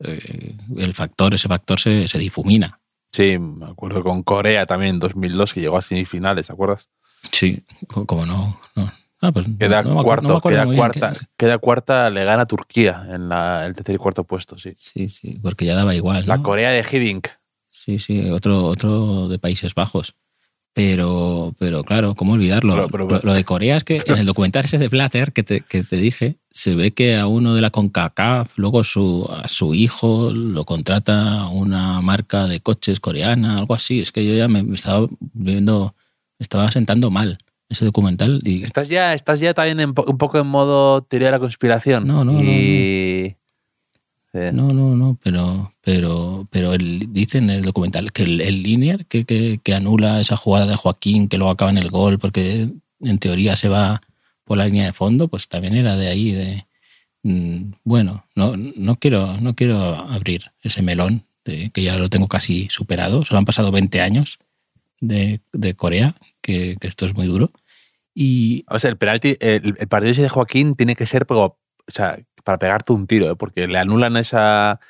eh, 0.00 0.56
el 0.76 0.94
factor, 0.94 1.34
ese 1.34 1.48
factor 1.48 1.78
se, 1.80 2.06
se 2.08 2.18
difumina. 2.18 2.78
Sí, 3.12 3.38
me 3.38 3.66
acuerdo 3.66 4.02
con 4.04 4.22
Corea 4.22 4.66
también 4.66 4.94
en 4.94 5.00
2002 5.00 5.52
que 5.54 5.60
llegó 5.60 5.76
a 5.78 5.82
semifinales, 5.82 6.46
¿te 6.46 6.52
acuerdas? 6.52 6.88
Sí, 7.32 7.62
co- 7.88 8.06
como 8.06 8.24
no... 8.26 8.60
no. 8.76 8.92
Ah, 9.22 9.32
pues 9.32 9.46
Queda 9.58 9.82
no 9.82 10.02
cuarto, 10.02 10.40
queda 10.40 10.64
cuarta, 10.64 11.12
que- 11.12 11.26
queda 11.36 11.58
cuarta, 11.58 12.08
le 12.10 12.24
gana 12.24 12.42
a 12.42 12.46
Turquía 12.46 13.06
en 13.10 13.28
la, 13.28 13.66
el 13.66 13.74
tercer 13.74 13.94
y 13.96 13.98
cuarto 13.98 14.24
puesto, 14.24 14.56
sí. 14.56 14.72
Sí, 14.76 15.08
sí, 15.10 15.38
porque 15.42 15.66
ya 15.66 15.74
daba 15.74 15.94
igual. 15.94 16.24
La. 16.26 16.38
Corea 16.42 16.70
de 16.70 16.80
Hiddink. 16.90 17.28
Sí, 17.70 17.98
sí, 17.98 18.30
otro, 18.30 18.64
otro 18.64 19.28
de 19.28 19.38
Países 19.38 19.74
Bajos. 19.74 20.14
Pero, 20.72 21.54
pero 21.58 21.82
claro, 21.82 22.14
¿cómo 22.14 22.34
olvidarlo? 22.34 22.74
Pero- 22.76 22.88
pero- 22.88 23.08
lo, 23.08 23.20
lo 23.22 23.32
de 23.34 23.44
Corea 23.44 23.76
es 23.76 23.84
que 23.84 24.02
en 24.06 24.18
el 24.18 24.26
documental 24.26 24.64
ese 24.64 24.78
de 24.78 24.88
Platter 24.88 25.32
que 25.32 25.42
te, 25.42 25.60
que 25.62 25.82
te 25.82 25.96
dije, 25.96 26.36
se 26.50 26.74
ve 26.76 26.92
que 26.92 27.16
a 27.18 27.26
uno 27.26 27.54
de 27.54 27.60
la 27.60 27.70
CONCACAF, 27.70 28.56
luego 28.56 28.84
su, 28.84 29.28
a 29.30 29.48
su 29.48 29.74
hijo 29.74 30.30
lo 30.32 30.64
contrata 30.64 31.48
una 31.48 32.00
marca 32.00 32.46
de 32.46 32.60
coches 32.60 33.00
coreana, 33.00 33.58
algo 33.58 33.74
así. 33.74 34.00
Es 34.00 34.12
que 34.12 34.24
yo 34.24 34.32
ya 34.34 34.46
me, 34.46 34.62
me 34.62 34.76
estaba 34.76 35.06
viendo, 35.34 35.94
me 36.38 36.44
estaba 36.44 36.70
sentando 36.70 37.10
mal 37.10 37.38
ese 37.70 37.86
documental. 37.86 38.40
Y, 38.44 38.62
¿Estás 38.62 38.88
ya, 38.88 39.14
estás 39.14 39.40
ya 39.40 39.54
también 39.54 39.80
en 39.80 39.94
po- 39.94 40.04
un 40.06 40.18
poco 40.18 40.38
en 40.38 40.46
modo 40.46 41.00
teoría 41.02 41.28
de 41.28 41.32
la 41.32 41.38
conspiración? 41.38 42.06
No, 42.06 42.24
no, 42.24 42.32
no, 42.32 42.42
y... 42.42 43.36
Sí. 44.32 44.38
No, 44.52 44.72
no, 44.72 44.94
no, 44.94 45.18
pero, 45.24 45.72
pero, 45.80 46.46
pero 46.50 46.72
él, 46.74 47.08
dice 47.08 47.38
en 47.38 47.50
el 47.50 47.62
documental 47.62 48.12
que 48.12 48.22
el, 48.22 48.40
el 48.40 48.62
linear 48.62 49.06
que, 49.06 49.24
que, 49.24 49.58
que 49.62 49.74
anula 49.74 50.20
esa 50.20 50.36
jugada 50.36 50.66
de 50.66 50.76
Joaquín, 50.76 51.26
que 51.28 51.36
luego 51.36 51.50
acaba 51.50 51.72
en 51.72 51.78
el 51.78 51.90
gol, 51.90 52.20
porque 52.20 52.68
en 53.00 53.18
teoría 53.18 53.56
se 53.56 53.68
va 53.68 54.02
por 54.44 54.56
la 54.58 54.66
línea 54.66 54.84
de 54.86 54.92
fondo, 54.92 55.26
pues 55.26 55.48
también 55.48 55.74
era 55.74 55.96
de 55.96 56.06
ahí, 56.08 56.30
de 56.30 56.64
mm, 57.24 57.72
bueno, 57.82 58.24
no, 58.36 58.56
no 58.56 58.96
quiero, 58.96 59.36
no 59.40 59.56
quiero 59.56 59.96
abrir 59.96 60.52
ese 60.62 60.80
melón, 60.82 61.24
de, 61.44 61.70
que 61.70 61.82
ya 61.82 61.96
lo 61.96 62.08
tengo 62.08 62.28
casi 62.28 62.68
superado, 62.70 63.24
solo 63.24 63.38
han 63.38 63.44
pasado 63.46 63.72
20 63.72 64.00
años 64.00 64.38
de, 65.00 65.40
de 65.52 65.74
Corea, 65.74 66.14
que, 66.40 66.76
que 66.80 66.86
esto 66.88 67.04
es 67.06 67.14
muy 67.14 67.26
duro. 67.26 67.50
Y 68.14 68.64
O 68.68 68.78
sea, 68.78 68.90
el 68.90 68.96
penalti, 68.96 69.36
el, 69.40 69.76
el 69.78 69.88
partido 69.88 70.10
ese 70.12 70.22
de 70.22 70.28
Joaquín 70.28 70.74
tiene 70.74 70.96
que 70.96 71.06
ser 71.06 71.26
como, 71.26 71.42
o 71.44 71.58
sea, 71.88 72.18
para 72.44 72.58
pegarte 72.58 72.92
un 72.92 73.06
tiro, 73.06 73.30
¿eh? 73.30 73.36
porque 73.36 73.66
le 73.66 73.78
anulan 73.78 74.16
esa, 74.16 74.80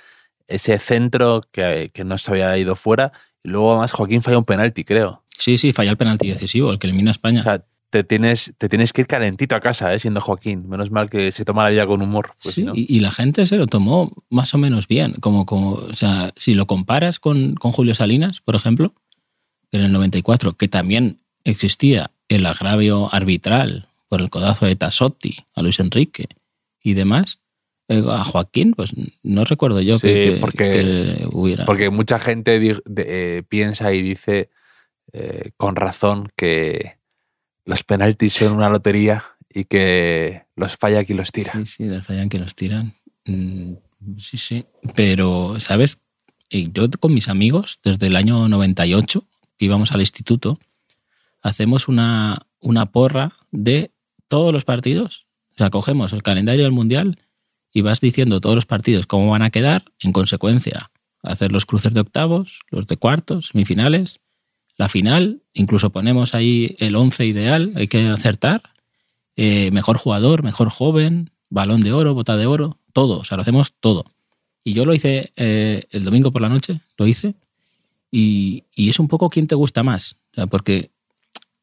ese 0.48 0.78
centro 0.78 1.42
que, 1.52 1.90
que 1.92 2.04
no 2.04 2.18
se 2.18 2.30
había 2.30 2.56
ido 2.58 2.74
fuera 2.76 3.12
y 3.42 3.48
luego 3.50 3.72
además 3.72 3.92
Joaquín 3.92 4.22
falla 4.22 4.38
un 4.38 4.44
penalti, 4.44 4.84
creo. 4.84 5.22
sí, 5.28 5.58
sí, 5.58 5.72
falla 5.72 5.90
el 5.90 5.96
penalti 5.96 6.28
decisivo, 6.28 6.72
el 6.72 6.78
que 6.78 6.86
elimina 6.86 7.10
a 7.10 7.12
España. 7.12 7.40
O 7.40 7.42
sea, 7.42 7.64
te 7.90 8.04
tienes, 8.04 8.54
te 8.56 8.68
tienes 8.68 8.92
que 8.92 9.00
ir 9.02 9.06
calentito 9.08 9.56
a 9.56 9.60
casa, 9.60 9.92
¿eh? 9.92 9.98
siendo 9.98 10.20
Joaquín. 10.20 10.68
Menos 10.68 10.90
mal 10.92 11.10
que 11.10 11.32
se 11.32 11.44
toma 11.44 11.64
la 11.64 11.70
vida 11.70 11.86
con 11.86 12.00
humor. 12.02 12.32
pues 12.42 12.54
Sí, 12.54 12.60
si 12.60 12.66
no- 12.66 12.72
y, 12.74 12.86
y 12.88 13.00
la 13.00 13.10
gente 13.10 13.46
se 13.46 13.56
lo 13.56 13.66
tomó 13.66 14.12
más 14.28 14.54
o 14.54 14.58
menos 14.58 14.86
bien. 14.86 15.14
Como, 15.14 15.44
como, 15.44 15.72
o 15.72 15.94
sea, 15.94 16.32
si 16.36 16.54
lo 16.54 16.66
comparas 16.66 17.18
con, 17.18 17.54
con 17.56 17.72
Julio 17.72 17.94
Salinas, 17.94 18.40
por 18.42 18.54
ejemplo, 18.54 18.94
en 19.72 19.82
el 19.82 19.92
94, 19.92 20.54
que 20.56 20.68
también 20.68 21.20
existía 21.44 22.10
el 22.28 22.46
agravio 22.46 23.12
arbitral 23.14 23.88
por 24.08 24.20
el 24.20 24.30
codazo 24.30 24.66
de 24.66 24.76
Tassotti 24.76 25.36
a 25.54 25.62
Luis 25.62 25.80
Enrique 25.80 26.26
y 26.82 26.94
demás, 26.94 27.38
Eh, 27.92 28.04
a 28.08 28.22
Joaquín, 28.22 28.72
pues 28.74 28.92
no 29.24 29.44
recuerdo 29.44 29.80
yo 29.80 29.98
Sí, 29.98 30.06
que, 30.06 30.14
que- 30.34 30.36
porque- 30.40 30.70
que 30.70 31.28
hubiera. 31.32 31.64
Porque 31.64 31.90
mucha 31.90 32.20
gente 32.20 32.60
di- 32.60 32.76
de- 32.84 33.38
eh, 33.38 33.42
piensa 33.42 33.92
y 33.92 34.00
dice 34.00 34.48
eh, 35.12 35.50
con 35.56 35.74
razón 35.74 36.28
que 36.36 36.98
los 37.64 37.82
penaltis 37.82 38.34
son 38.34 38.52
una 38.52 38.70
lotería 38.70 39.24
y 39.52 39.64
que 39.64 40.42
los 40.54 40.76
falla 40.76 41.02
quien 41.04 41.18
los 41.18 41.32
tira. 41.32 41.50
Sí, 41.52 41.66
sí, 41.66 41.84
les 41.88 42.06
fallan 42.06 42.28
que 42.28 42.38
los 42.38 42.54
tiran. 42.54 42.94
Mm, 43.26 43.72
Sí, 44.18 44.38
sí. 44.38 44.64
Pero, 44.94 45.58
¿sabes? 45.58 45.98
Yo 46.48 46.88
con 47.00 47.12
mis 47.12 47.28
amigos, 47.28 47.80
desde 47.82 48.06
el 48.06 48.14
año 48.14 48.46
98, 48.48 49.24
que 49.24 49.28
íbamos 49.64 49.92
al 49.92 50.00
instituto, 50.00 50.58
hacemos 51.42 51.88
una, 51.88 52.46
una 52.60 52.86
porra 52.86 53.36
de 53.50 53.92
todos 54.28 54.52
los 54.52 54.64
partidos. 54.64 55.26
O 55.54 55.58
sea, 55.58 55.70
cogemos 55.70 56.12
el 56.12 56.22
calendario 56.22 56.64
del 56.64 56.72
Mundial 56.72 57.18
y 57.72 57.82
vas 57.82 58.00
diciendo 58.00 58.40
todos 58.40 58.56
los 58.56 58.66
partidos 58.66 59.06
cómo 59.06 59.30
van 59.30 59.42
a 59.42 59.50
quedar, 59.50 59.84
en 60.00 60.12
consecuencia, 60.12 60.90
hacer 61.22 61.52
los 61.52 61.66
cruces 61.66 61.92
de 61.94 62.00
octavos, 62.00 62.60
los 62.70 62.86
de 62.86 62.96
cuartos, 62.96 63.48
semifinales, 63.48 64.20
la 64.76 64.88
final, 64.88 65.42
incluso 65.52 65.90
ponemos 65.90 66.34
ahí 66.34 66.76
el 66.78 66.96
11 66.96 67.26
ideal, 67.26 67.72
hay 67.76 67.88
que 67.88 68.08
acertar, 68.08 68.62
eh, 69.36 69.70
mejor 69.72 69.98
jugador, 69.98 70.42
mejor 70.42 70.70
joven, 70.70 71.30
balón 71.50 71.82
de 71.82 71.92
oro, 71.92 72.14
bota 72.14 72.36
de 72.36 72.46
oro, 72.46 72.78
todo, 72.92 73.18
o 73.18 73.24
sea, 73.24 73.36
lo 73.36 73.42
hacemos 73.42 73.74
todo. 73.78 74.04
Y 74.64 74.72
yo 74.72 74.84
lo 74.84 74.94
hice 74.94 75.32
eh, 75.36 75.84
el 75.90 76.04
domingo 76.04 76.32
por 76.32 76.42
la 76.42 76.48
noche, 76.48 76.80
lo 76.96 77.06
hice, 77.06 77.34
y, 78.10 78.64
y 78.74 78.88
es 78.90 78.98
un 78.98 79.08
poco 79.08 79.30
quién 79.30 79.46
te 79.46 79.54
gusta 79.54 79.82
más, 79.82 80.16
o 80.32 80.34
sea, 80.34 80.46
porque 80.46 80.90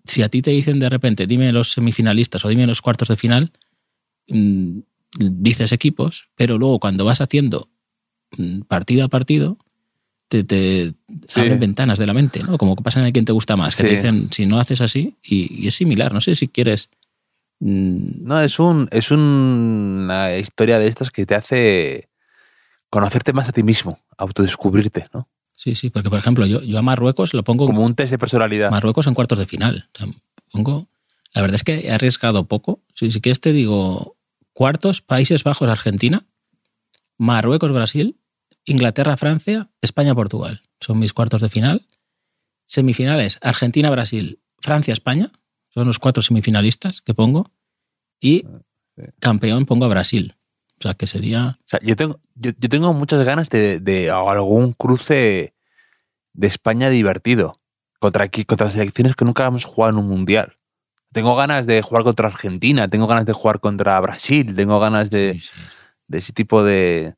si 0.05 0.21
a 0.23 0.29
ti 0.29 0.41
te 0.41 0.51
dicen 0.51 0.79
de 0.79 0.89
repente, 0.89 1.27
dime 1.27 1.51
los 1.51 1.71
semifinalistas 1.73 2.43
o 2.45 2.49
dime 2.49 2.65
los 2.67 2.81
cuartos 2.81 3.09
de 3.09 3.17
final, 3.17 3.51
mm, 4.29 4.79
dices 5.19 5.71
equipos, 5.71 6.29
pero 6.35 6.57
luego 6.57 6.79
cuando 6.79 7.03
vas 7.05 7.21
haciendo 7.21 7.69
mm, 8.37 8.61
partido 8.61 9.05
a 9.05 9.07
partido, 9.09 9.57
te, 10.29 10.43
te 10.43 10.93
Sí. 11.27 11.39
abren 11.39 11.59
ventanas 11.59 11.97
de 11.97 12.05
la 12.05 12.13
mente, 12.13 12.43
¿no? 12.43 12.57
Como 12.57 12.75
que 12.75 12.83
pasa 12.83 12.99
en 12.99 13.05
el 13.05 13.13
quién 13.13 13.23
te 13.25 13.31
gusta 13.31 13.55
más, 13.55 13.75
que 13.77 13.83
te 13.83 13.89
dicen, 13.95 14.29
si 14.31 14.45
no 14.45 14.59
haces 14.59 14.81
así, 14.81 15.15
y, 15.23 15.63
y 15.63 15.67
es 15.67 15.75
similar, 15.75 16.13
no 16.13 16.19
sé 16.21 16.35
si 16.35 16.47
quieres... 16.49 16.89
mm, 17.59 18.23
No, 18.25 18.41
es 18.41 18.59
un 18.59 18.87
es 18.91 19.11
un- 19.11 20.01
una 20.03 20.37
historia 20.37 20.79
de 20.79 20.87
estas 20.87 21.11
que 21.11 21.25
te 21.25 21.35
hace 21.35 22.09
conocerte 22.89 23.33
más 23.33 23.47
a 23.49 23.51
ti 23.53 23.63
mismo, 23.63 23.99
autodescubrirte, 24.17 25.07
¿no? 25.13 25.27
Sí, 25.57 25.73
sí, 25.73 25.89
porque 25.89 26.11
por 26.11 26.19
ejemplo, 26.19 26.45
yo, 26.45 26.61
yo 26.61 26.77
a 26.77 26.83
Marruecos 26.83 27.33
lo 27.33 27.43
pongo 27.43 27.65
Como 27.65 27.83
un 27.83 27.95
test 27.95 28.11
de 28.11 28.19
personalidad. 28.19 28.69
Marruecos 28.69 29.07
en 29.07 29.15
cuartos 29.15 29.39
de 29.39 29.47
final. 29.47 29.89
O 29.95 29.97
sea, 29.97 30.07
pongo, 30.51 30.87
la 31.33 31.41
verdad 31.41 31.55
es 31.55 31.63
que 31.63 31.87
he 31.87 31.91
arriesgado 31.91 32.45
poco. 32.47 32.83
Si, 32.93 33.09
si 33.09 33.19
quieres 33.21 33.41
te 33.41 33.51
digo 33.53 34.17
cuartos, 34.53 35.01
Países 35.01 35.43
Bajos, 35.43 35.67
Argentina, 35.67 36.27
Marruecos, 37.17 37.71
Brasil, 37.71 38.19
Inglaterra, 38.65 39.17
Francia, 39.17 39.71
España, 39.81 40.13
Portugal. 40.13 40.61
Son 40.79 40.99
mis 40.99 41.11
cuartos 41.11 41.41
de 41.41 41.49
final. 41.49 41.87
Semifinales, 42.67 43.39
Argentina, 43.41 43.89
Brasil, 43.89 44.39
Francia, 44.59 44.93
España. 44.93 45.31
Son 45.73 45.87
los 45.87 45.97
cuatro 45.97 46.21
semifinalistas 46.21 47.01
que 47.01 47.15
pongo. 47.15 47.51
Y 48.19 48.45
Sí. 48.95 49.03
campeón 49.19 49.65
pongo 49.65 49.85
a 49.85 49.89
Brasil. 49.89 50.35
O 50.79 50.81
sea, 50.83 50.93
que 50.93 51.07
sería... 51.07 51.57
O 51.59 51.67
sea, 51.67 51.79
yo 51.83 51.95
tengo, 51.95 52.19
yo, 52.35 52.51
yo 52.57 52.69
tengo 52.69 52.93
muchas 52.93 53.23
ganas 53.25 53.49
de, 53.49 53.79
de 53.79 54.09
algún 54.11 54.73
cruce 54.73 55.53
de 56.33 56.47
España 56.47 56.89
divertido 56.89 57.59
contra, 57.99 58.25
aquí- 58.25 58.45
contra 58.45 58.69
selecciones 58.69 59.15
que 59.15 59.25
nunca 59.25 59.45
hemos 59.47 59.65
jugado 59.65 59.93
en 59.93 59.99
un 60.05 60.09
mundial. 60.09 60.53
Tengo 61.11 61.35
ganas 61.35 61.65
de 61.65 61.81
jugar 61.81 62.03
contra 62.03 62.27
Argentina, 62.27 62.87
tengo 62.89 63.07
ganas 63.07 63.25
de 63.25 63.33
jugar 63.33 63.59
contra 63.59 63.99
Brasil, 64.01 64.55
tengo 64.55 64.79
ganas 64.79 65.09
de, 65.09 65.33
Sí, 65.33 65.39
sí. 65.39 65.49
de 66.09 66.17
ese 66.19 66.33
tipo 66.33 66.63
de, 66.63 67.15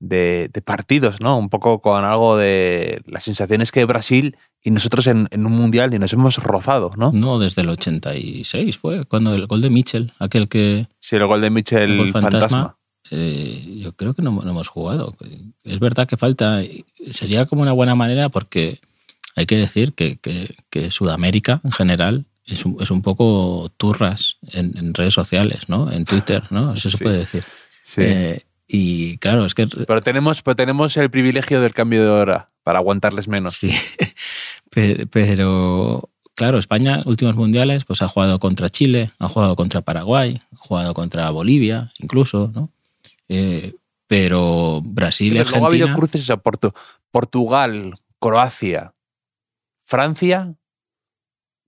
de, 0.00 0.48
de 0.50 0.62
partidos, 0.62 1.20
¿no? 1.20 1.36
Un 1.38 1.50
poco 1.50 1.82
con 1.82 2.04
algo 2.04 2.36
de 2.38 3.02
las 3.04 3.24
sensaciones 3.24 3.72
que 3.72 3.84
Brasil 3.84 4.36
y 4.62 4.70
nosotros 4.70 5.06
en, 5.08 5.28
en 5.32 5.44
un 5.44 5.52
mundial 5.52 5.92
y 5.92 5.98
nos 5.98 6.12
hemos 6.14 6.38
rozado, 6.38 6.92
¿no? 6.96 7.10
No, 7.12 7.38
desde 7.38 7.60
el 7.62 7.68
86 7.68 8.78
fue, 8.78 9.04
cuando 9.04 9.34
el 9.34 9.46
gol 9.46 9.60
de 9.60 9.70
Mitchell, 9.70 10.12
aquel 10.18 10.48
que, 10.48 10.88
Si 11.00 11.16
el 11.16 11.26
gol 11.26 11.40
de 11.42 11.50
Michel 11.50 11.90
El 11.90 11.96
gol 11.98 12.12
fantasma. 12.12 12.38
fantasma. 12.40 12.78
Eh, 13.10 13.78
yo 13.82 13.92
creo 13.92 14.14
que 14.14 14.22
no, 14.22 14.30
no 14.30 14.50
hemos 14.50 14.68
jugado. 14.68 15.14
Es 15.64 15.78
verdad 15.80 16.06
que 16.06 16.16
falta, 16.16 16.62
sería 17.10 17.46
como 17.46 17.62
una 17.62 17.72
buena 17.72 17.94
manera 17.94 18.28
porque 18.28 18.80
hay 19.36 19.46
que 19.46 19.56
decir 19.56 19.92
que, 19.94 20.16
que- 20.18 20.54
que 20.70 20.90
Sudamérica 20.90 21.60
en 21.64 21.72
general 21.72 22.24
es 22.46 22.64
un, 22.64 22.76
es 22.80 22.90
un 22.90 23.02
poco 23.02 23.70
turras 23.76 24.36
en, 24.48 24.76
en 24.76 24.94
redes 24.94 25.14
sociales, 25.14 25.68
¿no? 25.68 25.90
En 25.90 26.04
Twitter, 26.04 26.42
¿no? 26.50 26.74
Eso 26.74 26.90
se 26.90 26.98
Sí. 26.98 27.04
puede 27.04 27.18
decir. 27.18 27.44
Sí. 27.82 28.00
Eh, 28.04 28.42
y 28.68 29.18
claro, 29.18 29.44
es 29.44 29.54
que 29.54 29.66
pero, 29.66 30.00
tenemos, 30.02 30.42
pero 30.42 30.56
tenemos 30.56 30.96
el 30.96 31.10
privilegio 31.10 31.60
del 31.60 31.74
cambio 31.74 32.02
de 32.02 32.08
hora 32.10 32.48
para 32.62 32.78
aguantarles 32.78 33.28
menos. 33.28 33.56
sí. 33.56 33.70
Pe- 34.70 35.06
Pero 35.10 36.08
claro, 36.34 36.58
España, 36.58 37.02
últimos 37.04 37.36
mundiales, 37.36 37.84
pues 37.84 38.00
ha 38.02 38.08
jugado 38.08 38.38
contra 38.38 38.70
Chile, 38.70 39.10
ha 39.18 39.28
jugado 39.28 39.56
contra 39.56 39.82
Paraguay, 39.82 40.40
ha 40.52 40.56
jugado 40.56 40.94
contra 40.94 41.28
Bolivia, 41.30 41.92
incluso, 41.98 42.50
¿no? 42.54 42.70
Eh, 43.34 43.74
pero 44.06 44.82
Brasil 44.84 45.32
Pero 45.32 45.48
luego 45.50 45.64
ha 45.64 45.68
habido 45.68 45.86
Argentina. 45.86 45.96
cruces 46.12 46.30
a 46.30 46.36
Portu- 46.42 46.74
Portugal, 47.10 47.94
Croacia, 48.20 48.92
Francia. 49.84 50.54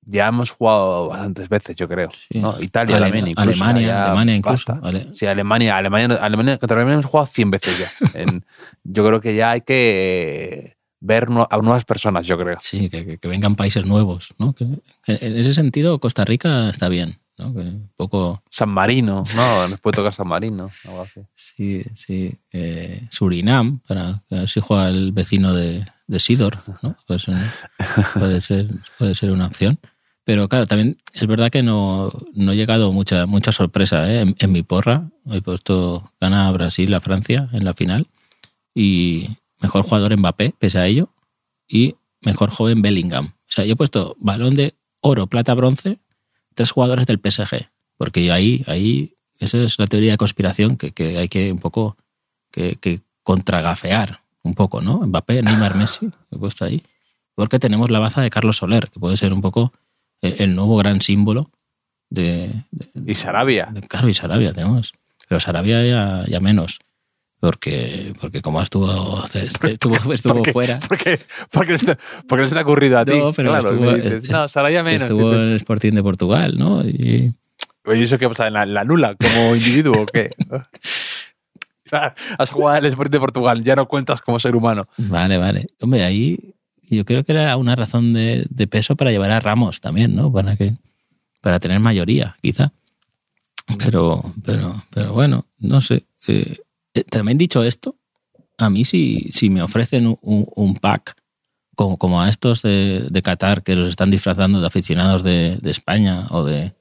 Ya 0.07 0.29
hemos 0.29 0.51
jugado 0.51 1.09
bastantes 1.09 1.49
veces, 1.49 1.77
yo 1.77 1.89
creo. 1.89 2.11
Sí. 2.31 2.39
¿no? 2.39 2.61
Italia 2.61 2.97
Ale- 2.99 3.07
también, 3.07 3.29
incluso. 3.29 3.49
Alemania, 3.65 4.05
Alemania 4.07 4.37
incluso. 4.37 4.79
Ale- 4.83 5.15
Sí, 5.15 5.25
Alemania, 5.25 5.79
Alemania, 5.79 6.17
Alemania, 6.21 6.59
contra 6.59 6.77
Alemania 6.77 6.95
hemos 7.01 7.07
jugado 7.11 7.27
100 7.27 7.51
veces 7.51 7.79
ya. 7.79 7.89
En- 8.15 8.45
yo 8.83 9.07
creo 9.07 9.21
que 9.23 9.35
ya 9.35 9.53
hay 9.53 9.63
que 9.63 10.77
ver 11.01 11.29
a 11.51 11.57
nuevas 11.59 11.85
personas, 11.87 12.27
yo 12.27 12.37
creo. 12.37 12.59
Sí, 12.61 12.91
que, 12.91 13.07
que- 13.07 13.17
que 13.19 13.29
vengan 13.29 13.57
países 13.57 13.87
nuevos, 13.87 14.35
¿no? 14.39 14.53
Que, 14.53 14.67
que 15.03 15.19
en 15.27 15.39
ese 15.39 15.55
sentido, 15.55 15.99
Costa 16.01 16.27
Rica 16.27 16.69
está 16.69 16.89
bien, 16.91 17.19
¿no? 17.39 17.53
Que 17.55 17.61
un 17.61 17.91
poco, 17.97 18.43
San 18.51 18.71
Marino, 18.71 19.25
no, 19.35 19.69
nos 19.69 19.81
puede 19.81 19.97
tocar 19.97 20.13
San 20.13 20.29
Marino, 20.29 20.71
algo 20.85 21.03
así. 21.03 21.21
sí, 21.35 21.83
sí. 21.95 22.39
eh, 22.53 23.07
Surinam, 23.11 23.81
para 23.81 24.23
a 24.31 24.47
si 24.47 24.61
juega 24.61 24.89
el 24.89 25.13
vecino 25.13 25.53
de, 25.55 25.87
de 26.07 26.21
Sidor, 26.21 26.59
¿no? 26.83 26.97
Puede, 27.07 28.41
ser, 28.41 28.69
puede 28.99 29.15
ser 29.15 29.31
una 29.31 29.47
opción. 29.47 29.79
Pero 30.25 30.49
claro, 30.49 30.67
también 30.67 30.97
es 31.13 31.27
verdad 31.27 31.51
que 31.51 31.63
no, 31.63 32.11
no 32.35 32.53
he 32.53 32.57
llegado 32.57 32.93
mucha, 32.93 33.27
mucha 33.27 33.53
sorpresa 33.53 34.11
¿eh? 34.11 34.21
en, 34.21 34.35
en 34.39 34.53
mi 34.53 34.63
porra. 34.63 35.11
He 35.31 35.43
puesto 35.43 36.11
gana 36.19 36.51
Brasil 36.51 36.95
a 36.95 37.01
Francia 37.01 37.49
en 37.53 37.65
la 37.65 37.75
final 37.75 38.07
y 38.75 39.29
mejor 39.61 39.83
jugador 39.85 40.17
Mbappé, 40.17 40.55
pese 40.59 40.79
a 40.79 40.87
ello, 40.87 41.11
y 41.69 41.97
mejor 42.23 42.51
joven 42.51 42.83
Bellingham. 42.83 43.27
O 43.27 43.53
sea, 43.53 43.65
yo 43.65 43.75
he 43.75 43.77
puesto 43.77 44.17
balón 44.19 44.55
de 44.55 44.75
oro, 45.01 45.27
plata, 45.27 45.55
bronce, 45.55 45.99
tres 46.55 46.71
jugadores 46.71 47.07
del 47.07 47.19
PSG. 47.21 47.69
Porque 47.97 48.31
ahí, 48.33 48.65
ahí, 48.67 49.15
esa 49.39 49.59
es 49.59 49.79
la 49.79 49.87
teoría 49.87 50.13
de 50.13 50.17
conspiración 50.19 50.77
que, 50.77 50.93
que 50.93 51.19
hay 51.19 51.29
que 51.29 51.53
un 51.53 51.59
poco 51.59 51.97
que, 52.51 52.77
que 52.81 53.01
contragafear 53.23 54.21
un 54.43 54.55
poco, 54.55 54.81
¿no? 54.81 54.99
Mbappé, 55.07 55.43
Neymar, 55.43 55.75
Messi, 55.77 56.11
he 56.31 56.37
puesto 56.39 56.65
ahí. 56.65 56.83
Porque 57.35 57.59
tenemos 57.59 57.91
la 57.91 57.99
baza 57.99 58.21
de 58.23 58.31
Carlos 58.31 58.59
Soler, 58.59 58.91
que 58.91 59.01
puede 59.01 59.17
ser 59.17 59.33
un 59.33 59.41
poco 59.41 59.73
el, 60.21 60.35
el 60.41 60.55
nuevo 60.55 60.77
gran 60.77 61.01
símbolo 61.01 61.51
de, 62.11 62.65
de- 62.71 63.13
Y 63.13 63.15
Sarabia. 63.15 63.67
de- 63.73 63.83
claro, 63.83 64.09
y 64.09 64.15
Sarabia 64.15 64.53
tenemos. 64.53 64.93
Pero 65.29 65.41
Sarabia 65.41 65.85
ya, 65.85 66.25
ya 66.29 66.41
menos. 66.41 66.79
Porque, 67.45 68.15
porque 68.23 68.41
como 68.41 68.63
estuvo, 68.63 69.23
estuvo, 69.25 70.13
estuvo 70.15 70.35
Porque- 70.37 70.53
fuera. 70.53 70.79
Porque, 70.89 71.21
porque, 71.53 71.73
no 71.73 71.79
se- 71.79 71.99
porque 72.27 72.49
se 72.49 72.55
te 72.55 72.61
ha 72.61 72.63
ocurrido 72.63 72.99
a 72.99 73.05
ti. 73.05 73.19
No, 73.19 73.33
pero 73.35 73.51
claro, 73.51 73.71
estuvo- 73.73 73.93
dices, 73.93 74.31
no, 74.31 74.49
Sarabia 74.49 74.83
menos. 74.83 75.03
estuvo 75.03 75.31
en 75.35 75.41
el 75.51 75.57
Sporting 75.57 75.93
de 75.93 76.03
Portugal, 76.03 76.55
¿no? 76.57 76.83
Y, 76.83 77.35
Oye, 77.85 78.05
¿eso 78.05 78.17
qué 78.19 78.29
pasa? 78.31 78.47
¿En 78.47 78.55
la, 78.55 78.65
la 78.65 78.85
nula 78.85 79.15
como 79.17 79.55
individuo 79.57 80.03
o 80.03 80.07
qué? 80.07 80.31
O 80.51 81.89
sea, 81.89 82.15
has 82.39 82.51
jugado 82.51 82.79
en 82.79 82.85
el 82.87 82.91
Sporting 82.93 83.13
de 83.13 83.21
Portugal, 83.21 83.63
ya 83.63 83.77
no 83.77 83.87
cuentas 83.89 84.23
como 84.23 84.39
ser 84.39 84.57
humano. 84.57 84.89
Vale, 84.97 85.37
vale. 85.37 85.67
Hombre, 85.81 86.03
ahí 86.03 86.55
yo 86.89 87.05
creo 87.05 87.25
que 87.25 87.33
era 87.33 87.55
una 87.59 87.77
razón 87.77 88.15
de, 88.15 88.47
de 88.49 88.67
peso 88.67 88.97
para 88.97 89.11
llevar 89.11 89.31
a 89.33 89.41
Ramos 89.41 89.83
también, 89.83 90.15
¿no? 90.17 90.33
Para 90.33 90.57
que 90.57 90.73
para 91.43 91.61
tener 91.61 91.79
mayoría, 91.81 92.37
quizá. 92.41 92.73
Pero, 93.79 94.33
pero, 94.45 94.83
pero 94.91 95.13
bueno, 95.13 95.47
no 95.59 95.83
sé. 95.83 96.05
Eh, 96.27 96.57
también 97.03 97.39
dicho 97.39 97.63
esto, 97.65 97.97
a 98.59 98.71
mí 98.71 98.85
si, 98.85 99.31
si 99.33 99.51
me 99.51 99.63
ofrecen 99.63 100.07
un, 100.07 100.19
un- 100.23 100.49
un 100.55 100.75
pack 100.77 101.17
como, 101.77 101.97
como 101.99 102.21
a 102.23 102.29
estos 102.29 102.63
de, 102.63 103.09
de 103.11 103.23
Qatar 103.23 103.63
que 103.65 103.75
los 103.75 103.89
están 103.89 104.11
disfrazando 104.11 104.61
de 104.61 104.67
aficionados 104.67 105.25
de, 105.25 105.59
de 105.61 105.71
España 105.73 106.29
o 106.31 106.45
de, 106.45 106.73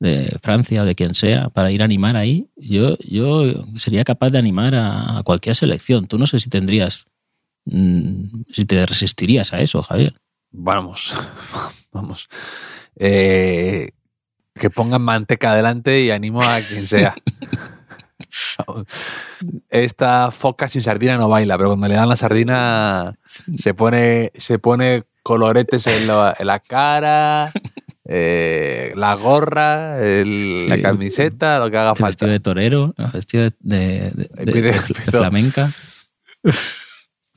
de 0.00 0.38
Francia 0.42 0.82
o 0.82 0.84
de 0.84 0.96
quien 0.96 1.14
sea 1.14 1.50
para 1.50 1.70
ir 1.70 1.82
a 1.82 1.84
animar 1.84 2.16
ahí, 2.16 2.48
yo, 2.56 2.96
yo 2.98 3.64
sería 3.76 4.02
capaz 4.02 4.30
de 4.30 4.38
animar 4.38 4.74
a, 4.74 5.18
a 5.18 5.22
cualquier 5.22 5.54
selección. 5.54 6.08
Tú 6.08 6.18
no 6.18 6.26
sé 6.26 6.40
si 6.40 6.50
tendrías, 6.50 7.06
mm, 7.66 8.42
si 8.50 8.64
te 8.64 8.84
resistirías 8.84 9.52
a 9.52 9.60
eso, 9.60 9.82
Javier. 9.84 10.14
Vamos, 10.50 11.14
vamos. 11.92 12.28
Eh, 12.96 13.90
que 14.54 14.70
pongan 14.70 15.02
manteca 15.02 15.52
adelante 15.52 16.00
y 16.02 16.10
animo 16.10 16.42
a 16.42 16.60
quien 16.60 16.86
sea. 16.88 17.14
Esta 19.70 20.30
foca 20.30 20.68
sin 20.68 20.82
sardina 20.82 21.16
no 21.18 21.28
baila, 21.28 21.56
pero 21.56 21.70
cuando 21.70 21.88
le 21.88 21.94
dan 21.94 22.08
la 22.08 22.16
sardina 22.16 23.14
se 23.56 23.74
pone, 23.74 24.30
se 24.34 24.58
pone 24.58 25.04
coloretes 25.22 25.86
en 25.86 26.06
la, 26.06 26.36
en 26.38 26.46
la 26.46 26.58
cara, 26.60 27.52
eh, 28.04 28.92
la 28.96 29.14
gorra, 29.14 30.00
el- 30.04 30.68
la 30.68 30.80
camiseta, 30.82 31.58
lo 31.58 31.70
que 31.70 31.78
haga 31.78 31.90
Este 31.92 32.00
falta. 32.02 32.08
vestido 32.26 32.30
de 32.32 32.40
torero, 32.40 32.94
vestido 33.12 33.50
de, 33.60 34.10
de- 34.10 34.52
pido- 34.52 34.72
flamenca. 35.10 35.70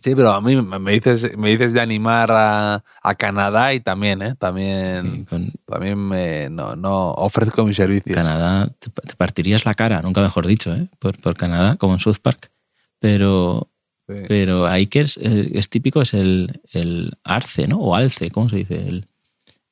Sí, 0.07 0.15
pero 0.15 0.31
a 0.31 0.39
mí 0.39 0.55
me 0.55 0.91
dices, 0.93 1.37
me 1.37 1.49
dices 1.49 1.73
de 1.73 1.81
animar 1.81 2.31
a, 2.31 2.81
a 3.03 3.15
Canadá 3.15 3.73
y 3.73 3.81
también, 3.81 4.21
¿eh? 4.21 4.35
También, 4.39 5.11
Sí, 5.11 5.25
con 5.25 5.51
también 5.65 5.97
me, 5.97 6.49
no, 6.49 6.77
no 6.77 7.11
ofrezco 7.11 7.65
mis 7.65 7.75
servicios. 7.75 8.15
Canadá 8.15 8.69
te, 8.79 8.89
te 8.89 9.15
partirías 9.15 9.65
la 9.65 9.73
cara, 9.73 10.01
nunca 10.01 10.21
mejor 10.21 10.47
dicho, 10.47 10.73
¿eh? 10.73 10.87
por, 10.99 11.19
por 11.19 11.35
Canadá, 11.35 11.75
como 11.75 11.93
en 11.95 11.99
South 11.99 12.19
Park. 12.21 12.51
Pero, 12.99 13.69
Sí. 14.07 14.13
pero 14.29 14.65
ahí 14.67 14.87
que 14.87 15.01
es, 15.01 15.17
eh, 15.17 15.49
es 15.55 15.67
típico 15.69 16.01
es 16.01 16.13
el, 16.13 16.61
el 16.71 17.17
arce, 17.25 17.67
¿no? 17.67 17.77
O 17.79 17.93
alce, 17.93 18.31
¿cómo 18.31 18.47
se 18.49 18.55
dice? 18.55 18.87
El, 18.87 19.07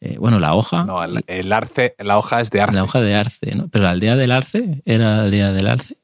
eh, 0.02 0.17
bueno, 0.19 0.39
la 0.39 0.54
hoja. 0.56 0.84
No, 0.84 1.02
el, 1.02 1.24
el 1.28 1.54
arce, 1.54 1.95
la 2.00 2.17
hoja 2.17 2.41
es 2.41 2.52
de 2.52 2.60
arce. 2.60 2.76
La 2.76 2.84
hoja 2.84 3.00
de 3.00 3.15
arce, 3.15 3.56
¿no? 3.56 3.69
Pero 3.69 3.86
la 3.86 3.91
aldea 3.91 4.17
del 4.17 4.34
arce 4.34 4.82
era 4.84 5.15
la 5.15 5.24
aldea 5.24 5.54
del 5.54 5.67
arce. 5.67 5.95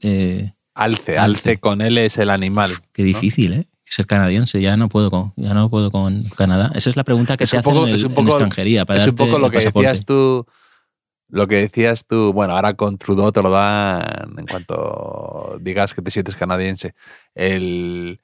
Eh, 0.00 0.52
Alce, 0.74 1.16
Alce. 1.16 1.18
alce 1.18 1.56
con 1.58 1.80
L 1.80 2.04
es 2.04 2.18
el 2.18 2.28
animal. 2.28 2.70
qué 2.92 3.02
difícil, 3.02 3.52
¿eh? 3.54 3.66
Ser 3.92 4.06
canadiense, 4.06 4.60
ya 4.62 4.76
no 4.76 4.88
puedo 4.88 5.10
con, 5.10 5.32
ya 5.36 5.52
no 5.52 5.68
puedo 5.68 5.90
con 5.90 6.22
Canadá. 6.36 6.70
Esa 6.76 6.90
es 6.90 6.96
la 6.96 7.02
pregunta 7.02 7.36
que 7.36 7.42
Es 7.44 7.50
se 7.50 7.56
hace 7.58 7.68
en, 7.70 7.88
el- 7.88 7.94
es 7.96 8.04
un 8.04 8.10
en 8.10 8.14
poco- 8.14 8.28
extranjería 8.28 8.84
para 8.86 9.00
es 9.00 9.08
un 9.08 9.16
poco 9.16 9.38
lo 9.40 9.50
que 9.50 9.58
pasaporte. 9.58 9.88
decías 9.88 10.06
tú. 10.06 10.46
Lo 11.32 11.46
que 11.48 11.56
decías 11.56 12.06
tú, 12.06 12.32
bueno, 12.32 12.54
ahora 12.54 12.74
con 12.74 12.98
Trudeau 12.98 13.30
te 13.32 13.42
lo 13.42 13.50
dan 13.50 14.34
en 14.38 14.46
cuanto 14.46 15.58
digas 15.60 15.92
que 15.94 16.02
te 16.02 16.10
sientes 16.10 16.34
canadiense. 16.36 16.94
El, 17.34 18.20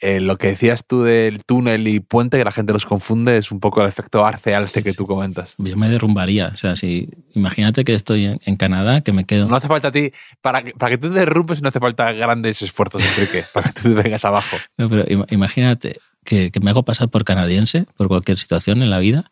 el- 0.00 0.26
lo 0.26 0.36
que 0.38 0.48
decías 0.48 0.84
tú 0.86 1.02
del 1.02 1.44
túnel 1.44 1.88
y 1.88 2.00
puente, 2.00 2.38
que 2.38 2.44
la 2.44 2.52
gente 2.52 2.72
los 2.72 2.86
confunde, 2.86 3.36
es 3.36 3.50
un 3.50 3.60
poco 3.60 3.82
el 3.82 3.88
efecto 3.88 4.24
arce-alce 4.24 4.80
Sí, 4.80 4.84
que 4.84 4.92
tú 4.94 5.06
comentas. 5.06 5.54
Yo 5.58 5.76
me 5.76 5.88
derrumbaría. 5.88 6.48
O 6.54 6.56
sea, 6.56 6.76
si 6.76 7.08
imagínate 7.34 7.84
que 7.84 7.94
estoy 7.94 8.26
en, 8.26 8.40
en 8.44 8.56
Canadá, 8.56 9.00
que 9.00 9.12
me 9.12 9.24
quedo. 9.24 9.48
No 9.48 9.56
hace 9.56 9.68
falta 9.68 9.88
a 9.88 9.92
ti, 9.92 10.12
para 10.40 10.62
que, 10.62 10.72
para 10.72 10.90
que 10.90 10.98
tú 10.98 11.08
te 11.12 11.18
derrumbes 11.18 11.62
no 11.62 11.68
hace 11.68 11.80
falta 11.80 12.12
grandes 12.12 12.62
esfuerzos, 12.62 13.02
Enrique, 13.04 13.44
para 13.52 13.70
que 13.72 13.80
tú 13.80 13.88
te 13.88 13.94
vengas 14.02 14.24
abajo. 14.24 14.56
No, 14.78 14.88
pero 14.88 15.04
ima- 15.06 15.26
imagínate 15.30 15.98
que, 16.24 16.50
que 16.50 16.60
me 16.60 16.70
hago 16.70 16.84
pasar 16.84 17.08
por 17.08 17.24
canadiense, 17.24 17.86
por 17.96 18.08
cualquier 18.08 18.38
situación 18.38 18.82
en 18.82 18.90
la 18.90 18.98
vida, 19.00 19.24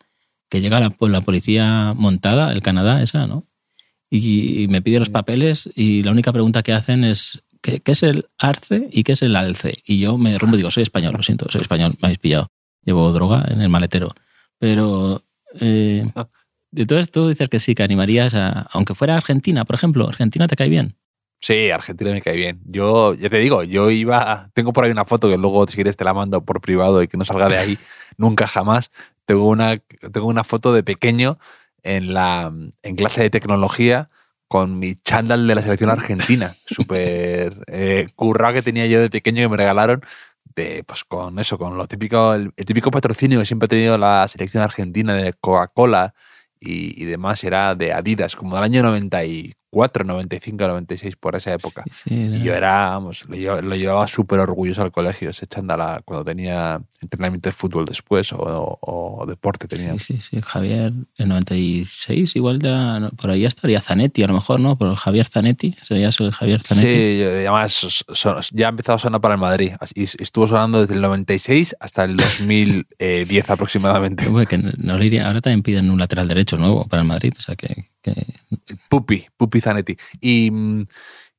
que 0.49 0.61
llega 0.61 0.79
la, 0.79 0.93
la 0.99 1.21
policía 1.21 1.93
montada, 1.95 2.51
el 2.51 2.61
Canadá, 2.61 3.01
esa, 3.01 3.27
¿no? 3.27 3.45
Y, 4.09 4.63
y 4.63 4.67
me 4.69 4.81
pide 4.81 4.99
los 4.99 5.09
papeles 5.09 5.69
y 5.75 6.01
la 6.03 6.11
única 6.11 6.31
pregunta 6.31 6.63
que 6.63 6.71
hacen 6.71 7.03
es 7.03 7.43
¿qué, 7.67 7.81
qué 7.81 7.91
es 7.91 8.03
el 8.03 8.29
arce 8.37 8.87
y 8.91 9.03
qué 9.03 9.11
es 9.11 9.21
el 9.21 9.35
alce? 9.35 9.83
Y 9.85 9.99
yo 9.99 10.17
me 10.17 10.31
derrumbo 10.31 10.55
y 10.55 10.59
digo, 10.59 10.71
soy 10.71 10.83
español, 10.83 11.15
lo 11.17 11.23
siento, 11.23 11.47
soy 11.49 11.61
español, 11.61 11.95
me 12.01 12.07
habéis 12.07 12.19
pillado. 12.19 12.47
Llevo 12.85 13.11
droga 13.11 13.45
en 13.49 13.61
el 13.61 13.69
maletero. 13.69 14.13
Pero... 14.57 15.23
Eh, 15.59 16.09
entonces 16.75 17.11
tú 17.11 17.27
dices 17.27 17.49
que 17.49 17.59
sí, 17.59 17.75
que 17.75 17.83
animarías 17.83 18.33
a... 18.33 18.67
Aunque 18.71 18.95
fuera 18.95 19.15
Argentina, 19.15 19.65
por 19.65 19.75
ejemplo, 19.75 20.07
Argentina 20.07 20.47
te 20.47 20.55
cae 20.55 20.69
bien. 20.69 20.95
Sí, 21.39 21.69
Argentina 21.69 22.11
me 22.11 22.21
cae 22.21 22.35
bien. 22.35 22.61
Yo, 22.65 23.13
ya 23.13 23.29
te 23.29 23.37
digo, 23.37 23.63
yo 23.63 23.91
iba, 23.91 24.49
tengo 24.53 24.73
por 24.73 24.85
ahí 24.85 24.91
una 24.91 25.05
foto 25.05 25.29
que 25.29 25.37
luego 25.37 25.67
si 25.67 25.75
quieres 25.75 25.97
te 25.97 26.05
la 26.05 26.13
mando 26.13 26.43
por 26.43 26.61
privado 26.61 27.01
y 27.03 27.07
que 27.07 27.17
no 27.17 27.25
salga 27.25 27.49
de 27.49 27.57
ahí 27.57 27.77
nunca 28.17 28.47
jamás. 28.47 28.91
Tengo 29.25 29.47
una, 29.47 29.77
tengo 29.77 30.27
una 30.27 30.43
foto 30.43 30.73
de 30.73 30.83
pequeño 30.83 31.37
en 31.83 32.13
la 32.13 32.53
en 32.81 32.95
clase 32.95 33.21
de 33.21 33.29
tecnología 33.29 34.09
con 34.47 34.79
mi 34.79 34.95
chándal 34.95 35.47
de 35.47 35.55
la 35.55 35.61
selección 35.61 35.89
argentina, 35.89 36.55
súper 36.65 37.63
eh, 37.67 38.07
currado 38.15 38.55
que 38.55 38.61
tenía 38.61 38.85
yo 38.87 39.01
de 39.01 39.09
pequeño 39.09 39.43
que 39.43 39.49
me 39.49 39.57
regalaron, 39.57 40.01
de, 40.55 40.83
pues 40.85 41.03
con 41.03 41.37
eso, 41.39 41.57
con 41.57 41.77
lo 41.77 41.87
típico, 41.87 42.33
el, 42.33 42.51
el 42.55 42.65
típico 42.65 42.91
patrocinio 42.91 43.39
que 43.39 43.45
siempre 43.45 43.65
ha 43.65 43.69
tenido 43.69 43.97
la 43.97 44.27
selección 44.27 44.63
argentina 44.63 45.13
de 45.13 45.33
Coca-Cola 45.33 46.13
y, 46.59 47.01
y 47.01 47.05
demás, 47.05 47.43
era 47.43 47.75
de 47.75 47.93
Adidas, 47.93 48.35
como 48.35 48.55
del 48.55 48.63
año 48.63 48.83
94, 48.83 49.57
95, 49.71 50.67
96, 50.67 51.15
por 51.17 51.35
esa 51.35 51.53
época. 51.53 51.83
Sí, 51.91 52.13
Y 52.13 52.41
yo 52.43 52.53
era, 52.53 52.89
vamos, 52.89 53.23
lo 53.27 53.35
llevaba, 53.35 53.61
lo 53.61 53.75
llevaba 53.75 54.07
súper 54.07 54.39
orgulloso 54.39 54.81
al 54.81 54.91
colegio, 54.91 55.29
ese 55.29 55.45
chándal 55.47 56.03
cuando 56.05 56.23
tenía 56.25 56.81
entrenamiento 57.01 57.49
de 57.49 57.53
fútbol 57.53 57.85
después 57.85 58.31
o, 58.33 58.37
o- 58.37 59.19
o 59.21 59.25
deporte 59.25 59.67
tenía. 59.67 59.93
Sí, 59.99 60.15
sí, 60.19 60.21
sí. 60.21 60.41
Javier, 60.43 60.93
en 61.17 61.27
96, 61.29 62.35
igual 62.35 62.59
ya 62.61 62.99
no, 62.99 63.09
por 63.11 63.29
ahí 63.31 63.41
ya 63.41 63.47
estaría 63.49 63.81
Zanetti, 63.81 64.23
a 64.23 64.27
lo 64.27 64.33
mejor, 64.33 64.59
¿no? 64.59 64.77
Por 64.77 64.95
Javier 64.95 65.27
Zanetti, 65.27 65.75
sería 65.83 66.09
el 66.17 66.31
Javier 66.31 66.63
Zanetti. 66.63 66.87
Sí, 66.87 67.23
además 67.23 68.05
ya 68.53 68.67
ha 68.67 68.69
empezado 68.69 68.95
a 68.95 68.99
sonar 68.99 69.21
para 69.21 69.35
el 69.35 69.39
Madrid. 69.41 69.73
Y 69.93 70.03
estuvo 70.03 70.47
sonando 70.47 70.81
desde 70.81 70.95
el 70.95 71.01
96 71.01 71.75
hasta 71.79 72.03
el 72.05 72.15
2010 72.17 73.49
aproximadamente. 73.49 74.25
Que 74.47 74.57
no 74.57 74.97
le 74.97 75.05
iría, 75.05 75.27
ahora 75.27 75.41
también 75.41 75.61
piden 75.63 75.89
un 75.89 75.99
lateral 75.99 76.27
derecho 76.27 76.57
nuevo 76.57 76.85
para 76.87 77.01
el 77.01 77.07
Madrid, 77.07 77.33
o 77.37 77.41
sea 77.41 77.55
que, 77.55 77.89
que- 78.01 78.25
Pupi, 78.89 79.25
Pupi 79.35 79.56
Zanetti. 79.61 79.97
Y, 80.21 80.51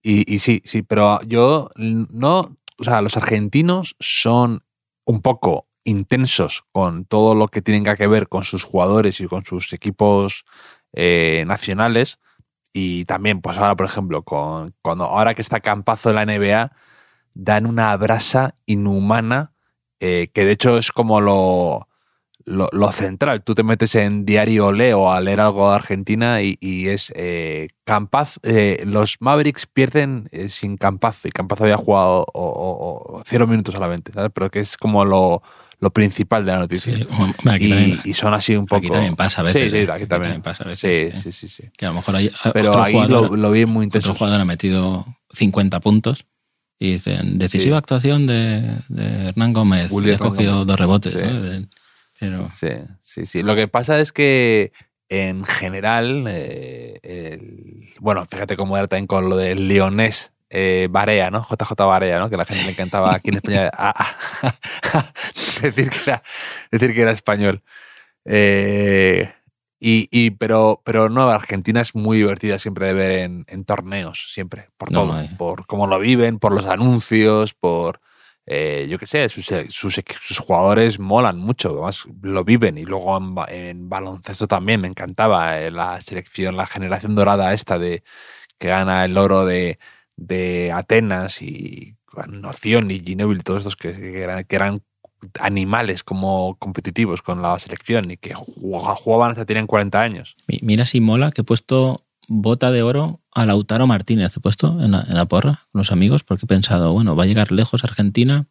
y, 0.03 0.39
sí, 0.39 0.63
sí, 0.65 0.83
pero 0.83 1.21
yo 1.23 1.71
no, 1.77 2.57
o 2.79 2.85
sea, 2.85 3.03
los 3.03 3.17
argentinos 3.17 3.97
son 3.99 4.63
un 5.05 5.23
poco 5.23 5.67
intensos 5.85 6.65
con 6.73 7.05
todo 7.05 7.35
lo 7.35 7.49
que 7.49 7.63
tienen 7.63 7.85
que 7.85 8.07
ver 8.07 8.29
con 8.29 8.45
sus 8.45 8.63
jugadores 8.65 9.21
y 9.21 9.27
con 9.27 9.45
sus 9.45 9.73
equipos 9.73 10.45
eh, 10.93 11.45
nacionales. 11.47 12.19
Y 12.73 13.05
también, 13.07 13.41
pues 13.41 13.59
ahora, 13.59 13.75
por 13.75 13.87
ejemplo, 13.87 14.23
con, 14.23 14.75
cuando 14.83 15.05
ahora 15.05 15.35
que 15.35 15.43
está 15.43 15.61
Campazo 15.61 16.11
de 16.11 16.15
la 16.15 16.27
NBA, 16.27 16.73
dan 17.35 17.67
una 17.67 17.97
brasa 17.97 18.57
inhumana, 18.67 19.53
eh, 20.01 20.29
que 20.33 20.45
de 20.45 20.53
hecho 20.53 20.79
es 20.79 20.93
como 20.93 21.21
lo, 21.21 21.88
lo, 22.49 22.69
lo 22.73 22.91
central. 22.93 23.43
Tú 23.43 23.55
te 23.55 23.63
metes 23.63 23.95
en 23.95 24.25
Diario 24.25 24.73
Leo 24.73 25.13
a 25.13 25.21
leer 25.21 25.41
algo 25.41 25.69
de 25.71 25.75
Argentina 25.77 26.43
y, 26.43 26.57
y 26.61 26.89
es 26.89 27.13
eh, 27.17 27.69
Campaz. 27.85 28.39
eh, 28.43 28.83
los 28.87 29.17
Mavericks 29.21 29.67
pierden 29.67 30.29
eh, 30.33 30.49
sin 30.49 30.77
Campaz 30.77 31.25
y 31.27 31.31
Campaz 31.31 31.61
había 31.61 31.77
jugado 31.77 32.27
o, 32.33 32.43
o- 32.43 33.19
o 33.19 33.23
cero 33.27 33.47
minutos 33.47 33.75
solamente, 33.75 34.13
¿sabes? 34.13 34.31
Pero 34.35 34.51
que 34.51 34.61
es 34.61 34.77
como 34.77 35.05
lo, 35.05 35.43
lo 35.81 35.91
principal 35.91 36.45
de 36.45 36.53
la 36.53 36.59
noticia. 36.59 36.97
sí, 36.97 37.07
aquí, 37.49 37.67
y, 37.67 37.69
también, 37.71 38.01
y 38.05 38.15
son 38.15 38.35
así 38.35 38.57
un 38.57 38.67
poco. 38.67 38.79
aquí 38.79 38.89
también 38.91 39.15
pasa 39.17 39.41
a 39.43 39.45
veces. 39.45 39.63
Sí, 39.65 39.71
sí, 39.71 39.77
¿eh? 39.77 39.89
aquí 39.93 40.07
también. 40.07 40.41
pasa 40.43 40.65
a 40.65 40.75
Sí, 40.75 40.87
veces. 40.89 41.23
sí, 41.23 41.29
¿eh? 41.29 41.33
sí, 41.33 41.49
sí. 41.49 41.63
Que 41.77 41.87
a 41.87 41.91
lo 41.91 41.95
mejor 41.97 42.17
hay 42.17 42.31
Pero 42.53 42.71
otro 42.71 42.83
ahí 42.83 42.93
jugador, 42.95 43.31
lo, 43.31 43.37
lo 43.37 43.51
vi 43.51 43.67
muy 43.67 43.87
otro 43.87 43.99
intenso. 43.99 44.15
jugador 44.15 44.41
ha 44.41 44.45
metido 44.45 45.07
50 45.35 45.81
puntos 45.81 46.25
y 46.79 46.93
dicen, 46.93 47.39
decisiva 47.39 47.77
Sí. 47.77 47.79
actuación 47.79 48.27
de, 48.27 48.71
de 48.89 49.29
Hernán 49.29 49.53
Gómez, 49.53 49.91
Willy 49.91 50.13
ha 50.13 50.19
cogido 50.19 50.65
dos 50.65 50.79
rebotes. 50.79 51.13
Sí. 51.13 51.19
¿no? 51.21 51.67
Pero, 52.19 52.51
Sí, 52.55 52.69
sí, 53.03 53.27
sí. 53.27 53.43
Lo 53.43 53.55
que 53.55 53.69
pasa 53.69 54.01
es 54.01 54.13
que 54.13 54.73
en 55.09 55.45
general, 55.45 56.27
eh, 56.29 56.99
el- 57.03 57.89
bueno, 58.01 58.27
fíjate 58.27 58.57
cómo 58.57 58.77
era 58.77 58.87
también 58.89 59.07
con 59.07 59.29
lo 59.31 59.37
del 59.37 59.69
leonés 59.69 60.33
eh, 60.51 60.89
Barea, 60.91 61.31
¿no? 61.31 61.43
JJ 61.45 61.75
Barea, 61.87 62.19
¿no? 62.19 62.31
Que 62.31 62.37
la 62.37 62.45
gente 62.47 62.65
le 62.65 62.71
encantaba 62.73 63.15
aquí 63.15 63.29
en 63.31 63.37
España 63.37 63.71
ah, 63.77 63.95
ah, 64.93 65.13
decir, 65.63 65.91
que 65.91 65.99
era, 66.07 66.23
decir 66.71 66.95
que 66.95 67.01
era 67.03 67.11
español. 67.13 67.63
Eh, 68.25 69.33
y, 69.81 70.09
y- 70.11 70.31
pero, 70.33 70.83
pero 70.85 71.09
no, 71.09 71.29
Argentina 71.31 71.81
es 71.81 71.95
muy 71.95 72.19
divertida 72.19 72.59
siempre 72.59 72.87
de 72.89 72.93
ver 72.95 73.11
en, 73.21 73.45
en 73.49 73.65
torneos, 73.65 74.33
siempre, 74.33 74.69
por 74.77 74.91
No, 74.91 75.07
todo, 75.07 75.37
por 75.37 75.67
cómo 75.67 75.87
lo 75.87 75.99
viven, 75.99 76.39
por 76.39 76.53
los 76.53 76.67
anuncios, 76.67 77.55
por, 77.55 78.01
eh, 78.51 78.87
yo 78.89 78.99
qué 78.99 79.07
sé, 79.07 79.29
sus, 79.29 79.47
sus, 79.69 80.39
jugadores 80.39 80.99
molan 80.99 81.39
mucho, 81.39 81.69
además 81.71 82.07
lo 82.23 82.45
viven 82.45 82.79
y 82.79 82.85
luego 82.85 83.17
en, 83.19 83.35
en 83.55 83.89
baloncesto 83.91 84.49
también 84.49 84.81
me 84.81 84.89
encantaba 84.89 85.61
eh, 85.61 85.71
la 85.71 86.01
selección, 86.01 86.57
la 86.57 86.67
generación 86.67 87.15
dorada 87.15 87.53
esta 87.53 87.79
de 87.79 88.03
que 88.59 88.69
gana 88.69 89.05
el 89.05 89.19
oro 89.19 89.45
de, 89.45 89.79
de 90.17 90.73
Atenas 90.73 91.43
y 91.43 91.97
Noción 92.29 92.91
y 92.91 93.01
Ginóbili, 93.01 93.43
todos 93.43 93.59
estos 93.59 93.77
que, 93.77 94.23
eran, 94.23 94.45
que 94.45 94.57
eran 94.57 94.83
animales 95.41 96.03
como 96.03 96.57
competitivos 96.59 97.23
con 97.23 97.43
la 97.43 97.59
selección 97.59 98.11
y 98.11 98.17
que 98.17 98.35
jugaba- 98.35 98.97
jugaban 98.97 99.31
hasta 99.33 99.45
tenían 99.45 99.67
40 99.67 100.01
años. 100.01 100.37
mi- 100.47 100.61
mira 100.63 100.87
si 100.87 101.01
mola 101.01 101.33
que 101.33 101.43
he 101.43 101.45
puesto 101.45 102.05
bota 102.29 102.71
de 102.71 102.83
oro 102.83 103.21
a 103.33 103.47
Lautaro 103.47 103.87
Martínez, 103.87 104.37
he 104.37 104.41
puesto 104.41 104.83
en 104.83 104.93
la, 104.93 105.03
en 105.09 105.15
la 105.15 105.27
porra 105.27 105.67
con 105.73 105.81
los 105.81 105.91
amigos, 105.91 106.23
porque 106.23 106.45
he 106.45 106.49
pensado, 106.49 106.93
bueno, 106.93 107.17
va 107.17 107.25
a 107.25 107.27
llegar 107.27 107.51
lejos 107.51 107.85
Argentina. 107.85 108.47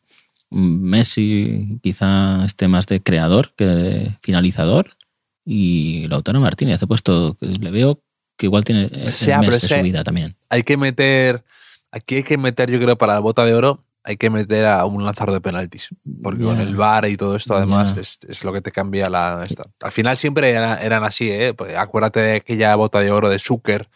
Messi 0.49 1.79
quizá 1.83 2.45
esté 2.45 2.67
más 2.67 2.87
de 2.87 3.01
creador 3.01 3.53
que 3.55 3.65
de 3.65 4.17
finalizador. 4.21 4.97
Y 5.45 6.07
Lautaro 6.07 6.39
Martínez, 6.39 6.81
he 6.81 6.87
puesto, 6.87 7.37
le 7.39 7.71
veo 7.71 8.01
que 8.37 8.47
igual 8.47 8.63
tiene 8.63 8.83
el 8.83 8.89
pero 8.89 9.05
mes 9.39 9.63
es 9.63 9.69
de 9.69 9.77
su 9.77 9.83
vida 9.83 10.03
también. 10.03 10.35
Hay 10.49 10.63
que 10.63 10.77
meter, 10.77 11.43
aquí 11.91 12.15
hay 12.15 12.23
que 12.23 12.37
meter, 12.37 12.69
yo 12.69 12.79
creo, 12.79 12.97
para 12.97 13.13
la 13.13 13.19
bota 13.19 13.45
de 13.45 13.53
oro, 13.53 13.83
hay 14.07 14.15
que 14.15 14.29
meter 14.29 14.65
a 14.65 14.85
un 14.85 15.03
lanzador 15.03 15.33
de 15.33 15.41
penaltis. 15.41 15.89
Porque 16.23 16.41
con 16.43 16.61
el 16.61 16.75
VAR 16.75 17.09
y 17.09 17.17
todo 17.17 17.35
esto, 17.35 17.55
además, 17.57 17.97
es, 17.97 18.19
es 18.27 18.43
lo 18.45 18.53
que 18.53 18.61
te 18.61 18.71
cambia 18.71 19.09
la. 19.09 19.43
esta. 19.47 19.65
Al 19.81 19.91
final 19.91 20.15
siempre 20.15 20.49
era- 20.51 20.81
eran 20.81 21.03
así, 21.03 21.29
¿eh? 21.29 21.53
Pues 21.53 21.75
acuérdate 21.75 22.21
de 22.21 22.35
aquella 22.37 22.73
bota 22.75 22.99
de 23.01 23.11
oro 23.11 23.27
de 23.29 23.37
Zucker, 23.37 23.89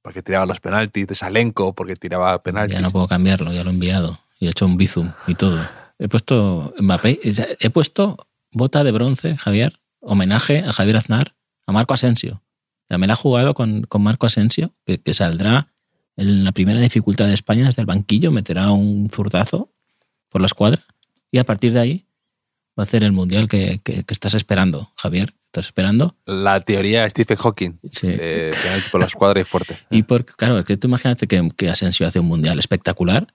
porque 0.00 0.22
tiraba 0.22 0.46
los 0.46 0.60
penaltis, 0.60 1.08
de 1.08 1.14
Salenko, 1.16 1.74
porque 1.74 1.96
tiraba 1.96 2.40
penaltis. 2.40 2.76
Ya 2.76 2.80
no 2.80 2.92
puedo 2.92 3.08
cambiarlo, 3.08 3.52
ya 3.52 3.64
lo 3.64 3.70
he 3.70 3.72
enviado. 3.72 4.20
Y 4.38 4.46
he 4.46 4.50
hecho 4.50 4.64
un 4.64 4.76
bizum 4.76 5.10
y 5.26 5.34
todo. 5.34 5.58
He 5.98 6.06
puesto 6.08 6.72
Mbappé, 6.78 7.18
he 7.58 7.70
puesto 7.70 8.16
bota 8.52 8.84
de 8.84 8.92
bronce, 8.92 9.36
Javier, 9.36 9.80
homenaje 10.00 10.60
a 10.64 10.72
Javier 10.72 10.96
Aznar, 10.98 11.34
a 11.66 11.72
Marco 11.72 11.94
Asensio. 11.94 12.42
Ya 12.88 12.96
me 12.96 13.08
la 13.08 13.14
ha 13.14 13.16
jugado 13.16 13.52
con, 13.54 13.82
con 13.82 14.02
Marco 14.02 14.24
Asensio, 14.26 14.72
que, 14.86 14.98
que, 15.00 15.12
saldrá 15.14 15.72
en 16.18 16.44
la 16.44 16.52
primera 16.52 16.80
dificultad 16.80 17.26
de 17.26 17.34
España 17.34 17.66
desde 17.66 17.80
el 17.80 17.86
banquillo, 17.86 18.32
meterá 18.32 18.72
un 18.72 19.08
zurdazo 19.08 19.70
por 20.28 20.40
la 20.40 20.48
escuadra 20.48 20.84
y 21.30 21.38
a 21.38 21.44
partir 21.44 21.72
de 21.72 21.80
ahí 21.80 22.06
va 22.78 22.82
a 22.82 22.86
hacer 22.86 23.04
el 23.04 23.12
mundial 23.12 23.48
que, 23.48 23.80
que, 23.84 24.02
que 24.02 24.14
estás 24.14 24.34
esperando, 24.34 24.92
Javier. 24.96 25.34
¿Estás 25.46 25.66
esperando? 25.66 26.14
La 26.26 26.60
teoría 26.60 27.04
de 27.04 27.10
Stephen 27.10 27.38
Hawking. 27.38 27.78
Sí. 27.90 28.08
De, 28.08 28.52
por 28.92 29.00
la 29.00 29.06
escuadra 29.06 29.40
y 29.40 29.44
fuerte. 29.44 29.78
Y 29.90 30.02
porque, 30.02 30.34
claro, 30.34 30.62
que 30.64 30.76
tú 30.76 30.88
imagínate 30.88 31.26
que, 31.26 31.48
que 31.56 31.70
Asensio 31.70 32.06
hace 32.06 32.20
un 32.20 32.26
mundial 32.26 32.58
espectacular, 32.58 33.28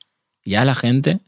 ya 0.46 0.64
la 0.64 0.76
gente 0.76 1.22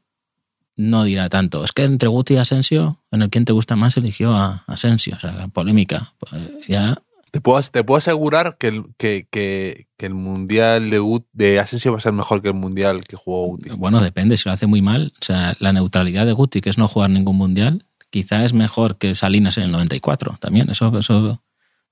no 0.76 1.04
dirá 1.06 1.30
tanto. 1.30 1.64
Es 1.64 1.72
que 1.72 1.86
entre 1.86 2.10
Guti 2.10 2.36
y 2.36 2.38
Asensio, 2.38 3.02
en 3.10 3.24
el 3.24 3.30
quien 3.32 3.46
te 3.46 3.54
gusta 3.54 3.76
más, 3.76 3.98
eligió 3.98 4.36
a 4.36 4.64
Asensio. 4.68 5.16
O 5.16 5.20
sea, 5.20 5.32
la 5.32 5.48
polémica. 5.48 6.14
Pues, 6.20 6.34
ya 6.68 7.02
te 7.36 7.42
puedo, 7.42 7.62
te 7.62 7.84
puedo 7.84 7.98
asegurar 7.98 8.56
que 8.58 8.70
el, 8.70 8.86
que, 8.98 9.28
que, 9.30 9.88
que 9.98 10.06
el 10.06 10.14
mundial 10.14 10.90
de, 10.90 11.22
de 11.34 11.60
Asensio 11.60 11.92
va 11.92 11.98
a 11.98 12.02
ser 12.02 12.14
mejor 12.14 12.42
que 12.42 12.48
el 12.48 12.54
mundial 12.54 13.04
que 13.04 13.18
jugó 13.18 13.48
Guti. 13.48 13.72
Bueno, 13.72 14.00
depende, 14.02 14.38
si 14.38 14.48
lo 14.48 14.54
hace 14.54 14.68
muy 14.68 14.82
mal. 14.82 15.12
O 15.22 15.26
sea, 15.26 15.54
la 15.60 15.74
neutralidad 15.74 16.26
de 16.26 16.32
Guti, 16.32 16.62
que 16.62 16.70
es 16.70 16.78
no 16.78 16.88
jugar 16.88 17.10
ningún 17.10 17.36
mundial, 17.36 17.84
quizá 18.10 18.46
es 18.46 18.54
mejor 18.54 18.98
que 18.98 19.16
Salinas 19.16 19.58
en 19.58 19.64
el 19.64 19.72
94. 19.74 20.38
También, 20.40 20.70
eso, 20.70 20.98
eso 20.98 21.44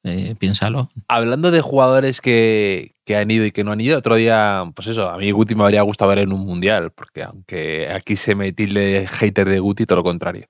eh, 0.05 0.35
piénsalo. 0.39 0.89
Hablando 1.09 1.51
de 1.51 1.59
jugadores 1.59 2.21
que, 2.21 2.93
que, 3.03 3.17
han 3.17 3.29
ido 3.29 3.45
y 3.45 3.51
que 3.51 3.65
no 3.65 3.73
han 3.73 3.81
ido, 3.81 3.97
otro 3.97 4.15
día, 4.15 4.63
pues 4.73 4.87
eso, 4.87 5.09
a 5.09 5.17
mí 5.17 5.29
Guti 5.31 5.55
me 5.55 5.65
habría 5.65 5.81
gustado 5.81 6.07
ver 6.07 6.19
en 6.19 6.31
un 6.31 6.45
mundial, 6.45 6.91
porque 6.91 7.23
aunque 7.23 7.89
aquí 7.89 8.15
se 8.15 8.33
me 8.33 8.53
tilde 8.53 9.07
hater 9.09 9.49
de 9.49 9.59
Guti, 9.59 9.85
todo 9.85 9.97
lo 9.97 10.03
contrario. 10.03 10.47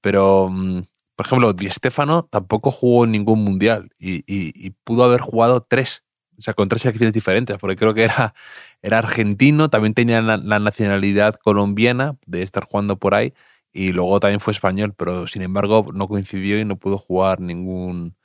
Pero 0.00 0.48
mm, 0.50 0.80
por 1.20 1.26
ejemplo, 1.26 1.52
Di 1.52 1.68
Stefano 1.68 2.26
tampoco 2.30 2.70
jugó 2.70 3.04
en 3.04 3.10
ningún 3.10 3.44
mundial 3.44 3.90
y, 3.98 4.20
y, 4.20 4.54
y, 4.54 4.70
pudo 4.70 5.04
haber 5.04 5.20
jugado 5.20 5.60
tres, 5.60 6.02
o 6.38 6.40
sea, 6.40 6.54
con 6.54 6.66
tres 6.66 6.80
selecciones 6.80 7.12
diferentes, 7.12 7.58
porque 7.58 7.76
creo 7.76 7.92
que 7.92 8.04
era, 8.04 8.32
era 8.80 9.00
argentino, 9.00 9.68
también 9.68 9.92
tenía 9.92 10.22
la, 10.22 10.38
la, 10.38 10.58
nacionalidad 10.58 11.34
colombiana 11.34 12.16
de 12.24 12.42
estar 12.42 12.64
jugando 12.64 12.96
por 12.96 13.14
ahí 13.14 13.34
y 13.70 13.92
luego 13.92 14.18
también 14.18 14.40
fue 14.40 14.54
español, 14.54 14.94
pero 14.96 15.26
sin 15.26 15.42
embargo 15.42 15.88
no 15.92 16.08
coincidió 16.08 16.58
y 16.58 16.64
no 16.64 16.76
pudo 16.76 16.96
jugar 16.96 17.38
ningún, 17.38 18.16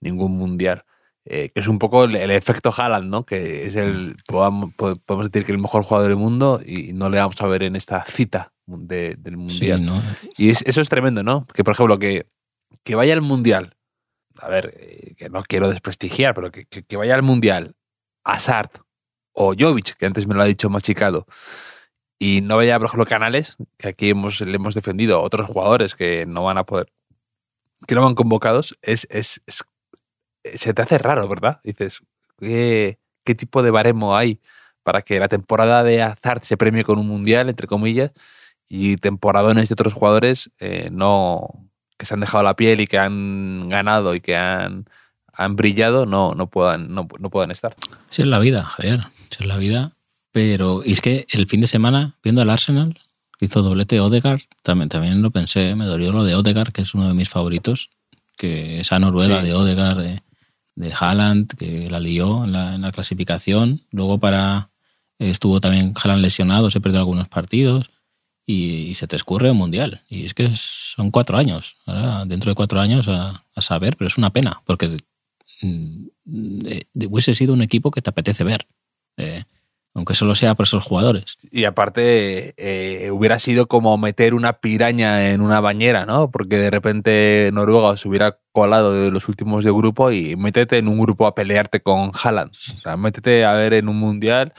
ningún 0.00 0.32
mundial. 0.32 0.86
Eh, 1.26 1.50
que 1.52 1.60
es 1.60 1.68
un 1.68 1.78
poco 1.78 2.04
el, 2.04 2.16
el, 2.16 2.30
efecto 2.30 2.72
Haaland, 2.74 3.10
¿no? 3.10 3.26
Que 3.26 3.66
es 3.66 3.76
el, 3.76 4.16
podamos, 4.26 4.72
podemos 4.74 5.30
decir 5.30 5.44
que 5.44 5.52
el 5.52 5.58
mejor 5.58 5.82
jugador 5.82 6.08
del 6.08 6.16
mundo 6.16 6.62
y 6.64 6.94
no 6.94 7.10
le 7.10 7.18
vamos 7.18 7.38
a 7.42 7.46
ver 7.46 7.64
en 7.64 7.76
esta 7.76 8.02
cita 8.06 8.54
de, 8.64 9.16
del 9.16 9.36
mundial. 9.36 9.80
Sí, 9.80 9.84
¿no? 9.84 10.02
Y 10.36 10.50
es, 10.50 10.62
eso 10.62 10.80
es 10.80 10.88
tremendo, 10.88 11.22
¿no? 11.22 11.46
Que 11.52 11.64
por 11.64 11.72
ejemplo, 11.72 11.98
que 11.98 12.26
que 12.82 12.94
vaya 12.94 13.14
al 13.14 13.22
mundial, 13.22 13.76
a 14.38 14.48
ver, 14.48 14.74
eh, 14.78 15.14
que 15.16 15.28
no 15.28 15.42
quiero 15.42 15.68
desprestigiar, 15.68 16.34
pero 16.34 16.50
que, 16.50 16.66
que, 16.66 16.96
vaya 16.96 17.14
al 17.14 17.22
mundial 17.22 17.76
Hazard 18.24 18.70
o 19.32 19.54
Jovic, 19.58 19.96
que 19.96 20.06
antes 20.06 20.26
me 20.26 20.34
lo 20.34 20.42
ha 20.42 20.46
dicho 20.46 20.68
Machicado, 20.70 21.26
y 22.18 22.40
no 22.40 22.56
vaya, 22.56 22.78
por 22.78 22.86
ejemplo, 22.86 23.06
Canales, 23.06 23.56
que 23.78 23.88
aquí 23.88 24.10
hemos, 24.10 24.40
le 24.40 24.56
hemos 24.56 24.74
defendido, 24.74 25.22
otros 25.22 25.46
jugadores 25.46 25.94
que 25.94 26.26
no 26.26 26.44
van 26.44 26.58
a 26.58 26.64
poder, 26.64 26.92
que 27.86 27.94
no 27.94 28.02
van 28.02 28.14
convocados, 28.14 28.78
es, 28.82 29.06
es, 29.10 29.42
es 29.46 29.62
se 30.56 30.74
te 30.74 30.82
hace 30.82 30.98
raro, 30.98 31.28
¿verdad? 31.28 31.60
Dices, 31.62 32.00
¿qué, 32.38 32.98
¿qué 33.24 33.34
tipo 33.34 33.62
de 33.62 33.70
baremo 33.70 34.16
hay 34.16 34.40
para 34.82 35.02
que 35.02 35.20
la 35.20 35.28
temporada 35.28 35.84
de 35.84 36.02
Hazard 36.02 36.44
se 36.44 36.56
premie 36.56 36.84
con 36.84 36.98
un 36.98 37.06
mundial, 37.06 37.48
entre 37.48 37.66
comillas, 37.66 38.12
y 38.68 38.96
temporadones 38.98 39.68
de 39.68 39.72
otros 39.74 39.92
jugadores 39.94 40.50
eh, 40.58 40.90
no, 40.92 41.67
que 41.98 42.06
se 42.06 42.14
han 42.14 42.20
dejado 42.20 42.44
la 42.44 42.54
piel 42.54 42.80
y 42.80 42.86
que 42.86 42.98
han 42.98 43.68
ganado 43.68 44.14
y 44.14 44.20
que 44.20 44.36
han, 44.36 44.86
han 45.32 45.56
brillado 45.56 46.06
no, 46.06 46.34
no, 46.34 46.46
puedan, 46.46 46.94
no, 46.94 47.08
no 47.18 47.28
puedan 47.28 47.50
estar. 47.50 47.76
Sí, 48.08 48.22
es 48.22 48.28
la 48.28 48.38
vida, 48.38 48.64
Javier. 48.64 49.02
Sí, 49.30 49.38
es 49.40 49.46
la 49.46 49.56
vida. 49.56 49.92
Pero 50.32 50.82
y 50.84 50.92
es 50.92 51.00
que 51.00 51.26
el 51.30 51.46
fin 51.46 51.60
de 51.60 51.66
semana, 51.66 52.14
viendo 52.22 52.40
al 52.40 52.50
Arsenal, 52.50 52.98
que 53.38 53.46
hizo 53.46 53.62
doblete 53.62 54.00
Odegaard, 54.00 54.40
también, 54.62 54.88
también 54.88 55.20
lo 55.20 55.30
pensé, 55.30 55.74
me 55.74 55.84
dolió 55.84 56.12
lo 56.12 56.24
de 56.24 56.36
Odegaard, 56.36 56.72
que 56.72 56.82
es 56.82 56.94
uno 56.94 57.08
de 57.08 57.14
mis 57.14 57.28
favoritos, 57.28 57.90
que 58.36 58.80
esa 58.80 58.98
Noruega 58.98 59.40
sí. 59.40 59.46
de 59.46 59.54
Odegaard, 59.54 59.98
de, 59.98 60.22
de 60.76 60.92
Haaland, 60.92 61.56
que 61.56 61.90
la 61.90 61.98
lió 61.98 62.44
en 62.44 62.52
la, 62.52 62.74
en 62.74 62.82
la 62.82 62.92
clasificación. 62.92 63.82
Luego 63.90 64.18
para 64.18 64.70
estuvo 65.18 65.60
también 65.60 65.94
Haaland 66.00 66.22
lesionado, 66.22 66.70
se 66.70 66.80
perdió 66.80 67.00
algunos 67.00 67.26
partidos 67.26 67.90
y, 68.48 68.88
y, 68.88 68.94
se 68.94 69.06
te 69.06 69.14
escurre 69.14 69.50
un 69.50 69.58
mundial. 69.58 70.00
Y 70.08 70.24
es 70.24 70.32
que 70.32 70.50
son 70.56 71.10
cuatro 71.10 71.36
años. 71.36 71.76
¿verdad? 71.86 72.26
Dentro 72.26 72.50
de 72.50 72.54
cuatro 72.54 72.80
años 72.80 73.06
a, 73.06 73.44
a, 73.54 73.62
saber, 73.62 73.96
pero 73.98 74.08
es 74.08 74.16
una 74.16 74.30
pena, 74.30 74.62
porque 74.64 74.96
mm, 75.60 76.06
eh, 76.66 76.84
hubiese 77.06 77.34
sido 77.34 77.52
un 77.52 77.60
equipo 77.60 77.90
que 77.90 78.00
te 78.00 78.08
apetece 78.08 78.44
ver. 78.44 78.66
Eh, 79.18 79.44
aunque 79.94 80.14
solo 80.14 80.34
sea 80.34 80.54
por 80.54 80.64
esos 80.64 80.82
jugadores. 80.82 81.36
Y 81.50 81.64
aparte, 81.64 82.54
eh, 82.56 83.10
hubiera 83.10 83.38
sido 83.38 83.66
como 83.66 83.98
meter 83.98 84.32
una 84.32 84.54
piraña 84.54 85.30
en 85.30 85.40
una 85.40 85.60
bañera, 85.60 86.06
¿no? 86.06 86.30
Porque 86.30 86.56
de 86.56 86.70
repente 86.70 87.50
Noruega 87.52 87.96
se 87.96 88.08
hubiera 88.08 88.38
colado 88.52 88.92
de 88.92 89.10
los 89.10 89.28
últimos 89.28 89.64
de 89.64 89.72
grupo 89.72 90.12
y 90.12 90.36
métete 90.36 90.78
en 90.78 90.88
un 90.88 91.00
grupo 91.00 91.26
a 91.26 91.34
pelearte 91.34 91.80
con 91.80 92.12
Haaland. 92.14 92.52
O 92.78 92.80
sea, 92.80 92.96
métete 92.96 93.44
a 93.44 93.52
ver 93.54 93.74
en 93.74 93.88
un 93.88 93.98
mundial 93.98 94.54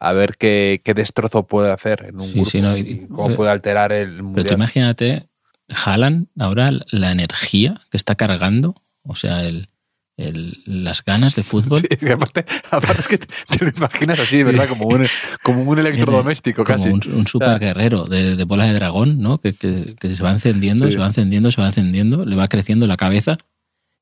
a 0.00 0.12
ver 0.12 0.36
qué, 0.38 0.80
qué 0.82 0.94
destrozo 0.94 1.46
puede 1.46 1.70
hacer 1.70 2.06
en 2.08 2.20
un 2.20 2.28
sí, 2.28 2.32
grupo 2.32 2.50
sí, 2.50 2.60
no, 2.60 2.76
y, 2.76 2.80
y 2.80 3.06
cómo 3.06 3.36
puede 3.36 3.50
alterar 3.50 3.92
el 3.92 4.22
mundial. 4.22 4.34
Pero 4.34 4.48
tú 4.48 4.54
imagínate, 4.54 5.28
Haaland, 5.68 6.28
ahora 6.38 6.70
la 6.90 7.12
energía 7.12 7.80
que 7.90 7.98
está 7.98 8.14
cargando, 8.14 8.74
o 9.02 9.14
sea, 9.14 9.44
el, 9.44 9.68
el, 10.16 10.62
las 10.64 11.04
ganas 11.04 11.34
de 11.34 11.42
fútbol. 11.42 11.82
Sí, 12.00 12.08
aparte, 12.08 12.46
aparte 12.70 13.00
es 13.00 13.08
que 13.08 13.18
te, 13.18 13.26
te, 13.26 13.64
lo 13.64 13.70
imaginas 13.76 14.18
así, 14.18 14.38
sí. 14.38 14.42
¿verdad? 14.42 14.68
Como 14.68 14.86
un, 14.86 15.06
como 15.42 15.62
un 15.62 15.78
electrodoméstico 15.80 16.64
como 16.64 16.78
casi. 16.78 16.88
Un, 16.88 17.02
un 17.14 17.26
super 17.26 17.58
guerrero 17.58 18.04
de, 18.04 18.36
de, 18.36 18.44
bola 18.44 18.64
de 18.64 18.72
dragón, 18.72 19.20
¿no? 19.20 19.38
Que, 19.38 19.52
que, 19.52 19.96
que 20.00 20.16
se 20.16 20.22
va 20.22 20.30
encendiendo, 20.30 20.90
se 20.90 20.96
va 20.96 21.06
encendiendo, 21.08 21.50
se 21.50 21.60
va 21.60 21.66
encendiendo, 21.66 22.24
le 22.24 22.36
va 22.36 22.48
creciendo 22.48 22.86
la 22.86 22.96
cabeza 22.96 23.36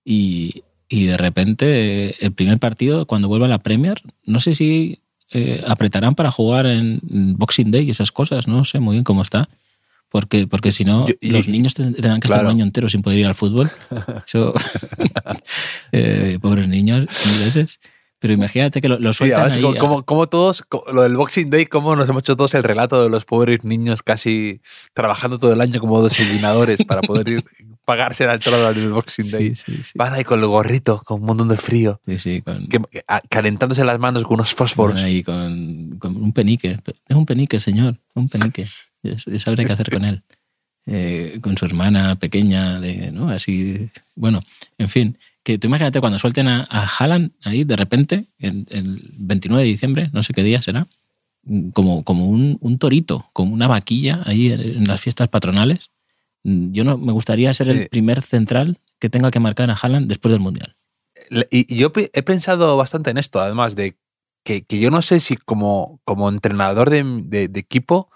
y, 0.04 0.62
y 0.88 1.06
de 1.06 1.16
repente 1.16 2.24
el 2.24 2.32
primer 2.32 2.58
partido, 2.58 3.06
cuando 3.06 3.26
vuelva 3.26 3.46
a 3.46 3.50
la 3.50 3.58
Premier, 3.58 4.00
no 4.24 4.38
sé 4.38 4.54
si 4.54 5.00
eh, 5.32 5.62
apretarán 5.66 6.14
para 6.14 6.30
jugar 6.30 6.66
en 6.66 7.00
Boxing 7.36 7.70
Day 7.70 7.86
y 7.86 7.90
esas 7.90 8.12
cosas, 8.12 8.48
no 8.48 8.64
sé 8.64 8.80
muy 8.80 8.94
bien 8.94 9.04
cómo 9.04 9.22
está. 9.22 9.48
Porque, 10.10 10.46
porque 10.46 10.72
si 10.72 10.84
no, 10.84 11.04
los 11.20 11.48
niños 11.48 11.74
tendrán 11.74 12.20
que 12.20 12.28
claro. 12.28 12.40
estar 12.40 12.44
un 12.46 12.50
año 12.50 12.64
entero 12.64 12.88
sin 12.88 13.02
poder 13.02 13.18
ir 13.18 13.26
al 13.26 13.34
fútbol. 13.34 13.70
Eso, 14.26 14.54
eh, 15.92 16.38
pobres 16.40 16.66
niños 16.66 17.06
ingleses. 17.26 17.78
Pero 18.18 18.34
imagínate 18.34 18.80
que 18.80 18.88
lo, 18.88 18.98
lo 18.98 19.12
sueltan 19.12 19.50
sí, 19.50 19.58
ahí, 19.58 19.78
como, 19.78 20.02
como, 20.04 20.26
todos, 20.26 20.64
lo 20.92 21.02
del 21.02 21.14
Boxing 21.14 21.50
Day, 21.50 21.66
como 21.66 21.94
nos 21.94 22.08
hemos 22.08 22.24
hecho 22.24 22.36
todos 22.36 22.52
el 22.54 22.64
relato 22.64 23.02
de 23.02 23.10
los 23.10 23.24
pobres 23.24 23.64
niños 23.64 24.02
casi 24.02 24.60
trabajando 24.92 25.38
todo 25.38 25.52
el 25.52 25.60
año 25.60 25.78
como 25.78 26.02
desayunadores 26.02 26.82
para 26.84 27.00
poder 27.02 27.28
ir 27.28 27.44
pagarse 27.88 28.27
la 28.27 28.35
entrada 28.35 28.70
del 28.74 28.92
Boxing 28.92 29.31
Day. 29.31 29.55
Sí, 29.57 29.72
sí, 29.77 29.83
sí. 29.83 29.92
Van 29.94 30.12
ahí 30.12 30.22
con 30.22 30.38
el 30.40 30.46
gorrito, 30.46 31.01
con 31.07 31.22
un 31.22 31.27
montón 31.27 31.48
de 31.48 31.57
frío. 31.57 32.03
Sí, 32.05 32.18
sí, 32.18 32.42
con... 32.42 32.68
que, 32.68 32.81
a, 33.09 33.22
calentándose 33.22 33.83
las 33.83 33.98
manos 33.98 34.24
con 34.24 34.35
unos 34.35 34.53
fósforos. 34.53 35.01
Ahí 35.01 35.22
con, 35.22 35.96
con, 35.98 36.14
un 36.14 36.35
penique. 36.35 36.79
Es 37.09 37.16
un 37.16 37.24
penique, 37.24 37.59
señor. 37.61 37.98
Un 38.14 38.29
penique. 38.29 38.66
Yo, 39.03 39.14
yo 39.14 39.40
sabré 39.40 39.64
qué 39.64 39.72
hacer 39.72 39.90
con 39.90 40.05
él. 40.05 40.22
Eh, 40.85 41.38
con 41.40 41.57
su 41.57 41.64
hermana 41.64 42.16
pequeña, 42.16 42.79
de, 42.79 43.11
¿no? 43.11 43.31
Así. 43.31 43.88
Bueno, 44.14 44.42
en 44.77 44.90
fin. 44.90 45.16
Que 45.42 45.57
tú 45.57 45.68
imagínate 45.68 46.01
cuando 46.01 46.18
suelten 46.18 46.46
a, 46.46 46.68
a 46.68 46.87
Haaland 46.87 47.31
ahí 47.42 47.64
de 47.64 47.76
repente, 47.76 48.26
el, 48.39 48.66
el 48.68 49.12
29 49.14 49.64
de 49.64 49.70
diciembre, 49.70 50.11
no 50.12 50.22
sé 50.22 50.34
qué 50.34 50.43
día 50.43 50.61
será, 50.61 50.89
como, 51.72 52.05
como 52.05 52.26
un, 52.26 52.59
un 52.61 52.76
torito, 52.76 53.30
como 53.32 53.55
una 53.55 53.66
vaquilla 53.66 54.20
ahí 54.26 54.53
en 54.53 54.84
las 54.84 55.01
fiestas 55.01 55.28
patronales 55.28 55.89
yo 56.72 56.84
no 56.84 56.99
me 56.99 57.12
gustaría 57.12 57.53
ser 57.55 57.66
sí. 57.66 57.72
el 57.72 57.88
primer 57.88 58.22
central 58.22 58.80
que 58.99 59.11
tenga 59.11 59.30
que 59.30 59.40
marcar 59.40 59.70
a 59.70 59.74
Haaland 59.74 60.09
después 60.09 60.32
del 60.32 60.40
Mundial. 60.40 60.76
Y, 61.51 61.74
yo 61.76 61.92
he 61.94 62.22
pensado 62.22 62.76
bastante 62.76 63.11
en 63.11 63.18
esto, 63.18 63.40
además 63.40 63.76
de 63.76 63.99
que, 64.44 64.64
que 64.64 64.78
yo 64.78 64.90
no 64.90 65.03
sé 65.03 65.20
si 65.20 65.36
como, 65.36 66.01
como 66.05 66.28
entrenador 66.28 66.90
de, 66.90 67.05
de, 67.24 67.49
de 67.49 67.61
equipo, 67.61 68.11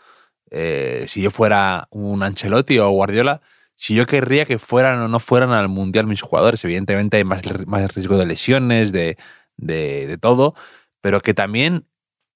eh, 0.50 1.04
si 1.08 1.22
yo 1.22 1.30
fuera 1.30 1.88
un 1.90 2.22
Ancelotti 2.22 2.78
o 2.78 2.90
Guardiola, 2.90 3.42
si 3.74 3.94
yo 3.94 4.06
querría 4.06 4.44
que 4.44 4.58
fueran 4.58 5.00
o 5.00 5.08
no 5.08 5.18
fueran 5.18 5.50
al 5.50 5.68
Mundial 5.68 6.06
mis 6.06 6.22
jugadores. 6.22 6.64
Evidentemente 6.64 7.16
hay 7.16 7.24
más, 7.24 7.42
más 7.66 7.94
riesgo 7.94 8.16
de 8.16 8.26
lesiones, 8.26 8.92
de, 8.92 9.16
de, 9.56 10.06
de 10.06 10.18
todo, 10.18 10.54
pero 11.00 11.20
que 11.20 11.34
también 11.34 11.86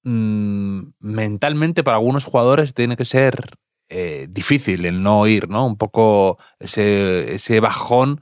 mmm, 0.03 0.80
mentalmente 0.99 1.84
para 1.84 1.99
algunos 1.99 2.24
jugadores 2.24 2.74
tiene 2.74 2.97
que 2.97 3.05
ser 3.05 3.59
eh, 3.89 4.26
difícil 4.30 4.84
el 4.84 5.03
no 5.03 5.26
ir, 5.26 5.49
¿no? 5.49 5.66
Un 5.66 5.76
poco 5.76 6.39
ese, 6.59 7.34
ese 7.34 7.61
bajón 7.61 8.20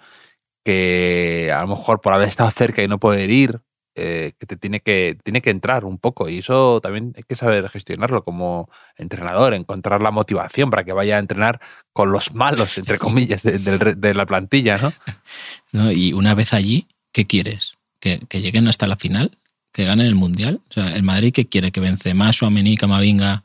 que 0.65 1.53
a 1.55 1.61
lo 1.63 1.69
mejor 1.69 2.01
por 2.01 2.13
haber 2.13 2.29
estado 2.29 2.51
cerca 2.51 2.83
y 2.83 2.89
no 2.89 2.99
poder 2.99 3.31
ir, 3.31 3.61
eh, 3.97 4.33
que 4.41 4.47
te 4.47 4.57
tiene 4.57 4.81
que, 4.81 5.17
tiene 5.23 5.41
que 5.41 5.51
entrar 5.51 5.85
un 5.85 5.99
poco 5.99 6.29
y 6.29 6.39
eso 6.39 6.81
también 6.81 7.13
hay 7.17 7.23
que 7.23 7.37
saber 7.37 7.69
gestionarlo 7.69 8.25
como 8.25 8.69
entrenador, 8.97 9.55
encontrar 9.55 10.03
la 10.03 10.11
motivación 10.11 10.69
para 10.69 10.83
que 10.83 10.93
vaya 10.93 11.17
a 11.17 11.21
entrenar 11.21 11.61
con 11.93 12.11
los 12.11 12.35
malos, 12.35 12.77
entre 12.79 12.99
comillas, 12.99 13.45
de, 13.45 13.59
de 13.59 14.15
la 14.15 14.27
plantilla, 14.27 14.79
¿no? 14.79 14.93
¿no? 15.73 15.93
Y 15.93 16.13
una 16.13 16.35
vez 16.35 16.53
allí, 16.53 16.89
¿qué 17.13 17.27
quieres? 17.27 17.75
¿Que, 18.01 18.21
¿Que, 18.29 18.41
lleguen 18.41 18.67
hasta 18.67 18.89
la 18.89 18.97
final? 18.97 19.39
¿Que 19.73 19.85
ganen 19.85 20.07
el 20.07 20.17
Mundial? 20.17 20.61
O 20.71 20.73
sea, 20.73 20.89
¿el 20.89 21.05
Madrid 21.05 21.33
qué 21.33 21.47
quiere? 21.47 21.71
¿Que 21.71 21.81
Benzema, 21.81 22.33
Suamení, 22.33 22.77
Camavinga 22.77 23.45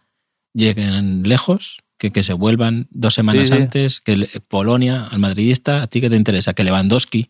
lleguen 0.53 1.23
lejos? 1.23 1.83
¿Que, 1.99 2.11
¿Que 2.11 2.23
se 2.23 2.33
vuelvan 2.33 2.87
dos 2.91 3.13
semanas 3.13 3.49
sí, 3.49 3.53
sí. 3.53 3.61
antes? 3.61 3.99
¿Que 3.99 4.41
Polonia, 4.47 5.07
al 5.11 5.19
madridista, 5.19 5.83
a 5.83 5.87
ti 5.87 5.99
qué 5.99 6.09
te 6.09 6.15
interesa? 6.15 6.53
¿Que 6.53 6.63
Lewandowski 6.63 7.29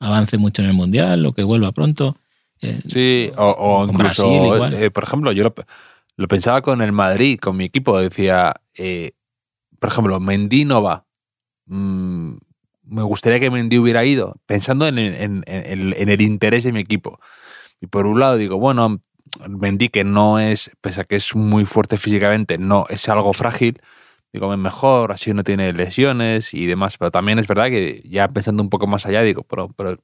avance 0.00 0.38
mucho 0.38 0.62
en 0.62 0.68
el 0.68 0.74
Mundial 0.74 1.24
o 1.26 1.32
que 1.32 1.44
vuelva 1.44 1.72
pronto? 1.72 2.16
Eh, 2.62 2.80
sí, 2.88 3.30
o, 3.36 3.50
o 3.50 3.84
incluso, 3.86 4.66
eh, 4.68 4.90
por 4.90 5.04
ejemplo, 5.04 5.32
yo 5.32 5.44
lo, 5.44 5.54
lo, 6.16 6.28
pensaba 6.28 6.62
con 6.62 6.80
el 6.80 6.92
Madrid, 6.92 7.38
con 7.38 7.56
mi 7.56 7.64
equipo, 7.64 7.98
decía, 7.98 8.54
eh, 8.74 9.12
por 9.78 9.90
ejemplo, 9.90 10.18
Mendy 10.18 10.64
no 10.64 10.82
va. 10.82 11.04
Mm, 11.66 12.36
me 12.84 13.02
gustaría 13.02 13.38
que 13.38 13.50
Mendy 13.50 13.78
hubiera 13.78 14.04
ido, 14.04 14.36
pensando 14.46 14.86
en, 14.86 14.98
en, 14.98 15.44
en, 15.46 15.94
en, 15.94 16.08
el 16.08 16.20
interés 16.22 16.64
de 16.64 16.72
mi 16.72 16.80
equipo. 16.80 17.20
Y 17.80 17.88
por 17.88 18.06
un 18.06 18.18
lado 18.20 18.38
digo, 18.38 18.58
bueno, 18.58 19.02
Mendy 19.46 19.90
que 19.90 20.04
no 20.04 20.38
es, 20.38 20.70
pese 20.80 21.02
a 21.02 21.04
que 21.04 21.16
es 21.16 21.34
muy 21.34 21.66
fuerte 21.66 21.98
físicamente, 21.98 22.56
no 22.56 22.86
es 22.88 23.08
algo 23.08 23.32
frágil, 23.34 23.80
digo, 24.40 24.56
mejor, 24.56 25.12
así 25.12 25.32
no 25.32 25.44
tiene 25.44 25.72
lesiones 25.72 26.54
y 26.54 26.66
demás, 26.66 26.98
pero 26.98 27.10
también 27.10 27.38
es 27.38 27.46
verdad 27.46 27.66
que 27.66 28.02
ya 28.04 28.28
pensando 28.28 28.62
un 28.62 28.70
poco 28.70 28.86
más 28.86 29.06
allá, 29.06 29.22
digo, 29.22 29.42
pero, 29.44 29.68
pero 29.76 29.98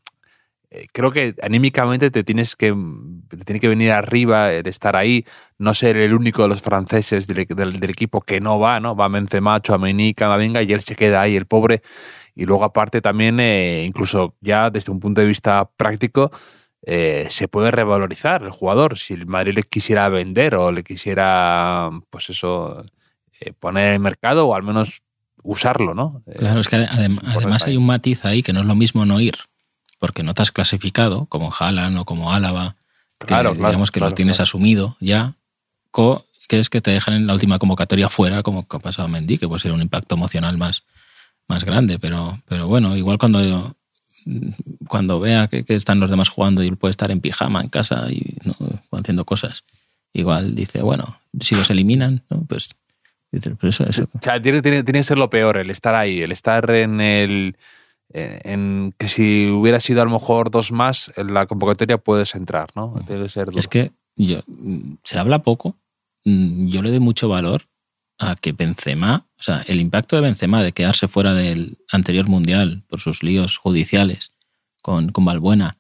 eh, 0.70 0.86
creo 0.92 1.12
que 1.12 1.34
anímicamente 1.42 2.10
te 2.10 2.24
tienes 2.24 2.56
que 2.56 2.74
tiene 3.44 3.60
que 3.60 3.68
venir 3.68 3.90
arriba 3.92 4.52
el 4.52 4.66
estar 4.66 4.96
ahí, 4.96 5.26
no 5.58 5.74
ser 5.74 5.98
el 5.98 6.14
único 6.14 6.42
de 6.42 6.48
los 6.48 6.62
franceses 6.62 7.26
del, 7.26 7.40
equipo 7.90 8.22
que 8.22 8.40
no 8.40 8.58
va, 8.58 8.80
¿no? 8.80 8.96
Va 8.96 9.08
Benzema, 9.08 9.60
Chouameni, 9.60 10.14
Camavinga 10.14 10.62
y 10.62 10.72
él 10.72 10.80
se 10.80 10.96
queda 10.96 11.20
ahí, 11.22 11.36
el 11.36 11.46
pobre. 11.46 11.82
Y 12.34 12.46
luego 12.46 12.64
aparte 12.64 13.02
también, 13.02 13.38
eh, 13.40 13.84
incluso 13.86 14.36
ya 14.40 14.70
desde 14.70 14.92
un 14.92 15.00
punto 15.00 15.20
de 15.20 15.26
vista 15.26 15.68
práctico, 15.76 16.30
eh, 16.84 17.26
se 17.30 17.48
puede 17.48 17.70
revalorizar 17.70 18.42
el 18.42 18.50
jugador. 18.50 18.98
Si 18.98 19.14
el 19.14 19.26
Madrid 19.26 19.54
le 19.54 19.62
quisiera 19.64 20.08
vender 20.08 20.54
o 20.56 20.72
le 20.72 20.82
quisiera, 20.84 21.90
pues 22.10 22.30
eso, 22.30 22.84
poner 23.58 23.88
en 23.88 23.92
el 23.94 24.00
mercado 24.00 24.46
o 24.46 24.54
al 24.54 24.62
menos 24.62 25.02
usarlo, 25.42 25.94
¿no? 25.94 26.22
Claro, 26.36 26.60
es 26.60 26.68
que 26.68 26.76
adem 26.76 27.18
además 27.24 27.64
hay 27.64 27.76
un 27.76 27.86
matiz 27.86 28.24
ahí 28.24 28.42
que 28.42 28.52
no 28.52 28.60
es 28.60 28.66
lo 28.66 28.74
mismo 28.74 29.04
no 29.04 29.20
ir 29.20 29.36
porque 30.02 30.24
no 30.24 30.34
te 30.34 30.42
has 30.42 30.50
clasificado, 30.50 31.26
como 31.26 31.52
Haaland 31.56 31.96
o 31.96 32.04
como 32.04 32.32
Álava, 32.32 32.74
que 33.20 33.28
claro, 33.28 33.54
claro, 33.54 33.68
digamos 33.68 33.92
que 33.92 34.00
claro, 34.00 34.10
lo 34.10 34.14
tienes 34.16 34.40
asumido 34.40 34.96
ya, 34.98 35.34
co, 35.92 36.26
que 36.48 36.58
es 36.58 36.68
que 36.68 36.80
te 36.80 36.90
dejan 36.90 37.14
en 37.14 37.28
la 37.28 37.34
última 37.34 37.60
convocatoria 37.60 38.08
fuera, 38.08 38.42
como 38.42 38.66
ha 38.68 38.78
pasado 38.80 39.06
Mendy, 39.06 39.38
que 39.38 39.46
puede 39.46 39.60
ser 39.60 39.70
un 39.70 39.80
impacto 39.80 40.16
emocional 40.16 40.58
más, 40.58 40.82
más 41.46 41.62
grande, 41.62 42.00
pero, 42.00 42.42
pero 42.48 42.66
bueno, 42.66 42.96
igual 42.96 43.16
cuando, 43.16 43.76
cuando 44.88 45.20
vea 45.20 45.46
que, 45.46 45.62
que, 45.62 45.74
están 45.74 46.00
los 46.00 46.10
demás 46.10 46.30
jugando 46.30 46.64
y 46.64 46.66
él 46.66 46.76
puede 46.76 46.90
estar 46.90 47.12
en 47.12 47.20
pijama 47.20 47.60
en 47.60 47.68
casa 47.68 48.10
y 48.10 48.38
¿no? 48.42 48.56
haciendo 48.98 49.24
cosas, 49.24 49.62
igual 50.12 50.56
dice, 50.56 50.82
bueno, 50.82 51.20
si 51.40 51.54
los 51.54 51.70
eliminan, 51.70 52.24
¿no? 52.28 52.44
pues... 52.48 52.70
eso, 53.32 53.84
eso. 53.84 54.08
O 54.12 54.22
sea, 54.22 54.40
tiene, 54.40 54.62
tiene, 54.62 54.84
tiene 54.84 55.00
que 55.00 55.04
ser 55.04 55.18
lo 55.18 55.30
peor, 55.30 55.56
el 55.56 55.70
estar 55.70 55.94
ahí, 55.94 56.20
el 56.20 56.32
estar 56.32 56.70
en 56.70 57.00
el 57.00 57.56
en 58.14 58.94
que 58.98 59.08
si 59.08 59.48
hubiera 59.48 59.80
sido 59.80 60.02
a 60.02 60.04
lo 60.04 60.10
mejor 60.10 60.50
dos 60.50 60.70
más, 60.70 61.12
en 61.16 61.32
la 61.32 61.46
convocatoria 61.46 61.98
puedes 61.98 62.34
entrar, 62.34 62.68
¿no? 62.74 62.94
Debe 63.06 63.28
ser 63.28 63.48
es 63.54 63.68
que 63.68 63.92
yo, 64.16 64.40
se 65.04 65.18
habla 65.18 65.40
poco, 65.40 65.76
yo 66.24 66.82
le 66.82 66.90
doy 66.90 67.00
mucho 67.00 67.28
valor 67.28 67.68
a 68.18 68.36
que 68.36 68.52
Benzema, 68.52 69.26
o 69.38 69.42
sea, 69.42 69.64
el 69.66 69.80
impacto 69.80 70.16
de 70.16 70.22
Benzema 70.22 70.62
de 70.62 70.72
quedarse 70.72 71.08
fuera 71.08 71.34
del 71.34 71.78
anterior 71.90 72.28
mundial 72.28 72.82
por 72.88 73.00
sus 73.00 73.22
líos 73.22 73.56
judiciales 73.56 74.32
con, 74.82 75.10
con 75.10 75.24
Balbuena, 75.24 75.78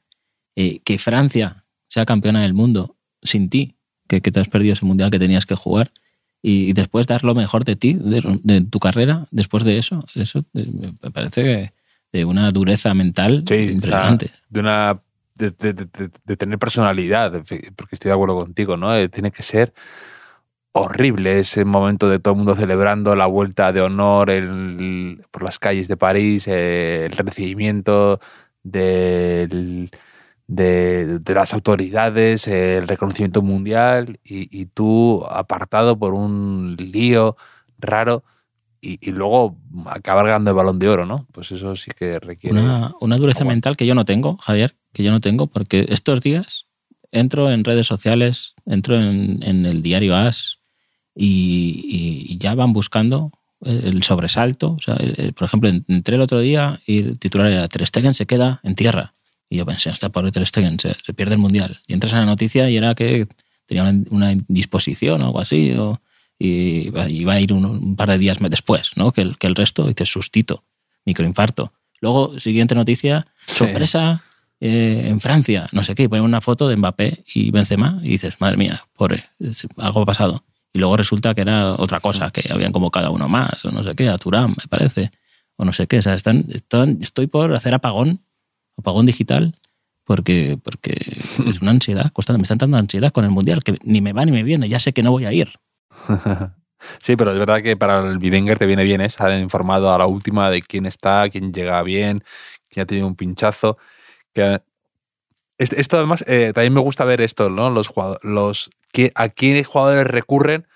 eh, 0.56 0.80
que 0.84 0.98
Francia 0.98 1.64
sea 1.88 2.06
campeona 2.06 2.42
del 2.42 2.54
mundo 2.54 2.96
sin 3.22 3.50
ti, 3.50 3.76
que, 4.08 4.20
que, 4.20 4.32
te 4.32 4.40
has 4.40 4.48
perdido 4.48 4.72
ese 4.72 4.84
mundial 4.84 5.10
que 5.10 5.18
tenías 5.18 5.46
que 5.46 5.54
jugar, 5.54 5.92
y, 6.42 6.72
después 6.72 7.06
dar 7.06 7.24
lo 7.24 7.34
mejor 7.34 7.64
de 7.64 7.76
ti, 7.76 7.94
de, 7.94 8.40
de, 8.42 8.60
tu 8.62 8.80
carrera, 8.80 9.26
después 9.30 9.64
de 9.64 9.78
eso, 9.78 10.04
eso 10.14 10.44
me 10.52 11.10
parece 11.12 11.72
de 12.12 12.24
una 12.24 12.50
dureza 12.50 12.92
mental 12.94 13.44
sí, 13.46 13.54
impresionante. 13.54 14.30
De 14.48 14.60
una 14.60 15.00
de, 15.36 15.50
de, 15.50 15.72
de, 15.72 16.10
de, 16.24 16.36
tener 16.36 16.58
personalidad, 16.58 17.32
porque 17.76 17.94
estoy 17.94 18.08
de 18.08 18.12
acuerdo 18.12 18.36
contigo, 18.36 18.76
¿no? 18.76 18.94
Eh, 18.94 19.08
tiene 19.08 19.30
que 19.30 19.42
ser 19.42 19.72
horrible 20.72 21.40
ese 21.40 21.64
momento 21.64 22.08
de 22.08 22.18
todo 22.18 22.34
el 22.34 22.38
mundo 22.38 22.56
celebrando 22.56 23.14
la 23.14 23.26
vuelta 23.26 23.72
de 23.72 23.82
honor 23.82 24.30
el, 24.30 25.24
por 25.30 25.42
las 25.42 25.58
calles 25.58 25.86
de 25.86 25.96
París, 25.96 26.48
eh, 26.48 27.06
el 27.06 27.12
recibimiento 27.12 28.20
del, 28.62 29.90
de, 30.54 31.18
de, 31.18 31.34
las 31.34 31.54
autoridades, 31.54 32.46
el 32.46 32.86
reconocimiento 32.86 33.42
mundial 33.42 34.18
y, 34.24 34.48
y 34.56 34.66
tú 34.66 35.24
apartado 35.28 35.98
por 35.98 36.14
un 36.14 36.76
lío 36.78 37.36
raro 37.78 38.22
y, 38.80 38.98
y, 39.00 39.12
luego 39.12 39.56
acabar 39.86 40.26
ganando 40.26 40.50
el 40.50 40.56
balón 40.56 40.78
de 40.78 40.88
oro, 40.88 41.06
¿no? 41.06 41.26
Pues 41.32 41.52
eso 41.52 41.76
sí 41.76 41.92
que 41.96 42.18
requiere. 42.18 42.60
Una, 42.60 42.94
una 43.00 43.16
dureza 43.16 43.44
mental 43.44 43.76
que 43.76 43.86
yo 43.86 43.94
no 43.94 44.04
tengo, 44.04 44.36
Javier, 44.38 44.74
que 44.92 45.04
yo 45.04 45.12
no 45.12 45.20
tengo, 45.20 45.46
porque 45.46 45.86
estos 45.88 46.20
días 46.20 46.66
entro 47.12 47.50
en 47.50 47.64
redes 47.64 47.86
sociales, 47.86 48.54
entro 48.66 49.00
en, 49.00 49.42
en 49.42 49.64
el 49.66 49.82
diario 49.82 50.16
AS 50.16 50.58
y, 51.14 52.26
y, 52.28 52.38
ya 52.38 52.54
van 52.54 52.72
buscando 52.72 53.30
el 53.60 54.02
sobresalto. 54.02 54.72
O 54.72 54.80
sea, 54.80 54.96
el, 54.96 55.32
por 55.34 55.46
ejemplo, 55.46 55.70
entré 55.70 56.16
el 56.16 56.22
otro 56.22 56.40
día 56.40 56.80
y 56.84 56.98
el 56.98 57.18
titular 57.18 57.46
era 57.48 57.68
Ter 57.68 57.86
Stegen 57.86 58.14
se 58.14 58.26
queda 58.26 58.60
en 58.64 58.74
tierra. 58.74 59.14
Y 59.52 59.58
yo 59.58 59.66
pensé, 59.66 59.90
hasta 59.90 60.08
por 60.08 60.32
Ter 60.32 60.46
Stegen 60.46 60.80
se, 60.80 60.96
se, 61.04 61.12
pierde 61.12 61.34
el 61.34 61.38
mundial. 61.38 61.80
Y 61.86 61.92
entras 61.92 62.14
en 62.14 62.20
la 62.20 62.24
noticia 62.24 62.70
y 62.70 62.78
era 62.78 62.94
que 62.94 63.28
tenía 63.66 63.82
una, 63.82 64.02
una 64.08 64.32
indisposición 64.32 65.20
o 65.20 65.26
algo 65.26 65.40
así. 65.40 65.72
O, 65.72 66.00
y 66.38 66.88
iba 67.10 67.34
a 67.34 67.38
ir 67.40 67.52
un, 67.52 67.66
un, 67.66 67.94
par 67.94 68.08
de 68.08 68.16
días 68.16 68.38
después, 68.48 68.92
¿no? 68.96 69.12
Que 69.12 69.20
el, 69.20 69.36
que 69.36 69.46
el 69.46 69.54
resto, 69.54 69.86
dices, 69.86 70.08
sustito, 70.08 70.64
microinfarto. 71.04 71.74
Luego, 72.00 72.40
siguiente 72.40 72.74
noticia, 72.74 73.26
sorpresa 73.46 74.22
sí. 74.58 74.68
eh, 74.68 75.08
en 75.08 75.20
Francia, 75.20 75.68
no 75.72 75.82
sé 75.82 75.94
qué, 75.94 76.04
y 76.04 76.08
ponen 76.08 76.24
una 76.24 76.40
foto 76.40 76.66
de 76.66 76.76
Mbappé 76.76 77.22
y 77.34 77.50
Benzema 77.50 78.00
y 78.02 78.08
dices, 78.08 78.40
madre 78.40 78.56
mía, 78.56 78.86
pobre, 78.96 79.26
algo 79.76 80.00
ha 80.00 80.06
pasado. 80.06 80.44
Y 80.72 80.78
luego 80.78 80.96
resulta 80.96 81.34
que 81.34 81.42
era 81.42 81.74
otra 81.74 82.00
cosa, 82.00 82.30
que 82.30 82.50
habían 82.50 82.72
convocado 82.72 83.08
a 83.08 83.10
uno 83.10 83.28
más, 83.28 83.62
o 83.66 83.70
no 83.70 83.84
sé 83.84 83.94
qué, 83.94 84.08
a 84.08 84.16
Turán, 84.16 84.50
me 84.50 84.66
parece, 84.70 85.10
o 85.56 85.66
no 85.66 85.74
sé 85.74 85.86
qué. 85.86 85.98
O 85.98 86.02
sea, 86.02 86.14
están, 86.14 86.46
están, 86.48 87.00
estoy 87.02 87.26
por 87.26 87.54
hacer 87.54 87.74
apagón, 87.74 88.22
apagón 88.76 89.06
digital, 89.06 89.56
porque, 90.04 90.58
porque 90.62 90.94
es 91.46 91.60
una 91.60 91.72
ansiedad, 91.72 92.10
constante, 92.12 92.38
me 92.38 92.42
están 92.42 92.58
dando 92.58 92.78
ansiedad 92.78 93.12
con 93.12 93.24
el 93.24 93.30
Mundial, 93.30 93.62
que 93.62 93.76
ni 93.82 94.00
me 94.00 94.12
va 94.12 94.24
ni 94.24 94.32
me 94.32 94.42
viene, 94.42 94.68
ya 94.68 94.78
sé 94.78 94.92
que 94.92 95.02
no 95.02 95.10
voy 95.10 95.24
a 95.24 95.32
ir. 95.32 95.52
Sí, 96.98 97.16
pero 97.16 97.32
es 97.32 97.38
verdad 97.38 97.62
que 97.62 97.76
para 97.76 98.00
el 98.08 98.18
Bivenger 98.18 98.58
te 98.58 98.66
viene 98.66 98.84
bien 98.84 99.00
¿eh? 99.00 99.06
estar 99.06 99.32
informado 99.38 99.92
a 99.92 99.98
la 99.98 100.06
última 100.06 100.50
de 100.50 100.62
quién 100.62 100.86
está, 100.86 101.28
quién 101.30 101.52
llega 101.52 101.82
bien, 101.82 102.24
quién 102.68 102.82
ha 102.82 102.86
tenido 102.86 103.06
un 103.06 103.16
pinchazo. 103.16 103.78
Que 104.32 104.60
esto 105.58 105.96
además 105.96 106.24
eh, 106.26 106.52
también 106.54 106.74
me 106.74 106.80
gusta 106.80 107.04
ver 107.04 107.20
esto, 107.20 107.50
¿no? 107.50 107.70
Los 107.70 107.88
jugadores, 107.88 108.24
los 108.24 108.70
que 108.92 109.12
a 109.14 109.28
quién 109.28 109.62
jugadores 109.64 110.06
recurren, 110.06 110.66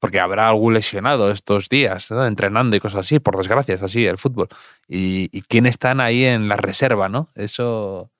porque 0.00 0.18
habrá 0.18 0.48
algún 0.48 0.74
lesionado 0.74 1.30
estos 1.30 1.68
días, 1.68 2.10
¿no? 2.10 2.26
entrenando 2.26 2.74
y 2.74 2.80
cosas 2.80 3.06
así, 3.06 3.20
por 3.20 3.36
desgracia, 3.36 3.74
es 3.74 3.82
así 3.82 4.06
el 4.06 4.16
fútbol. 4.16 4.48
Y, 4.88 5.28
y 5.30 5.42
quién 5.42 5.66
están 5.66 6.00
ahí 6.00 6.24
en 6.24 6.48
la 6.48 6.56
reserva, 6.56 7.10
¿no? 7.10 7.28
Eso, 7.34 8.10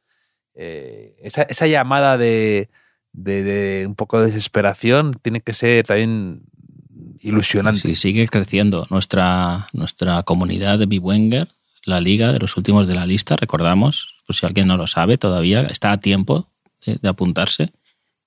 eh, 0.55 1.17
esa, 1.23 1.43
esa 1.43 1.67
llamada 1.67 2.19
de, 2.19 2.69
de, 3.13 3.85
un 3.89 3.95
poco 3.95 4.21
de 4.21 4.27
desesperación 4.27 5.15
tiene 5.23 5.41
que 5.41 5.55
ser 5.55 5.87
también 5.87 6.43
ilusionante. 7.23 7.81
Sí, 7.81 7.95
sigue 7.97 8.29
creciendo 8.29 8.87
nuestra, 8.91 9.67
nuestra 9.73 10.23
comunidad 10.23 10.79
de 10.79 10.85
Biwenger, 10.85 11.49
la 11.85 12.01
liga 12.01 12.31
de 12.33 12.41
los 12.41 12.59
últimos 12.59 12.87
de 12.89 12.95
la 12.95 13.07
lista, 13.07 13.37
recordamos, 13.37 14.17
por 14.27 14.37
si 14.37 14.45
alguien 14.45 14.69
no 14.69 14.77
lo 14.77 14.87
sabe 14.87 15.17
todavía, 15.17 15.63
está 15.63 15.93
a 15.93 16.01
tiempo 16.01 16.47
de, 16.85 16.99
de 17.01 17.09
apuntarse. 17.09 17.73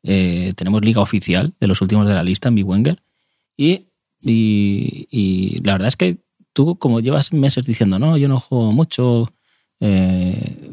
Eh, 0.01 0.53
tenemos 0.57 0.83
liga 0.83 1.01
oficial 1.01 1.53
de 1.59 1.67
los 1.67 1.81
últimos 1.81 2.07
de 2.07 2.15
la 2.15 2.23
lista 2.23 2.49
en 2.49 2.55
Biwenger 2.55 3.03
y, 3.57 3.87
y, 4.21 5.07
y, 5.11 5.61
la 5.63 5.73
verdad 5.73 5.89
es 5.89 5.95
que 5.95 6.17
tú 6.53 6.77
como 6.77 6.99
llevas 6.99 7.33
meses 7.33 7.65
diciendo, 7.65 7.99
no, 7.99 8.17
yo 8.17 8.27
no 8.27 8.39
juego 8.39 8.71
mucho, 8.71 9.33
eh, 9.79 10.69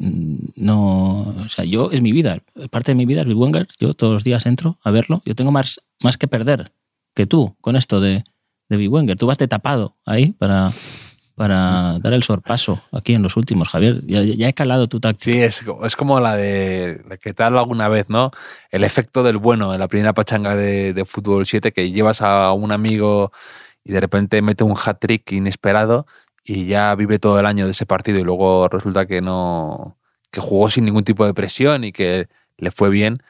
no, 0.56 1.34
o 1.36 1.48
sea, 1.48 1.64
yo 1.64 1.90
es 1.90 2.02
mi 2.02 2.12
vida, 2.12 2.42
parte 2.70 2.92
de 2.92 2.96
mi 2.96 3.06
vida 3.06 3.22
es 3.22 3.26
Biwenger, 3.26 3.68
yo 3.78 3.94
todos 3.94 4.12
los 4.12 4.24
días 4.24 4.46
entro 4.46 4.78
a 4.82 4.90
verlo, 4.90 5.22
yo 5.24 5.34
tengo 5.34 5.52
más, 5.52 5.80
más 6.00 6.16
que 6.16 6.28
perder 6.28 6.72
que 7.14 7.26
tú 7.26 7.56
con 7.60 7.76
esto 7.76 8.00
de, 8.00 8.24
de 8.68 8.76
Biwenger. 8.76 9.18
Tú 9.18 9.26
vas 9.26 9.38
de 9.38 9.48
tapado 9.48 9.96
ahí 10.06 10.32
para, 10.32 10.72
para 11.40 11.98
dar 12.00 12.12
el 12.12 12.22
sorpaso 12.22 12.82
aquí 12.92 13.14
en 13.14 13.22
los 13.22 13.34
últimos, 13.34 13.70
Javier. 13.70 14.02
Ya, 14.04 14.22
ya 14.22 14.46
he 14.46 14.52
calado 14.52 14.88
tu 14.88 15.00
táctica. 15.00 15.32
Sí, 15.32 15.40
es, 15.40 15.64
es 15.84 15.96
como 15.96 16.20
la 16.20 16.36
de, 16.36 17.02
que 17.18 17.34
hablo 17.42 17.60
alguna 17.60 17.88
vez, 17.88 18.10
¿no? 18.10 18.30
El 18.70 18.84
efecto 18.84 19.22
del 19.22 19.38
bueno 19.38 19.72
en 19.72 19.80
la 19.80 19.88
primera 19.88 20.12
pachanga 20.12 20.54
de, 20.54 20.92
de 20.92 21.04
Fútbol 21.06 21.46
7, 21.46 21.72
que 21.72 21.92
llevas 21.92 22.20
a 22.20 22.52
un 22.52 22.72
amigo 22.72 23.32
y 23.82 23.92
de 23.92 24.00
repente 24.00 24.42
mete 24.42 24.64
un 24.64 24.76
hat-trick 24.76 25.32
inesperado 25.32 26.06
y 26.44 26.66
ya 26.66 26.94
vive 26.94 27.18
todo 27.18 27.40
el 27.40 27.46
año 27.46 27.64
de 27.64 27.70
ese 27.70 27.86
partido 27.86 28.18
y 28.18 28.22
luego 28.22 28.68
resulta 28.68 29.06
que 29.06 29.22
no 29.22 29.96
que 30.30 30.42
jugó 30.42 30.68
sin 30.68 30.84
ningún 30.84 31.04
tipo 31.04 31.24
de 31.24 31.32
presión 31.32 31.84
y 31.84 31.92
que 31.92 32.28
le 32.58 32.70
fue 32.70 32.90
bien 32.90 33.22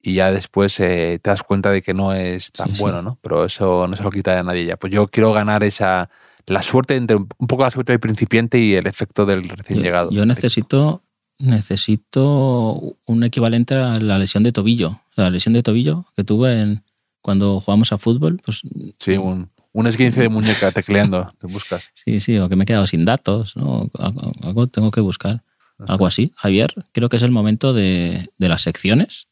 y 0.00 0.14
ya 0.14 0.32
después 0.32 0.80
eh, 0.80 1.20
te 1.22 1.28
das 1.28 1.42
cuenta 1.42 1.70
de 1.70 1.82
que 1.82 1.92
no 1.92 2.14
es 2.14 2.50
tan 2.50 2.74
sí. 2.74 2.80
bueno, 2.80 3.02
¿no? 3.02 3.18
Pero 3.20 3.44
eso 3.44 3.86
no 3.86 3.94
se 3.94 4.02
lo 4.02 4.10
quita 4.10 4.38
a 4.38 4.42
nadie 4.42 4.64
ya. 4.64 4.78
Pues 4.78 4.90
yo 4.90 5.08
quiero 5.08 5.34
ganar 5.34 5.62
esa 5.64 6.08
la 6.48 6.62
suerte 6.62 6.96
entre 6.96 7.16
un 7.16 7.26
poco 7.46 7.62
la 7.64 7.70
suerte 7.70 7.92
del 7.92 8.00
principiante 8.00 8.58
y 8.58 8.74
el 8.74 8.86
efecto 8.86 9.26
del 9.26 9.48
recién 9.48 9.78
Yo- 9.78 9.84
llegado. 9.84 10.10
Yo 10.10 10.24
necesito, 10.26 11.02
necesito 11.38 12.96
un 13.06 13.24
equivalente 13.24 13.74
a 13.74 13.98
la 14.00 14.18
lesión 14.18 14.42
de 14.42 14.52
tobillo. 14.52 15.00
La 15.16 15.30
lesión 15.30 15.52
de 15.54 15.62
tobillo 15.62 16.06
que 16.16 16.24
tuve 16.24 16.60
en, 16.60 16.82
cuando 17.20 17.60
jugamos 17.60 17.92
a 17.92 17.98
fútbol, 17.98 18.40
pues 18.44 18.62
Sí, 18.98 19.16
un, 19.16 19.50
un 19.72 19.86
esguince 19.86 20.20
de 20.22 20.28
muñeca 20.28 20.70
tecleando, 20.72 21.32
te 21.38 21.46
buscas. 21.46 21.90
sí, 21.94 22.20
sí, 22.20 22.38
o 22.38 22.48
que 22.48 22.56
me 22.56 22.64
he 22.64 22.66
quedado 22.66 22.86
sin 22.86 23.04
datos, 23.04 23.56
¿no? 23.56 23.90
Algo, 24.42 24.66
tengo 24.68 24.90
que 24.90 25.00
buscar. 25.00 25.42
Algo 25.86 26.06
así. 26.06 26.32
Javier, 26.36 26.74
creo 26.92 27.08
que 27.08 27.16
es 27.16 27.22
el 27.22 27.30
momento 27.30 27.72
de, 27.72 28.30
de 28.36 28.48
las 28.48 28.62
secciones. 28.62 29.28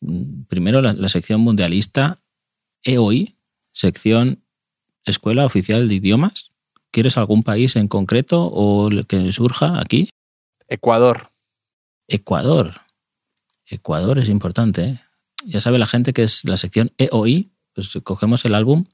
Mm, 0.00 0.42
Primero 0.48 0.82
la, 0.82 0.92
la 0.92 1.08
sección 1.08 1.40
mundialista 1.40 2.20
EOI, 2.82 3.36
sección 3.72 4.42
Escuela 5.10 5.44
Oficial 5.44 5.88
de 5.88 5.94
Idiomas. 5.94 6.50
¿Quieres 6.90 7.16
algún 7.16 7.42
país 7.42 7.76
en 7.76 7.88
concreto 7.88 8.44
o 8.44 8.88
el 8.88 9.06
que 9.06 9.32
surja 9.32 9.80
aquí? 9.80 10.10
Ecuador. 10.68 11.30
Ecuador. 12.06 12.80
Ecuador 13.66 14.18
es 14.18 14.28
importante. 14.28 14.84
¿eh? 14.84 15.00
Ya 15.44 15.60
sabe 15.60 15.78
la 15.78 15.86
gente 15.86 16.12
que 16.12 16.22
es 16.22 16.44
la 16.44 16.56
sección 16.56 16.92
EOI. 16.98 17.50
Pues 17.74 17.90
cogemos 18.02 18.44
el 18.44 18.54
álbum 18.54 18.86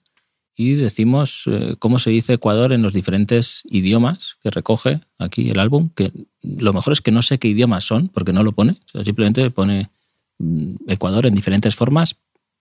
y 0.57 0.75
decimos 0.75 1.45
eh, 1.47 1.77
cómo 1.79 1.99
se 1.99 2.11
dice 2.11 2.35
Ecuador 2.35 2.73
en 2.73 2.83
los 2.83 2.93
diferentes 2.93 3.63
idiomas 3.65 4.37
que 4.43 4.51
recoge 4.51 5.01
aquí 5.19 5.51
el 5.51 5.59
álbum. 5.59 5.91
Que 5.95 6.13
lo 6.43 6.73
mejor 6.73 6.93
es 6.93 7.01
que 7.01 7.11
no 7.11 7.23
sé 7.23 7.39
qué 7.39 7.49
idiomas 7.49 7.85
son, 7.85 8.09
porque 8.09 8.33
no 8.33 8.43
lo 8.43 8.53
pone. 8.53 8.73
O 8.87 8.89
sea, 8.89 9.05
simplemente 9.05 9.51
pone 9.51 9.91
mm, 10.39 10.77
Ecuador 10.89 11.27
en 11.27 11.35
diferentes 11.35 11.75
formas. 11.75 12.17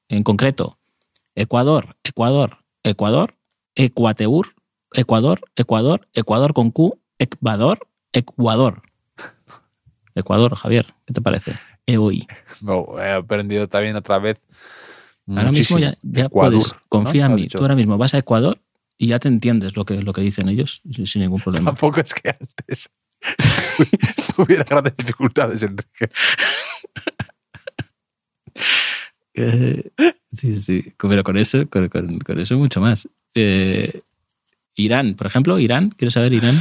En 0.09 0.23
concreto, 0.23 0.79
Ecuador, 1.35 1.95
Ecuador, 2.03 2.57
Ecuador, 2.83 3.35
Ecuateur, 3.75 4.53
Ecuador, 4.91 5.41
Ecuador, 5.55 6.07
Ecuador 6.13 6.53
con 6.53 6.71
Q, 6.71 6.99
Ecuador, 7.17 7.79
Ecuador. 8.11 8.81
Ecuador, 10.15 10.55
Javier, 10.55 10.85
¿qué 11.07 11.13
te 11.13 11.21
parece? 11.21 11.53
EOI. 11.87 12.27
No, 12.61 12.99
he 12.99 13.11
aprendido 13.11 13.67
también 13.67 13.95
otra 13.95 14.19
vez. 14.19 14.39
Ahora 15.27 15.45
muchísimo. 15.51 15.79
mismo 15.79 15.91
ya, 15.91 15.97
ya 16.03 16.25
Ecuador, 16.25 16.51
puedes, 16.59 16.73
¿no? 16.73 16.79
confía 16.89 17.25
en 17.25 17.35
mí. 17.35 17.47
Tú 17.47 17.59
ahora 17.59 17.75
mismo 17.75 17.97
vas 17.97 18.13
a 18.13 18.19
Ecuador 18.19 18.59
y 18.97 19.07
ya 19.07 19.19
te 19.19 19.27
entiendes 19.27 19.75
lo 19.75 19.85
que, 19.85 20.01
lo 20.01 20.13
que 20.13 20.21
dicen 20.21 20.49
ellos 20.49 20.81
sin, 20.91 21.07
sin 21.07 21.21
ningún 21.23 21.41
problema. 21.41 21.71
Tampoco 21.71 21.99
es 22.01 22.13
que 22.13 22.29
antes 22.29 22.89
tuviera 24.35 24.63
grandes 24.63 24.95
dificultades, 24.95 25.63
Enrique. 25.63 26.09
Eh, 29.35 29.89
sí, 30.31 30.59
sí, 30.59 30.93
pero 30.95 31.23
con 31.23 31.39
eso, 31.39 31.67
con, 31.67 31.89
con- 31.89 32.19
con 32.19 32.39
eso 32.39 32.55
mucho 32.55 32.79
más. 32.79 33.09
Eh, 33.35 34.01
Irán, 34.75 35.15
por 35.15 35.27
ejemplo, 35.27 35.59
Irán, 35.59 35.89
¿quieres 35.91 36.13
saber 36.13 36.33
Irán? 36.33 36.55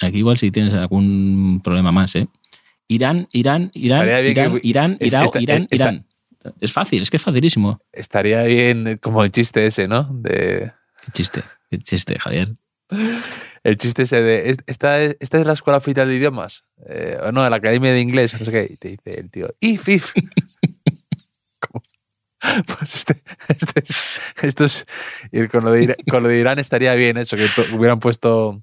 Aquí 0.00 0.18
igual 0.18 0.36
si 0.36 0.50
tienes 0.50 0.74
algún 0.74 1.60
problema 1.62 1.92
más, 1.92 2.14
¿eh? 2.16 2.28
Irán, 2.88 3.28
Irán, 3.32 3.70
Irán, 3.74 4.06
Irán, 4.08 4.14
que- 4.24 4.30
Irán, 4.30 4.96
es- 5.00 5.08
Irán, 5.12 5.24
esta- 5.24 5.40
Irán, 5.40 5.62
esta- 5.70 5.74
Irán. 5.84 6.06
Es 6.60 6.72
fácil, 6.72 7.02
es 7.02 7.10
que 7.10 7.16
es 7.16 7.22
facilísimo. 7.22 7.80
Estaría 7.92 8.42
bien 8.44 8.98
como 9.02 9.24
el 9.24 9.32
chiste 9.32 9.66
ese, 9.66 9.88
¿no? 9.88 10.04
De, 10.12 10.70
Qué 11.04 11.12
chiste, 11.12 11.42
qué 11.70 11.78
chiste, 11.78 12.18
Javier. 12.18 12.54
el 13.64 13.76
chiste 13.78 14.02
ese 14.02 14.22
de, 14.22 14.50
"¿Es- 14.50 14.58
¿esta 14.66 15.00
es, 15.02 15.16
esta 15.18 15.40
es 15.40 15.46
la 15.46 15.54
escuela 15.54 15.78
oficial 15.78 16.06
de 16.08 16.14
idiomas? 16.16 16.64
Eh, 16.88 17.16
o 17.22 17.32
no, 17.32 17.48
la 17.50 17.56
academia 17.56 17.92
de 17.92 18.00
inglés, 18.00 18.32
no 18.38 18.44
sé 18.44 18.52
qué. 18.52 18.68
Y 18.72 18.76
te 18.76 18.88
dice 18.90 19.18
el 19.20 19.30
tío, 19.30 19.48
if, 19.60 19.88
if. 19.88 20.12
Pues 22.66 22.94
este, 22.94 23.22
este 23.48 23.80
es, 23.80 23.96
esto 24.42 24.64
es, 24.64 24.86
y 25.32 25.46
con 25.48 25.64
lo, 25.64 25.72
de 25.72 25.82
Irán, 25.84 25.96
con 26.08 26.22
lo 26.22 26.28
de 26.28 26.38
Irán 26.38 26.58
estaría 26.58 26.94
bien 26.94 27.16
eso, 27.16 27.36
que 27.36 27.46
hubieran 27.74 28.00
puesto 28.00 28.62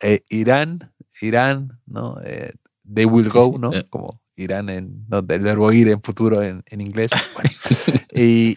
eh, 0.00 0.22
Irán, 0.28 0.92
Irán, 1.20 1.80
¿no? 1.86 2.20
Eh, 2.24 2.52
they 2.92 3.04
will 3.04 3.28
go, 3.28 3.56
¿no? 3.58 3.72
eh. 3.72 3.86
Como 3.88 4.20
Irán, 4.36 4.68
en, 4.68 5.06
no, 5.08 5.22
del 5.22 5.42
verbo 5.42 5.72
ir 5.72 5.88
en 5.88 6.02
futuro 6.02 6.42
en, 6.42 6.62
en 6.66 6.80
inglés. 6.80 7.10
Bueno, 7.34 7.50
y, 8.14 8.56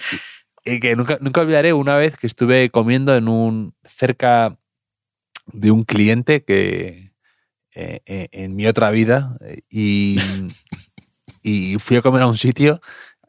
y 0.66 0.80
que 0.80 0.96
nunca, 0.96 1.18
nunca 1.22 1.42
olvidaré 1.42 1.74
una 1.74 1.96
vez 1.96 2.18
que 2.18 2.28
estuve 2.28 2.70
comiendo 2.70 3.16
en 3.16 3.28
un 3.28 3.74
cerca 3.86 4.58
de 5.46 5.72
un 5.72 5.84
cliente 5.84 6.44
que 6.44 7.14
eh, 7.74 8.02
eh, 8.06 8.28
en 8.32 8.56
mi 8.56 8.66
otra 8.66 8.90
vida 8.90 9.38
eh, 9.42 9.62
y, 9.70 10.18
y 11.44 11.78
fui 11.78 11.98
a 11.98 12.02
comer 12.02 12.24
a 12.24 12.28
un 12.28 12.38
sitio 12.38 12.82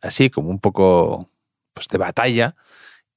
así 0.03 0.31
como 0.31 0.51
un 0.51 0.59
poco 0.61 1.31
pues 1.75 1.89
de 1.89 1.99
batalla 1.99 2.57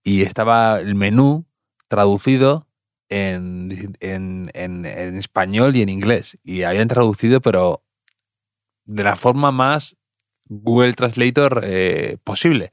y 0.03 0.23
estaba 0.23 0.79
el 0.79 0.95
menú 0.95 1.45
traducido 1.87 2.67
en, 3.09 3.95
en, 3.99 4.49
en- 4.53 4.85
español 5.17 5.75
y 5.75 5.81
en 5.81 5.89
inglés. 5.89 6.37
Y 6.43 6.63
habían 6.63 6.87
traducido 6.87 7.41
pero 7.41 7.83
de 8.85 9.03
la 9.03 9.15
forma 9.15 9.51
más 9.51 9.97
Google 10.45 10.93
Translator 10.93 11.61
eh, 11.63 12.17
posible. 12.23 12.71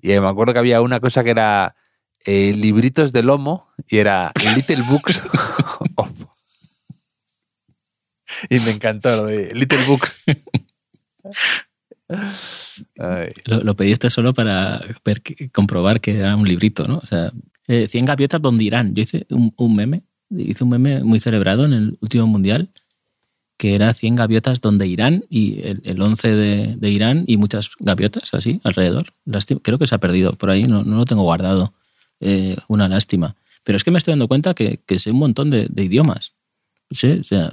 Y 0.00 0.08
me 0.08 0.28
acuerdo 0.28 0.52
que 0.52 0.58
había 0.60 0.80
una 0.80 1.00
cosa 1.00 1.24
que 1.24 1.30
era 1.30 1.76
eh, 2.24 2.52
libritos 2.52 3.12
de 3.12 3.22
lomo 3.22 3.68
y 3.88 3.98
era 3.98 4.32
Little 4.56 4.82
Books 4.82 5.22
of- 5.96 6.26
y 8.48 8.58
me 8.60 8.70
encantó 8.70 9.14
lo 9.16 9.24
de 9.26 9.54
Little 9.54 9.84
Books 9.86 10.20
Lo, 13.44 13.62
lo 13.62 13.76
pediste 13.76 14.10
solo 14.10 14.34
para 14.34 14.80
ver 15.04 15.22
comprobar 15.52 16.00
que 16.00 16.18
era 16.18 16.36
un 16.36 16.46
librito, 16.46 16.86
¿no? 16.86 16.98
O 16.98 17.06
sea, 17.06 17.32
eh, 17.68 17.88
100 17.88 18.04
gaviotas 18.04 18.42
donde 18.42 18.64
irán. 18.64 18.94
Yo 18.94 19.02
hice 19.02 19.26
un, 19.30 19.76
meme, 19.76 20.02
hice 20.30 20.64
un 20.64 20.70
meme 20.70 21.02
muy 21.04 21.20
celebrado 21.20 21.64
en 21.64 21.72
el 21.72 21.98
último 22.00 22.26
mundial, 22.26 22.70
que 23.56 23.74
era 23.74 23.94
100 23.94 24.16
gaviotas 24.16 24.60
donde 24.60 24.86
irán 24.86 25.24
y 25.28 25.60
el, 25.62 25.80
el 25.84 26.02
11 26.02 26.28
de, 26.76 26.90
Irán 26.90 27.24
y 27.26 27.36
muchas 27.36 27.70
gaviotas 27.78 28.34
así 28.34 28.60
alrededor. 28.64 29.14
Creo 29.62 29.78
que 29.78 29.86
se 29.86 29.94
ha 29.94 29.98
perdido 29.98 30.34
por 30.34 30.50
ahí, 30.50 30.64
no, 30.64 30.82
no 30.82 30.96
lo 30.96 31.04
tengo 31.04 31.22
guardado. 31.22 31.72
Eh, 32.20 32.56
una 32.68 32.88
lástima. 32.88 33.36
Pero 33.64 33.76
es 33.76 33.84
que 33.84 33.90
me 33.90 33.98
estoy 33.98 34.12
dando 34.12 34.28
cuenta 34.28 34.54
que, 34.54 34.80
que 34.86 34.98
sé 34.98 35.10
un 35.10 35.18
montón 35.18 35.50
de, 35.50 35.66
de 35.68 35.84
idiomas. 35.84 36.34
Sí, 36.90 37.18
o 37.20 37.24
sea, 37.24 37.52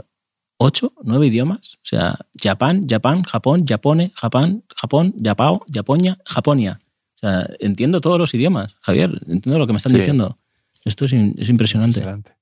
ocho, 0.60 0.94
nueve 1.04 1.28
idiomas. 1.28 1.76
O 1.76 1.86
sea, 1.86 2.20
Japón, 2.44 2.86
Japón, 2.88 3.24
Japón, 3.24 3.66
Japone, 3.66 4.12
Japón, 4.16 4.64
Japón, 4.76 5.14
Japao, 5.24 5.66
Japonia, 5.74 6.18
Japonia. 6.26 6.80
O 7.16 7.18
sea, 7.20 7.50
entiendo 7.60 8.00
todos 8.02 8.20
los 8.20 8.34
idiomas, 8.34 8.76
Javier. 8.82 9.10
Entiendo 9.28 9.58
lo 9.58 9.66
que 9.68 9.74
me 9.74 9.78
están 9.78 9.92
Sí. 9.94 9.98
diciendo. 9.98 10.38
Esto 10.86 11.06
es, 11.06 11.14
impresionante. 11.14 12.00
impresionante. 12.00 12.34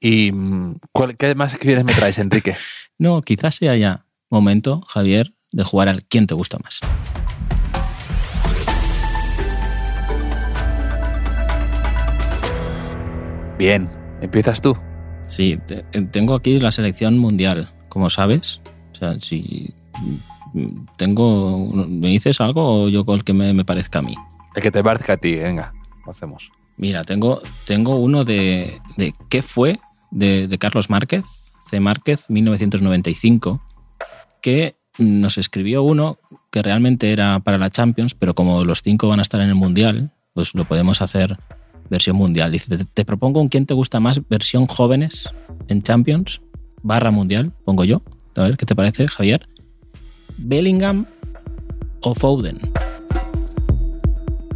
¿Y 0.00 0.32
mm, 0.32 0.76
cuál- 0.92 1.16
qué 1.16 1.34
más 1.34 1.52
secciones 1.52 1.84
me 1.84 1.94
traes, 1.94 2.18
Enrique? 2.18 2.54
No, 2.98 3.20
quizás 3.22 3.56
sea 3.56 3.74
ya 3.76 4.04
momento, 4.30 4.82
Javier, 4.88 5.34
de 5.50 5.64
jugar 5.64 5.88
al 5.88 6.04
quién 6.04 6.26
te 6.28 6.34
gusta 6.34 6.58
más. 6.58 6.78
Bien, 13.58 13.88
empiezas 14.20 14.60
tú. 14.60 14.76
Sí, 15.34 15.58
te- 15.66 15.82
tengo 16.10 16.34
aquí 16.34 16.58
la 16.58 16.70
selección 16.70 17.18
mundial, 17.18 17.70
como 17.88 18.10
sabes. 18.10 18.60
O 18.92 18.96
sea, 18.96 19.18
si 19.20 19.72
mm, 20.52 20.86
tengo. 20.98 21.70
¿Me 21.88 22.08
dices 22.08 22.38
algo 22.40 22.84
o 22.84 22.88
yo 22.90 23.06
con 23.06 23.16
el 23.16 23.24
que 23.24 23.32
me, 23.32 23.54
me 23.54 23.64
parezca 23.64 24.00
a 24.00 24.02
mí? 24.02 24.14
El 24.54 24.62
que 24.62 24.70
te 24.70 24.84
parezca 24.84 25.14
a 25.14 25.16
ti, 25.16 25.34
venga, 25.36 25.72
lo 26.04 26.12
hacemos. 26.12 26.50
Mira, 26.76 27.02
tengo, 27.04 27.40
tengo 27.66 27.96
uno 27.96 28.24
de, 28.24 28.80
de 28.98 29.14
¿Qué 29.30 29.40
fue? 29.40 29.80
De, 30.10 30.48
de 30.48 30.58
Carlos 30.58 30.90
Márquez, 30.90 31.24
C. 31.70 31.80
Márquez, 31.80 32.26
1995, 32.28 33.62
que 34.42 34.76
nos 34.98 35.38
escribió 35.38 35.82
uno 35.82 36.18
que 36.50 36.62
realmente 36.62 37.10
era 37.12 37.40
para 37.40 37.56
la 37.56 37.70
Champions, 37.70 38.14
pero 38.14 38.34
como 38.34 38.64
los 38.64 38.82
cinco 38.82 39.08
van 39.08 39.20
a 39.20 39.22
estar 39.22 39.40
en 39.40 39.48
el 39.48 39.54
Mundial, 39.54 40.10
pues 40.34 40.54
lo 40.54 40.66
podemos 40.66 41.00
hacer 41.00 41.38
versión 41.92 42.16
mundial. 42.16 42.50
Dice, 42.50 42.76
te, 42.76 42.84
te 42.84 43.04
propongo 43.04 43.40
un 43.40 43.48
quién 43.48 43.66
te 43.66 43.74
gusta 43.74 44.00
más, 44.00 44.20
versión 44.28 44.66
jóvenes 44.66 45.28
en 45.68 45.82
Champions, 45.82 46.40
barra 46.82 47.10
mundial, 47.10 47.52
pongo 47.64 47.84
yo. 47.84 48.02
A 48.34 48.42
ver, 48.42 48.56
¿qué 48.56 48.66
te 48.66 48.74
parece, 48.74 49.06
Javier? 49.06 49.46
Bellingham 50.38 51.06
o 52.00 52.14
Foden. 52.14 52.58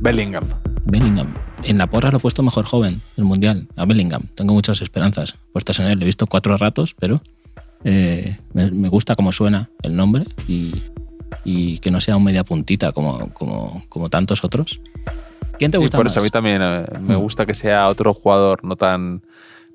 Bellingham. 0.01 0.45
Bellingham. 0.87 1.35
en 1.63 1.79
la 1.79 1.89
porra 1.89 2.11
lo 2.11 2.19
he 2.19 2.21
puesto 2.21 2.43
mejor 2.43 2.65
joven 2.65 3.01
del 3.17 3.25
Mundial, 3.25 3.67
a 3.77 3.85
Bellingham. 3.85 4.23
Tengo 4.35 4.55
muchas 4.55 4.81
esperanzas 4.81 5.35
puestas 5.53 5.79
en 5.81 5.87
él. 5.87 5.99
Le 5.99 6.05
he 6.05 6.07
visto 6.07 6.27
cuatro 6.27 6.57
ratos, 6.57 6.95
pero 6.99 7.21
eh, 7.85 8.39
me, 8.55 8.71
me 8.71 8.89
gusta 8.89 9.15
cómo 9.15 9.33
suena 9.33 9.69
el 9.83 9.95
nombre 9.95 10.25
y, 10.49 10.73
y 11.45 11.79
que 11.79 11.91
no 11.91 12.01
sea 12.01 12.17
un 12.17 12.25
media 12.25 12.45
puntita 12.45 12.93
como, 12.93 13.31
como, 13.35 13.83
como 13.89 14.09
tantos 14.09 14.45
otros. 14.45 14.81
¿Quién 15.59 15.71
te 15.71 15.79
gusta 15.79 15.97
por 15.97 16.07
más? 16.07 16.13
eso 16.13 16.21
a 16.21 16.23
mí 16.25 16.31
también 16.31 16.61
eh, 16.63 16.85
me 17.01 17.17
Mm. 17.17 17.21
gusta 17.21 17.47
que 17.47 17.55
sea 17.55 17.89
otro 17.89 18.13
jugador 18.15 18.65
no 18.65 18.77
tan 18.77 19.23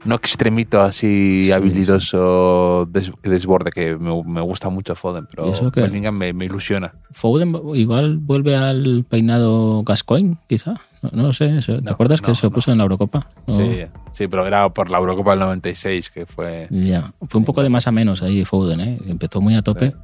no 0.04 0.16
extremito 0.16 0.82
así 0.82 1.44
Sí, 1.46 1.52
habilidoso 1.52 2.88
des- 2.90 3.12
desborde 3.22 3.72
que 3.72 3.96
me, 3.98 4.24
me 4.24 4.42
gusta 4.42 4.70
mucho 4.70 4.96
Foden 4.96 5.28
¿Y 5.32 5.36
pero? 5.36 5.72
Bellingham 5.72 6.16
me, 6.18 6.34
me 6.34 6.46
ilusiona 6.46 6.94
Foden 7.12 7.54
igual 7.76 8.18
vuelve 8.18 8.56
al 8.56 9.06
peinado 9.08 9.84
Gascoigne, 9.84 10.38
quizá. 10.48 10.74
No, 11.04 11.10
no 11.14 11.24
lo 11.24 11.34
sé. 11.34 11.60
¿Te 11.66 11.82
No, 11.82 11.92
acuerdas 11.92 12.22
que 12.22 12.34
se 12.36 12.50
puso 12.50 12.72
en 12.72 12.78
la 12.80 12.84
Eurocopa? 12.84 13.28
¿O- 13.48 13.58
sí, 13.58 13.82
sí 14.12 14.28
pero 14.28 14.48
era 14.48 14.68
por 14.70 14.90
la 14.90 14.98
Eurocopa 14.98 15.32
del 15.32 15.40
96 15.42 16.10
que 16.10 16.26
fue 16.26 16.68
Ya, 16.72 17.14
fue 17.28 17.38
un 17.40 17.46
poco 17.46 17.62
de 17.62 17.70
más 17.70 17.86
a 17.88 17.92
menos 17.92 18.24
ahí 18.24 18.44
Foden, 18.46 18.80
¿eh? 18.82 18.98
Empezó 19.08 19.40
muy 19.42 19.56
a 19.56 19.62
tope, 19.62 19.92
Sí. 19.92 19.96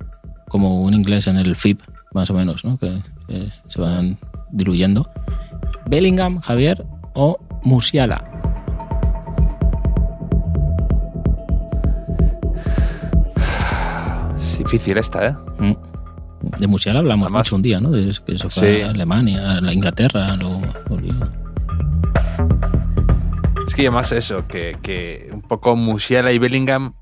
como 0.49 0.83
un 0.83 0.93
inglés 0.93 1.25
en 1.27 1.37
el 1.37 1.55
FIP, 1.55 1.81
más 2.13 2.29
o 2.29 2.33
menos, 2.33 2.63
¿no? 2.65 2.77
Que, 2.77 3.01
que 3.27 3.51
se 3.67 3.81
van 3.81 4.17
diluyendo. 4.51 5.09
Bellingham, 5.87 6.39
Javier 6.41 6.85
o 7.13 7.37
Musiala. 7.63 8.23
es 14.37 14.57
difícil 14.59 14.97
esta 14.97 15.27
¿eh? 15.27 15.35
Mm. 15.59 15.73
De 16.59 16.67
Musiala 16.67 16.99
hablamos 16.99 17.25
Además- 17.27 17.47
mucho 17.47 17.55
un 17.55 17.61
día, 17.61 17.79
¿no? 17.79 17.91
De 17.91 18.13
que 18.25 18.37
se 18.37 18.49
fue 18.49 18.75
Sí. 18.77 18.81
a 18.81 18.89
Alemania, 18.91 19.51
a 19.53 19.61
la 19.61 19.73
Inglaterra, 19.73 20.35
luego 20.35 20.61
volvió. 20.87 21.13
es 23.67 23.75
que 23.75 23.81
además 23.81 24.11
eso 24.13 24.47
que, 24.47 24.77
que 24.81 25.29
un 25.33 25.41
poco 25.41 25.75
Musiala 25.75 26.31
y 26.31 26.39
Bellingham 26.39 26.93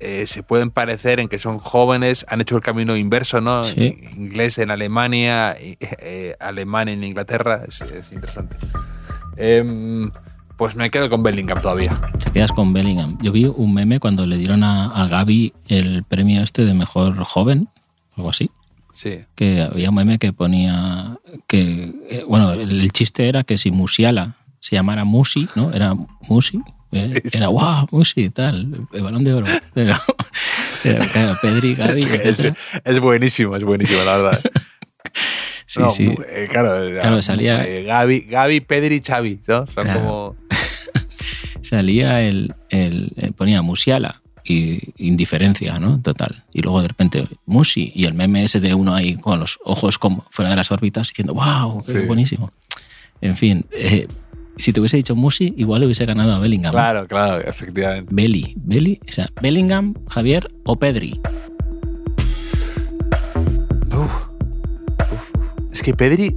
eh, 0.00 0.26
se 0.26 0.42
pueden 0.42 0.70
parecer 0.70 1.20
en 1.20 1.28
que 1.28 1.38
son 1.38 1.58
jóvenes, 1.58 2.24
han 2.28 2.40
hecho 2.40 2.56
el 2.56 2.62
camino 2.62 2.96
inverso, 2.96 3.40
¿no? 3.40 3.64
Sí. 3.64 3.98
Inglés 4.16 4.58
en 4.58 4.70
Alemania, 4.70 5.54
eh, 5.58 6.36
alemán 6.40 6.88
en 6.88 7.04
Inglaterra, 7.04 7.62
es, 7.68 7.82
es 7.82 8.10
interesante. 8.10 8.56
Em, 9.36 10.10
pues 10.56 10.74
me 10.74 10.90
quedo 10.90 11.08
con 11.08 11.22
Bellingham 11.22 11.60
todavía. 11.60 12.00
Te 12.22 12.30
quedas 12.30 12.52
con 12.52 12.72
Bellingham. 12.72 13.18
Yo 13.22 13.32
vi 13.32 13.44
un 13.44 13.74
meme 13.74 14.00
cuando 14.00 14.26
le 14.26 14.36
dieron 14.36 14.64
a, 14.64 14.90
a 14.90 15.06
Gaby 15.06 15.52
el 15.68 16.02
premio 16.04 16.42
este 16.42 16.64
de 16.64 16.74
mejor 16.74 17.16
joven, 17.24 17.68
algo 18.16 18.30
así. 18.30 18.50
Sí. 18.92 19.20
que 19.34 19.62
había 19.62 19.88
un 19.90 19.94
meme 19.94 20.18
que 20.18 20.32
ponía 20.32 21.16
que 21.46 21.94
eh, 22.10 22.24
bueno 22.28 22.52
el, 22.52 22.80
el 22.80 22.92
chiste 22.92 23.28
era 23.28 23.44
que 23.44 23.56
si 23.56 23.70
Musiala 23.70 24.34
se 24.58 24.76
llamara 24.76 25.04
Musi 25.04 25.48
no 25.54 25.72
era 25.72 25.94
Musi 26.28 26.60
eh, 26.92 27.22
era 27.32 27.46
guau 27.48 27.86
Musi 27.90 28.30
tal 28.30 28.86
el 28.92 29.02
balón 29.02 29.24
de 29.24 29.34
oro 29.34 29.46
pero 29.74 29.96
era, 30.84 31.06
claro, 31.06 31.38
Pedri 31.42 31.74
Gavi 31.74 32.02
Es, 32.02 32.52
es- 32.84 33.00
buenísimo, 33.00 33.56
es 33.56 33.64
buenísimo, 33.64 34.02
la 34.04 34.16
verdad. 34.18 34.40
sí 35.66 35.80
No, 35.80 35.90
sí 35.90 36.14
eh, 36.28 36.48
claro, 36.50 36.70
Claro, 37.00 37.22
salía- 37.22 37.66
eh, 37.66 37.84
Gaby, 37.84 38.20
Gaby, 38.22 38.60
Pedri 38.60 38.96
y 38.96 39.00
Xavi, 39.00 39.40
¿no? 39.46 39.66
Son 39.66 39.84
Claro. 39.84 40.00
como... 40.00 40.36
salía 41.62 42.20
el, 42.22 42.54
el- 42.70 43.12
eh, 43.16 43.32
ponía 43.36 43.62
Musiala 43.62 44.22
y 44.42 44.80
indiferencia 44.96 45.78
no 45.78 46.00
total 46.00 46.44
y 46.52 46.62
luego 46.62 46.80
de 46.82 46.88
repente 46.88 47.26
Musi 47.44 47.92
y 47.94 48.04
el 48.06 48.14
meme 48.14 48.42
ese 48.44 48.58
de 48.58 48.74
uno 48.74 48.94
ahí 48.94 49.16
con 49.16 49.38
los 49.38 49.58
ojos 49.64 49.98
como 49.98 50.24
fuera 50.30 50.48
de 50.50 50.56
las 50.56 50.72
órbitas 50.72 51.08
diciendo 51.08 51.34
wow 51.34 51.82
qué 51.84 51.92
Sí. 51.92 51.98
buenísimo 52.06 52.50
en 53.20 53.36
fin 53.36 53.66
eh, 53.70 54.08
si 54.56 54.72
te 54.72 54.80
hubiese 54.80 54.96
dicho 54.96 55.14
Musi 55.16 55.54
igual 55.56 55.84
hubiese 55.84 56.04
ganado 56.06 56.34
a 56.34 56.38
Bellingham 56.38 56.72
Claro, 56.72 57.06
claro, 57.06 57.40
efectivamente. 57.40 58.14
Belly, 58.14 58.54
Belly, 58.56 59.00
o 59.08 59.12
sea, 59.12 59.28
Bellingham, 59.40 59.94
Javier 60.08 60.50
o 60.64 60.78
Pedri. 60.78 61.20
Uf. 63.88 64.12
Uf. 65.12 65.72
Es 65.72 65.82
que 65.82 65.94
Pedri 65.94 66.36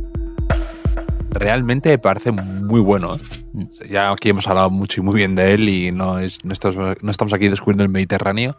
realmente 1.32 1.90
me 1.90 1.98
parece 1.98 2.32
muy 2.32 2.80
bueno. 2.80 3.16
¿eh? 3.16 3.20
Mm. 3.54 3.66
Ya 3.90 4.12
aquí 4.12 4.30
hemos 4.30 4.48
hablado 4.48 4.70
mucho 4.70 5.02
y 5.02 5.04
muy 5.04 5.16
bien 5.16 5.36
de 5.36 5.54
él 5.54 5.70
y 5.70 5.92
no, 5.92 6.20
es, 6.20 6.44
no, 6.46 6.54
estamos, 6.54 6.98
no 7.02 7.12
estamos 7.12 7.34
aquí 7.34 7.50
descubriendo 7.50 7.84
el 7.84 7.90
Mediterráneo, 7.90 8.58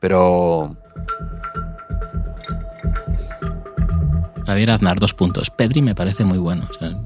pero 0.00 0.76
Javier 4.46 4.70
Aznar, 4.70 4.98
dos 4.98 5.12
puntos. 5.12 5.50
Pedri 5.50 5.82
me 5.82 5.94
parece 5.94 6.24
muy 6.24 6.38
bueno. 6.38 6.68
O 6.70 6.74
sea, 6.78 6.88
eh, 6.88 6.96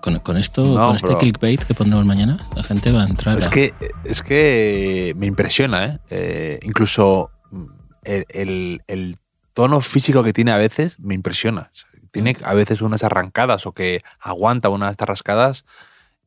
con, 0.00 0.18
con 0.20 0.36
esto, 0.36 0.64
No, 0.64 0.86
con 0.88 0.96
este 0.96 1.16
clickbait 1.16 1.62
que 1.64 1.74
pondremos 1.74 2.04
mañana, 2.06 2.48
la 2.54 2.62
gente 2.62 2.92
va 2.92 3.02
a 3.02 3.06
entrar. 3.06 3.38
es 3.38 3.46
a- 3.46 3.50
que, 3.50 3.74
es 4.04 4.22
que 4.22 5.12
me 5.16 5.26
impresiona. 5.26 5.84
¿eh? 5.86 5.98
Eh, 6.10 6.60
incluso 6.62 7.30
mm, 7.50 7.64
el, 8.04 8.26
el- 8.30 8.82
el 8.86 9.16
tono 9.54 9.80
físico 9.80 10.22
que 10.22 10.32
tiene 10.32 10.52
a 10.52 10.56
veces 10.56 10.98
me 11.00 11.14
impresiona. 11.14 11.68
O 11.72 11.74
sea, 11.74 11.88
Tiene 12.12 12.36
a 12.44 12.54
veces 12.54 12.82
unas 12.82 13.04
arrancadas 13.04 13.66
o 13.66 13.72
que 13.72 14.00
aguanta 14.20 14.68
unas 14.68 14.96
tarrascadas 14.96 15.64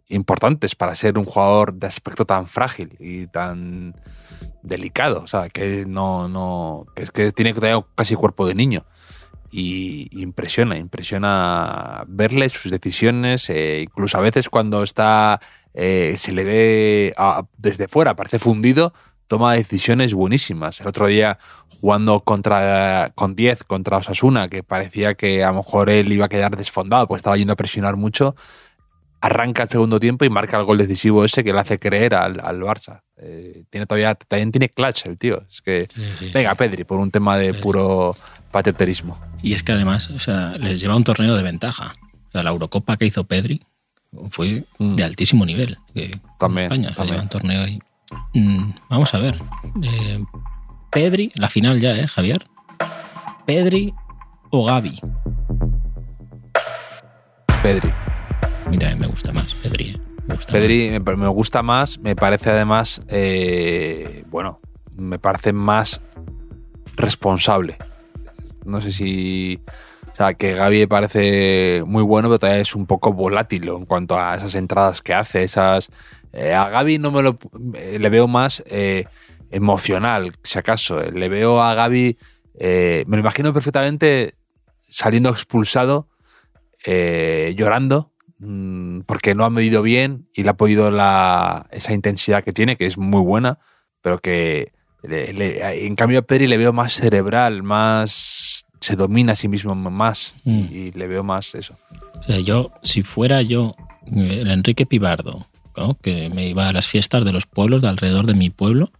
importantes 0.09 0.75
para 0.75 0.95
ser 0.95 1.17
un 1.17 1.25
jugador 1.25 1.73
de 1.73 1.87
aspecto 1.87 2.25
tan 2.25 2.47
frágil 2.47 2.95
y 2.99 3.27
tan 3.27 3.95
delicado. 4.61 5.21
O 5.23 5.27
sea, 5.27 5.49
que 5.49 5.85
no, 5.87 6.27
no, 6.27 6.85
que 6.95 7.03
es 7.03 7.11
que 7.11 7.31
tiene 7.31 7.53
todavía 7.53 7.83
casi 7.95 8.15
cuerpo 8.15 8.45
de 8.47 8.55
niño. 8.55 8.85
Y 9.55 10.07
impresiona, 10.19 10.77
impresiona 10.77 12.05
verle 12.07 12.49
sus 12.49 12.71
decisiones, 12.71 13.47
eh, 13.51 13.81
incluso 13.83 14.17
a 14.17 14.21
veces 14.21 14.49
cuando 14.49 14.81
está, 14.81 15.39
eh, 15.75 16.15
se 16.17 16.31
le 16.31 16.43
ve 16.43 17.13
ah, 17.17 17.43
desde 17.57 17.87
fuera, 17.87 18.15
parece 18.15 18.39
fundido, 18.39 18.93
toma 19.27 19.53
decisiones 19.53 20.15
buenísimas. 20.15 20.81
El 20.81 20.87
otro 20.87 21.05
día 21.05 21.37
jugando 21.79 22.21
contra 22.21 23.11
con 23.13 23.35
10 23.35 23.63
contra 23.65 23.97
Osasuna, 23.97 24.49
que 24.49 24.63
parecía 24.63 25.13
que 25.13 25.43
a 25.43 25.49
lo 25.51 25.57
mejor 25.57 25.91
él 25.91 26.11
iba 26.11 26.25
a 26.25 26.29
quedar 26.29 26.57
desfondado, 26.57 27.07
pues 27.07 27.19
estaba 27.19 27.37
yendo 27.37 27.53
a 27.53 27.55
presionar 27.55 27.95
mucho, 27.95 28.35
arranca 29.21 29.63
el 29.63 29.69
segundo 29.69 29.99
tiempo 29.99 30.25
y 30.25 30.29
marca 30.29 30.57
el 30.57 30.65
gol 30.65 30.79
decisivo 30.79 31.23
ese 31.23 31.43
que 31.43 31.53
le 31.53 31.59
hace 31.59 31.77
creer 31.77 32.15
al, 32.15 32.39
al 32.43 32.59
Barça. 32.59 33.01
Eh, 33.17 33.65
tiene 33.69 33.85
todavía, 33.85 34.15
también 34.15 34.51
tiene 34.51 34.69
clutch 34.69 35.05
el 35.05 35.17
tío. 35.17 35.43
Es 35.47 35.61
que, 35.61 35.87
Sí, 35.93 36.03
sí. 36.19 36.31
venga, 36.33 36.55
Pedri, 36.55 36.83
por 36.83 36.99
un 36.99 37.11
tema 37.11 37.37
de 37.37 37.53
puro 37.53 38.17
pateterismo. 38.53 39.19
Y 39.41 39.51
es 39.53 39.63
que 39.63 39.73
además, 39.73 40.09
o 40.11 40.19
sea, 40.19 40.51
les 40.57 40.79
lleva 40.79 40.95
un 40.95 41.03
torneo 41.03 41.35
de 41.35 41.43
ventaja. 41.43 41.95
O 42.29 42.31
sea, 42.31 42.43
la 42.43 42.51
Eurocopa 42.51 42.95
que 42.95 43.05
hizo 43.07 43.25
Pedri 43.25 43.61
fue 44.29 44.63
Mm. 44.77 44.95
de 44.95 45.03
altísimo 45.03 45.45
nivel. 45.45 45.77
Que 45.93 46.17
También, 46.39 46.65
España 46.67 46.89
se 46.89 46.95
también. 46.95 47.13
lleva 47.15 47.23
un 47.23 47.29
torneo 47.29 47.63
ahí. 47.63 47.79
Mm, 48.35 48.71
vamos 48.89 49.13
a 49.13 49.17
ver. 49.19 49.39
Eh, 49.83 50.23
Pedri, 50.91 51.31
la 51.35 51.49
final 51.49 51.81
ya, 51.81 51.97
¿eh, 51.97 52.07
Javier? 52.07 52.45
Pedri 53.45 53.93
o 54.51 54.63
Gaby. 54.65 54.99
Pedri. 57.61 57.89
Mira, 58.69 58.95
me 58.95 59.07
gusta 59.07 59.31
más 59.31 59.53
Pedri. 59.55 59.89
¿eh? 59.89 59.97
Me 60.27 60.35
gusta 60.35 60.53
Pedri 60.53 60.89
me, 60.99 61.15
me 61.17 61.27
gusta 61.27 61.63
más, 61.63 61.97
me 61.99 62.15
parece 62.15 62.49
además, 62.51 63.01
eh, 63.09 64.23
bueno, 64.29 64.59
me 64.95 65.19
parece 65.19 65.51
más 65.53 66.01
responsable. 66.95 67.77
No 68.65 68.81
sé 68.81 68.91
si. 68.91 69.59
O 70.11 70.15
sea, 70.15 70.33
que 70.35 70.53
Gaby 70.53 70.85
parece 70.85 71.83
muy 71.85 72.03
bueno, 72.03 72.27
pero 72.29 72.39
todavía 72.39 72.61
es 72.61 72.75
un 72.75 72.85
poco 72.85 73.13
volátil 73.13 73.67
en 73.67 73.85
cuanto 73.85 74.17
a 74.17 74.35
esas 74.35 74.53
entradas 74.55 75.01
que 75.01 75.13
hace, 75.13 75.43
esas. 75.43 75.89
eh, 76.33 76.53
a 76.53 76.69
Gaby 76.69 76.99
no 76.99 77.11
me 77.11 77.21
lo. 77.23 77.37
eh, 77.75 77.97
le 77.99 78.09
veo 78.09 78.27
más 78.27 78.63
eh, 78.67 79.05
emocional, 79.51 80.31
si 80.43 80.59
acaso. 80.59 80.99
Le 81.01 81.29
veo 81.29 81.61
a 81.61 81.73
Gaby. 81.73 82.17
me 82.59 83.05
lo 83.07 83.19
imagino 83.19 83.51
perfectamente 83.53 84.35
saliendo 84.87 85.29
expulsado, 85.29 86.07
llorando, 87.55 88.11
mm, 88.39 89.01
porque 89.01 89.35
no 89.35 89.45
ha 89.45 89.49
medido 89.49 89.81
bien 89.81 90.27
y 90.33 90.43
le 90.43 90.49
ha 90.49 90.53
podido 90.57 90.91
la, 90.91 91.67
esa 91.71 91.93
intensidad 91.93 92.43
que 92.43 92.53
tiene, 92.53 92.77
que 92.77 92.85
es 92.85 92.97
muy 92.97 93.21
buena, 93.21 93.59
pero 94.01 94.19
que 94.19 94.71
le- 95.01 95.85
en 95.85 95.95
cambio 95.95 96.19
a 96.19 96.21
Pedri 96.21 96.47
le 96.47 96.57
veo 96.57 96.71
más 96.73 96.93
cerebral, 96.93 97.63
más 97.63 98.52
se 98.83 98.95
domina 98.95 99.31
a 99.33 99.35
sí 99.35 99.47
mismo 99.47 99.73
más 99.75 100.35
Mm. 100.43 100.59
y 100.71 100.91
le 100.91 101.07
veo 101.07 101.23
más 101.23 101.55
eso. 101.55 101.75
O 102.19 102.23
sea, 102.23 102.39
yo, 102.39 102.71
si 102.83 103.03
fuera 103.03 103.41
yo 103.41 103.75
eh, 104.07 104.39
el 104.41 104.49
Enrique 104.51 104.85
Pibardo, 104.85 105.47
¿no? 105.77 105.97
que 106.01 106.29
me 106.29 106.47
iba 106.49 106.67
a 106.69 106.71
las 106.73 106.87
fiestas 106.87 107.23
de 107.25 107.31
los 107.33 107.45
pueblos 107.45 107.81
de 107.81 107.87
alrededor 107.89 108.25
de 108.25 108.33
mi 108.33 108.49
pueblo, 108.49 108.91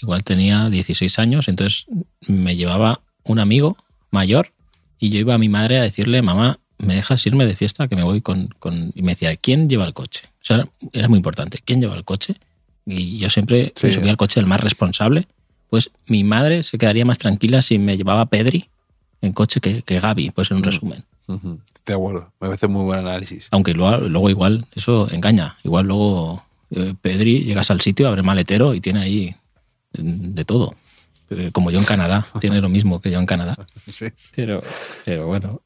igual 0.00 0.22
tenía 0.24 0.68
16 0.70 1.18
años, 1.18 1.48
entonces 1.48 1.86
me 2.26 2.56
llevaba 2.56 3.00
un 3.24 3.38
amigo 3.38 3.76
mayor 4.10 4.52
y 4.98 5.10
yo 5.10 5.18
iba 5.18 5.34
a 5.34 5.38
mi 5.38 5.48
madre 5.48 5.78
a 5.78 5.82
decirle, 5.82 6.22
mamá, 6.22 6.58
¿me 6.78 6.94
dejas 6.94 7.24
irme 7.26 7.46
de 7.46 7.56
fiesta? 7.56 7.88
Que 7.88 7.96
me 7.96 8.04
voy 8.04 8.20
con... 8.20 8.48
con... 8.58 8.92
Y 8.94 9.02
me 9.02 9.12
decía, 9.12 9.36
¿quién 9.36 9.68
lleva 9.68 9.84
el 9.84 9.92
coche? 9.94 10.22
O 10.40 10.44
sea, 10.44 10.56
era, 10.56 10.68
era 10.92 11.08
muy 11.08 11.16
importante, 11.18 11.58
¿quién 11.64 11.80
lleva 11.80 11.94
el 11.96 12.04
coche? 12.04 12.36
Y 12.86 13.18
yo 13.18 13.30
siempre 13.30 13.72
Sí. 13.76 13.86
me 13.88 13.92
subía 13.92 14.10
al 14.10 14.16
coche 14.16 14.40
el 14.40 14.46
más 14.46 14.60
responsable. 14.60 15.26
Pues 15.70 15.90
mi 16.06 16.22
madre 16.22 16.62
se 16.62 16.78
quedaría 16.78 17.04
más 17.04 17.18
tranquila 17.18 17.62
si 17.62 17.78
me 17.78 17.96
llevaba 17.96 18.26
Pedri 18.26 18.68
en 19.24 19.32
coche 19.32 19.60
que, 19.60 19.82
que 19.82 20.00
Gaby, 20.00 20.30
pues 20.30 20.50
en 20.50 20.58
un 20.58 20.62
resumen. 20.64 21.04
De 21.86 21.94
acuerdo, 21.94 22.30
me 22.40 22.48
parece 22.48 22.66
muy 22.68 22.84
buen 22.84 22.98
análisis. 23.00 23.48
Aunque 23.50 23.72
luego, 23.74 24.08
luego 24.08 24.30
igual 24.30 24.66
eso 24.74 25.10
engaña. 25.10 25.56
Igual 25.64 25.86
luego 25.86 26.42
eh, 26.70 26.94
Pedri 27.00 27.44
llegas 27.44 27.70
al 27.70 27.80
sitio, 27.80 28.08
abre 28.08 28.22
maletero 28.22 28.74
y 28.74 28.80
tiene 28.80 29.00
ahí 29.02 29.34
mm, 29.98 30.34
de 30.34 30.44
todo. 30.44 30.74
Eh, 31.30 31.50
Como 31.52 31.70
yo 31.70 31.78
en 31.78 31.84
Canadá. 31.84 32.26
tiene 32.40 32.60
lo 32.60 32.68
mismo 32.68 33.00
que 33.00 33.10
yo 33.10 33.18
en 33.18 33.26
Canadá. 33.26 33.56
Sí. 33.86 34.06
Pero, 34.36 34.60
pero 35.04 35.26
bueno. 35.26 35.60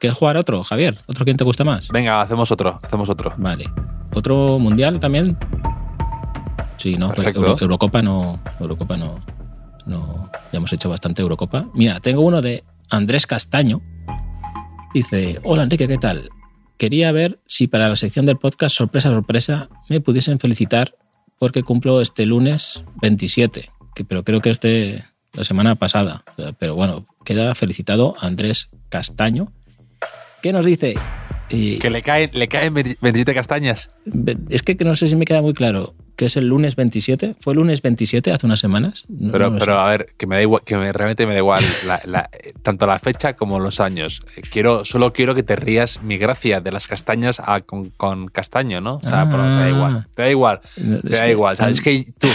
¿Quieres 0.00 0.18
jugar 0.18 0.36
otro, 0.36 0.62
Javier? 0.64 0.98
¿Otro 1.06 1.24
quién 1.24 1.36
te 1.36 1.44
gusta 1.44 1.64
más? 1.64 1.88
Venga, 1.88 2.20
hacemos 2.20 2.50
otro, 2.52 2.78
hacemos 2.82 3.08
otro. 3.08 3.32
Vale. 3.38 3.64
¿Otro 4.12 4.58
mundial 4.58 5.00
también? 5.00 5.36
Sí, 6.76 6.96
no. 6.96 7.12
Euro- 7.14 7.56
Eurocopa 7.60 8.02
no. 8.02 8.40
Eurocopa 8.60 8.96
no. 8.96 9.18
No. 9.86 10.28
Ya 10.52 10.58
hemos 10.58 10.72
hecho 10.72 10.88
bastante 10.88 11.22
Eurocopa. 11.22 11.66
Mira, 11.74 12.00
tengo 12.00 12.20
uno 12.22 12.42
de 12.42 12.64
Andrés 12.90 13.26
Castaño. 13.26 13.80
Dice: 14.92 15.40
Hola 15.42 15.64
Enrique, 15.64 15.88
¿qué 15.88 15.98
tal? 15.98 16.28
Quería 16.76 17.12
ver 17.12 17.40
si 17.46 17.66
para 17.66 17.88
la 17.88 17.96
sección 17.96 18.26
del 18.26 18.36
podcast 18.38 18.76
Sorpresa, 18.76 19.10
Sorpresa 19.10 19.68
me 19.88 20.00
pudiesen 20.00 20.38
felicitar 20.38 20.94
porque 21.38 21.62
cumplo 21.62 22.00
este 22.00 22.26
lunes 22.26 22.84
27, 23.00 23.70
que, 23.94 24.04
pero 24.04 24.24
creo 24.24 24.40
que 24.40 24.50
es 24.50 24.60
de 24.60 25.04
la 25.32 25.44
semana 25.44 25.74
pasada. 25.76 26.24
Pero 26.58 26.74
bueno, 26.74 27.06
queda 27.24 27.54
felicitado 27.54 28.14
Andrés 28.20 28.70
Castaño, 28.88 29.52
que 30.42 30.52
nos 30.52 30.64
dice... 30.64 30.94
eh, 31.50 31.78
Que 31.80 31.90
le 31.90 32.02
caen, 32.02 32.30
le 32.32 32.48
caen 32.48 32.74
27 32.74 33.34
castañas. 33.34 33.90
Es 34.48 34.62
que 34.62 34.74
no 34.84 34.94
sé 34.96 35.08
si 35.08 35.16
me 35.16 35.24
queda 35.24 35.42
muy 35.42 35.54
claro 35.54 35.94
que 36.16 36.26
es 36.26 36.36
el 36.36 36.46
lunes 36.48 36.76
27. 36.76 37.34
¿Fue 37.40 37.52
el 37.52 37.58
lunes 37.58 37.82
27 37.82 38.32
hace 38.32 38.46
unas 38.46 38.60
semanas? 38.60 39.04
No- 39.08 39.32
Pero, 39.32 39.50
no 39.50 39.58
pero 39.58 39.78
a 39.80 39.88
ver, 39.90 40.10
que 40.16 40.26
me 40.26 40.36
da 40.36 40.42
igual, 40.42 40.62
que 40.64 40.76
me, 40.76 40.92
realmente 40.92 41.26
me 41.26 41.32
da 41.32 41.38
igual 41.38 41.64
la- 41.86 42.00
la- 42.04 42.30
tanto 42.62 42.86
la 42.86 42.98
fecha 42.98 43.34
como 43.34 43.58
los 43.60 43.80
años. 43.80 44.22
Eh, 44.36 44.42
Quiero, 44.50 44.84
solo 44.84 45.12
quiero 45.12 45.34
que 45.34 45.42
te 45.42 45.56
rías 45.56 46.02
mi 46.02 46.16
gracia 46.18 46.60
de 46.60 46.70
las 46.72 46.86
castañas 46.86 47.40
a- 47.44 47.60
con, 47.60 47.90
con 47.90 48.28
castaño, 48.28 48.80
¿no? 48.80 48.96
O 48.96 49.00
sea, 49.08 49.22
Ah. 49.22 49.28
pero 49.30 49.42
te 49.42 49.48
da 49.50 49.68
igual, 49.68 50.06
te 50.14 50.22
da 50.22 50.30
igual, 50.30 50.60
No, 50.76 50.98
te 51.00 51.08
da 51.10 51.24
que- 51.24 51.30
igual. 51.30 51.56
¿sabes? 51.56 51.76
Es 51.78 51.82
que 51.82 52.06
tú, 52.18 52.28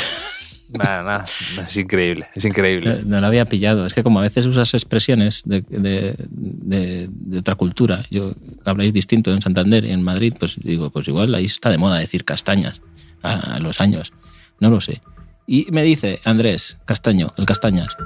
nada, 0.72 1.02
nada, 1.04 1.26
es 1.66 1.78
increíble, 1.78 2.28
es 2.36 2.46
increíble. 2.46 3.00
No, 3.04 3.16
no 3.16 3.22
lo 3.22 3.28
había 3.28 3.46
pillado. 3.46 3.86
Es 3.86 3.94
que 3.94 4.04
como 4.04 4.20
a 4.20 4.24
veces 4.24 4.46
usas 4.46 4.74
expresiones 4.74 5.42
de, 5.46 5.62
de- 5.62 6.16
de- 6.30 7.08
de 7.10 7.38
otra 7.40 7.56
cultura, 7.56 8.04
yo 8.12 8.34
habláis 8.66 8.94
distinto 8.94 9.32
en 9.34 9.42
Santander 9.42 9.86
y 9.86 9.92
en 9.92 10.04
Madrid, 10.04 10.34
pues 10.40 10.58
digo, 10.62 10.90
pues 10.90 11.08
igual 11.08 11.34
ahí 11.34 11.46
está 11.46 11.70
de 11.70 11.78
moda 11.78 11.98
decir 11.98 12.24
castañas 12.26 12.82
a, 13.22 13.60
los 13.60 13.82
años. 13.82 14.14
No 14.60 14.70
lo 14.70 14.82
sé. 14.82 15.02
Y 15.48 15.68
me 15.72 15.84
dice 15.84 16.20
Andrés 16.26 16.78
Castaño, 16.86 17.34
el 17.38 17.46
Castañas. 17.46 17.98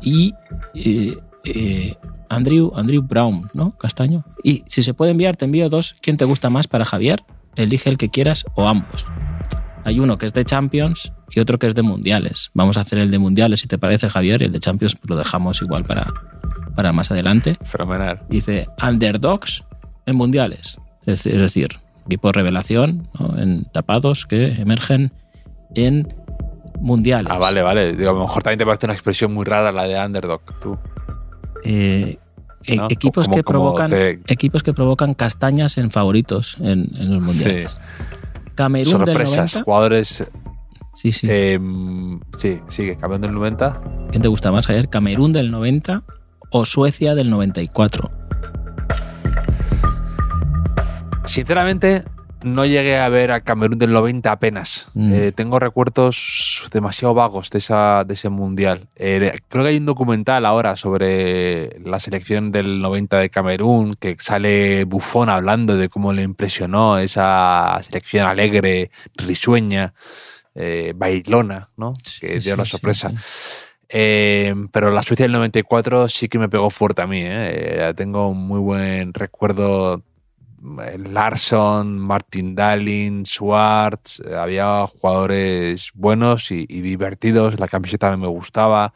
Y 0.00 0.34
eh, 0.74 1.18
eh, 1.44 1.94
Andrew, 2.28 2.72
Andrew 2.74 3.02
Brown, 3.02 3.50
¿no? 3.52 3.76
Castaño. 3.76 4.24
Y 4.42 4.64
si 4.66 4.82
se 4.82 4.94
puede 4.94 5.10
enviar, 5.10 5.36
te 5.36 5.44
envío 5.44 5.68
dos. 5.68 5.96
¿Quién 6.00 6.16
te 6.16 6.24
gusta 6.24 6.50
más 6.50 6.66
para 6.66 6.84
Javier? 6.84 7.24
Elige 7.56 7.90
el 7.90 7.98
que 7.98 8.08
quieras 8.08 8.44
o 8.54 8.68
ambos. 8.68 9.06
Hay 9.84 10.00
uno 10.00 10.16
que 10.16 10.26
es 10.26 10.32
de 10.32 10.44
Champions 10.44 11.12
y 11.30 11.40
otro 11.40 11.58
que 11.58 11.66
es 11.66 11.74
de 11.74 11.82
Mundiales. 11.82 12.50
Vamos 12.54 12.76
a 12.76 12.80
hacer 12.80 12.98
el 12.98 13.10
de 13.10 13.18
Mundiales, 13.18 13.60
si 13.60 13.68
te 13.68 13.78
parece, 13.78 14.08
Javier, 14.08 14.42
y 14.42 14.44
el 14.46 14.52
de 14.52 14.60
Champions 14.60 14.96
lo 15.06 15.16
dejamos 15.16 15.60
igual 15.60 15.84
para, 15.84 16.06
para 16.74 16.92
más 16.92 17.10
adelante. 17.10 17.58
Fenomenal. 17.64 18.22
Dice 18.28 18.68
Underdogs 18.82 19.64
en 20.06 20.16
Mundiales. 20.16 20.78
Es, 21.04 21.26
es 21.26 21.40
decir, 21.40 21.80
equipos 22.06 22.32
revelación, 22.34 23.08
¿no? 23.18 23.38
en 23.38 23.64
tapados 23.72 24.26
que 24.26 24.52
emergen 24.60 25.12
en 25.74 26.14
Mundiales. 26.80 27.30
Ah, 27.32 27.38
vale, 27.38 27.62
vale. 27.62 27.94
Digo, 27.94 28.10
a 28.10 28.12
lo 28.14 28.20
mejor 28.20 28.42
también 28.42 28.58
te 28.58 28.66
parece 28.66 28.86
una 28.86 28.94
expresión 28.94 29.32
muy 29.32 29.44
rara 29.44 29.70
la 29.72 29.84
de 29.84 30.04
underdog, 30.04 30.40
tú. 30.60 30.76
Eh, 31.64 32.18
e- 32.64 32.76
¿no? 32.76 32.86
equipos, 32.90 33.28
que 33.28 33.44
provocan, 33.44 33.90
te- 33.90 34.20
equipos 34.26 34.62
que 34.62 34.72
provocan 34.72 35.14
castañas 35.14 35.78
en 35.78 35.90
favoritos 35.90 36.56
en, 36.60 36.88
en 36.96 37.14
los 37.14 37.22
Mundiales. 37.22 37.78
Camerún 38.54 38.92
Sorpresas, 38.92 39.16
del 39.16 39.60
90. 39.60 39.62
jugadores. 39.64 40.24
Sí, 40.94 41.12
sí. 41.12 41.26
eh, 41.30 41.58
sí, 42.36 42.60
sigue, 42.68 42.96
campeón 42.96 43.22
del 43.22 43.32
90. 43.34 43.80
¿Quién 44.10 44.22
te 44.22 44.28
gusta 44.28 44.50
más, 44.52 44.66
Javier? 44.66 44.88
¿Camerún 44.88 45.32
del 45.32 45.50
90 45.50 46.02
o 46.50 46.64
Suecia 46.66 47.14
del 47.14 47.30
94? 47.30 48.10
Sinceramente, 51.24 52.04
no 52.42 52.66
llegué 52.66 52.98
a 52.98 53.08
ver 53.08 53.30
a 53.30 53.40
Camerún 53.42 53.78
del 53.78 53.92
90 53.92 54.30
apenas. 54.32 54.88
Mm. 54.94 55.12
Eh, 55.12 55.32
tengo 55.32 55.58
recuerdos 55.58 56.64
demasiado 56.72 57.14
vagos 57.14 57.50
de, 57.50 57.58
esa, 57.58 58.04
de 58.04 58.14
ese 58.14 58.28
mundial. 58.28 58.88
Eh, 58.96 59.38
creo 59.48 59.62
que 59.64 59.70
hay 59.70 59.76
un 59.76 59.86
documental 59.86 60.44
ahora 60.44 60.76
sobre 60.76 61.78
la 61.84 62.00
selección 62.00 62.50
del 62.50 62.80
90 62.80 63.18
de 63.20 63.30
Camerún, 63.30 63.94
que 63.94 64.16
sale 64.18 64.84
Bufón 64.84 65.28
hablando 65.28 65.76
de 65.76 65.88
cómo 65.88 66.12
le 66.12 66.22
impresionó 66.22 66.98
esa 66.98 67.78
selección 67.82 68.26
alegre, 68.26 68.90
risueña, 69.14 69.94
eh, 70.54 70.92
bailona, 70.96 71.70
¿no? 71.76 71.94
que 72.20 72.40
Sí, 72.40 72.46
dio 72.46 72.56
la 72.56 72.64
sí, 72.64 72.72
sorpresa. 72.72 73.10
sí. 73.10 73.16
Eh, 73.94 74.54
pero 74.72 74.90
la 74.90 75.02
Suecia 75.02 75.24
del 75.24 75.32
94 75.32 76.08
sí 76.08 76.26
que 76.28 76.38
me 76.38 76.48
pegó 76.48 76.70
fuerte 76.70 77.02
a 77.02 77.06
mí. 77.06 77.22
tengo 77.94 78.28
un 78.28 78.46
muy 78.46 78.58
buen 78.58 79.12
recuerdo. 79.12 80.02
Eh, 80.62 80.98
Larsson, 80.98 81.98
Martin 81.98 82.54
Dahlin, 82.54 83.24
Schwartz, 83.24 84.20
eh, 84.20 84.34
había 84.36 84.86
jugadores 84.86 85.90
buenos 85.94 86.50
y, 86.50 86.66
y 86.68 86.80
divertidos. 86.80 87.58
La 87.58 87.68
camiseta 87.68 88.16
me 88.16 88.28
gustaba. 88.28 88.94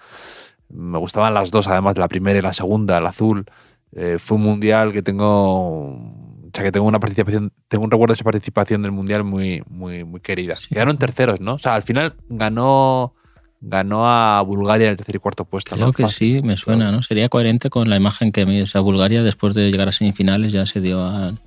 Me 0.68 0.98
gustaban 0.98 1.34
las 1.34 1.50
dos, 1.50 1.68
además, 1.68 1.98
la 1.98 2.08
primera 2.08 2.38
y 2.38 2.42
la 2.42 2.52
segunda, 2.52 2.98
el 2.98 3.06
azul. 3.06 3.44
Eh, 3.92 4.18
fue 4.18 4.36
un 4.36 4.44
mundial 4.44 4.92
que 4.92 5.02
tengo. 5.02 5.88
O 5.88 6.50
sea, 6.52 6.64
que 6.64 6.72
tengo 6.72 6.86
una 6.86 7.00
participación, 7.00 7.52
tengo 7.68 7.84
un 7.84 7.90
recuerdo 7.90 8.12
de 8.12 8.16
esa 8.16 8.24
participación 8.24 8.82
del 8.82 8.92
mundial 8.92 9.24
muy, 9.24 9.62
muy, 9.68 10.04
muy 10.04 10.20
querida. 10.20 10.56
Quedaron 10.70 10.96
terceros, 10.96 11.40
¿no? 11.40 11.54
O 11.54 11.58
sea, 11.58 11.74
al 11.74 11.82
final 11.82 12.14
ganó 12.28 13.14
ganó 13.60 14.06
a 14.06 14.40
Bulgaria 14.42 14.86
en 14.86 14.90
el 14.92 14.96
tercer 14.96 15.16
y 15.16 15.18
cuarto 15.18 15.44
puesto. 15.44 15.74
Creo 15.74 15.86
¿no? 15.86 15.92
que 15.92 16.04
Fácil. 16.04 16.36
sí, 16.36 16.46
me 16.46 16.56
suena, 16.56 16.92
¿no? 16.92 17.02
Sería 17.02 17.28
coherente 17.28 17.68
con 17.68 17.90
la 17.90 17.96
imagen 17.96 18.30
que 18.30 18.46
me 18.46 18.60
esa 18.60 18.80
Bulgaria 18.80 19.22
después 19.22 19.54
de 19.54 19.70
llegar 19.70 19.88
a 19.88 19.92
semifinales 19.92 20.52
ya 20.52 20.66
se 20.66 20.80
dio 20.80 21.04
al, 21.04 21.40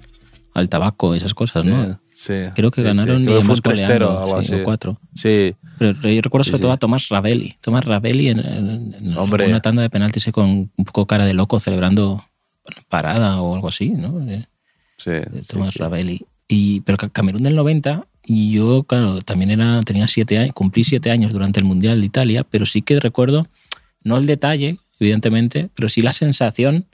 al 0.60 0.70
tabaco 0.70 1.14
y 1.16 1.18
esas 1.18 1.34
cosas, 1.34 1.66
¿no? 1.66 2.00
Sí, 2.14 2.34
Creo 2.56 2.70
que 2.72 2.82
sí, 2.82 2.86
ganaron 2.88 3.18
sí. 3.18 3.22
y 3.24 3.26
Creo 3.26 3.40
que 3.40 3.46
fue 3.46 3.56
un 3.56 3.62
3-0 3.62 3.70
goleando, 3.86 4.10
o 4.10 4.20
algo 4.24 4.42
sí, 4.44 4.54
así. 4.54 4.62
o 4.62 4.64
cuatro. 4.64 5.00
Sí, 5.16 5.56
Pero 5.78 5.94
yo 6.10 6.22
recuerdo 6.22 6.44
Sí, 6.44 6.50
sobre 6.52 6.62
todo 6.62 6.72
sí. 6.72 6.76
a 6.76 6.78
Tomás 6.78 7.08
Ravelli. 7.10 7.56
Tomás 7.62 7.86
Ravelli 7.86 8.28
en, 8.30 8.40
en- 8.40 9.18
una 9.18 9.62
tanda 9.62 9.82
de 9.82 9.90
penaltis 9.90 10.28
y 10.28 10.32
con 10.32 10.46
un 10.76 10.86
poco 10.86 11.06
cara 11.08 11.26
de 11.26 11.34
loco 11.34 11.60
celebrando 11.60 12.24
parada 12.88 13.42
o 13.42 13.56
algo 13.56 13.70
así, 13.70 13.90
¿no? 13.92 14.20
De- 14.20 14.48
sí. 14.98 15.12
sí, 15.42 15.48
Tomás 15.48 15.72
sí. 15.72 15.80
Ravelli. 15.80 16.26
Y, 16.48 16.82
pero 16.82 16.98
Ca- 16.98 17.10
Camerún 17.10 17.44
del 17.44 17.56
90, 17.56 18.06
y 18.26 18.52
yo, 18.52 18.84
claro, 18.84 19.22
también 19.22 19.52
era, 19.52 19.82
tenía 19.84 20.08
siete 20.08 20.38
años, 20.38 20.54
cumplí 20.54 20.84
siete 20.84 21.12
años 21.12 21.32
durante 21.32 21.60
el 21.60 21.66
Mundial 21.66 22.00
de 22.00 22.06
Italia, 22.06 22.44
pero 22.50 22.66
sí 22.66 22.82
que 22.82 23.00
recuerdo, 23.00 23.48
no 24.04 24.18
el 24.18 24.26
detalle, 24.26 24.78
evidentemente, 25.00 25.70
pero 25.76 25.90
sí 25.90 26.02
la 26.02 26.14
sensación 26.14 26.86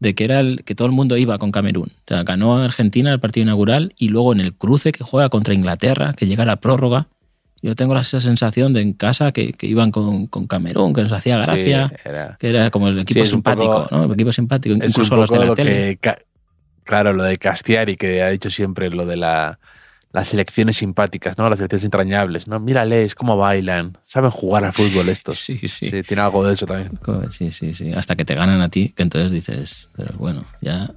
de 0.00 0.14
que 0.14 0.24
era 0.24 0.40
el, 0.40 0.64
que 0.64 0.74
todo 0.74 0.86
el 0.86 0.92
mundo 0.92 1.16
iba 1.16 1.38
con 1.38 1.50
Camerún. 1.52 1.88
O 1.88 2.02
sea, 2.08 2.22
ganó 2.24 2.56
a 2.58 2.64
Argentina 2.64 3.12
el 3.12 3.20
partido 3.20 3.44
inaugural 3.44 3.94
y 3.96 4.08
luego 4.08 4.32
en 4.32 4.40
el 4.40 4.52
cruce 4.54 4.92
que 4.92 5.04
juega 5.04 5.28
contra 5.28 5.54
Inglaterra, 5.54 6.14
que 6.14 6.26
llega 6.26 6.42
a 6.42 6.46
la 6.46 6.56
prórroga, 6.56 7.06
yo 7.62 7.74
tengo 7.74 7.96
esa 7.98 8.20
sensación 8.20 8.74
de 8.74 8.82
en 8.82 8.92
casa 8.92 9.32
que, 9.32 9.54
que 9.54 9.66
iban 9.66 9.90
con, 9.90 10.26
con 10.26 10.46
Camerún, 10.46 10.92
que 10.92 11.02
nos 11.02 11.12
hacía 11.12 11.36
gracia, 11.38 11.88
Sí, 11.88 11.94
era- 12.04 12.36
que 12.38 12.48
era 12.50 12.70
como 12.70 12.88
el 12.88 12.98
equipo 12.98 13.24
simpático, 13.24 13.84
poco- 13.84 13.96
¿no? 13.96 14.04
El 14.04 14.12
equipo 14.12 14.32
simpático, 14.32 14.74
incluso 14.74 15.16
los 15.16 15.30
de 15.30 15.38
la 15.38 15.54
tele. 15.54 15.96
que 15.98 16.14
claro, 16.82 17.14
lo 17.14 17.22
de 17.22 17.38
Castiari, 17.38 17.96
que 17.96 18.20
ha 18.22 18.28
dicho 18.28 18.50
siempre 18.50 18.90
lo 18.90 19.06
de 19.06 19.16
la, 19.16 19.58
las 20.14 20.28
selecciones 20.28 20.76
simpáticas, 20.76 21.36
¿no? 21.36 21.50
Las 21.50 21.58
selecciones 21.58 21.84
entrañables, 21.84 22.46
¿no? 22.48 22.60
Mírales 22.60 23.14
cómo 23.16 23.36
bailan, 23.36 23.98
saben 24.06 24.30
jugar 24.30 24.64
al 24.64 24.72
fútbol 24.72 25.08
estos. 25.10 25.38
Sí, 25.44 25.58
sí. 25.68 25.90
Sí, 25.90 26.02
tiene 26.04 26.22
algo 26.22 26.46
de 26.46 26.54
eso 26.54 26.64
también. 26.66 26.98
Sí, 27.30 27.50
sí, 27.50 27.74
sí. 27.74 27.92
Hasta 27.92 28.14
que 28.16 28.24
te 28.24 28.34
ganan 28.34 28.62
a 28.62 28.68
ti, 28.68 28.90
que 28.96 29.02
entonces 29.02 29.30
dices, 29.32 29.88
pero 29.96 30.16
bueno, 30.16 30.44
ya 30.62 30.90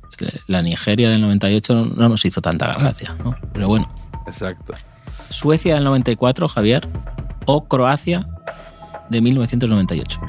la 0.47 0.61
Nigeria 0.61 1.09
del 1.09 1.20
98 1.22 1.74
no- 1.74 1.86
no 1.86 2.09
nos 2.09 2.24
hizo 2.26 2.39
tanta 2.41 2.72
gracia, 2.72 3.15
¿no? 3.24 3.36
Pero 3.53 3.68
bueno, 3.68 3.89
Exacto. 4.28 4.74
Suecia 5.32 5.74
del 5.76 5.84
94, 5.84 6.47
Javier, 6.47 6.88
o 7.45 7.68
Croacia 7.68 8.28
de 9.09 9.20
1998. 9.22 10.20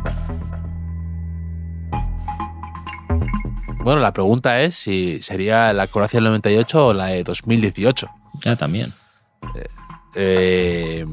Bueno, 3.85 4.01
la 4.01 4.13
pregunta 4.13 4.61
es 4.63 4.75
si 4.75 5.21
sería 5.23 5.73
la 5.73 5.87
Croacia 5.87 6.19
del 6.19 6.25
98 6.25 6.87
o 6.87 6.95
la 6.95 7.07
de 7.07 7.25
2018. 7.25 8.09
Ya 8.45 8.57
también. 8.57 8.93
Eh, 10.15 11.05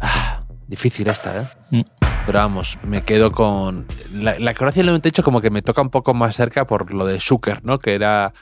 ah, 0.00 0.42
difícil 0.66 1.08
esta, 1.08 1.42
¿eh? 1.42 1.48
Mm. 1.70 1.80
Pero 2.26 2.38
vamos, 2.38 2.78
me 2.84 3.02
quedo 3.02 3.32
con. 3.32 3.86
La, 4.14 4.38
la 4.38 4.54
Croacia 4.54 4.80
del 4.80 4.88
98 4.88 5.22
como 5.22 5.40
que 5.40 5.50
me 5.50 5.62
toca 5.62 5.80
un 5.82 5.90
poco 5.90 6.14
más 6.14 6.36
cerca 6.36 6.66
por 6.66 6.92
lo 6.92 7.06
de 7.06 7.18
Zucker, 7.20 7.64
¿no? 7.64 7.78
Que 7.78 7.94
era. 7.94 8.32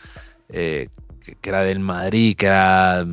eh, 0.48 0.88
que, 1.24 1.34
que 1.36 1.48
era 1.50 1.62
del 1.62 1.80
Madrid, 1.80 2.36
que 2.36 2.46
era. 2.46 3.04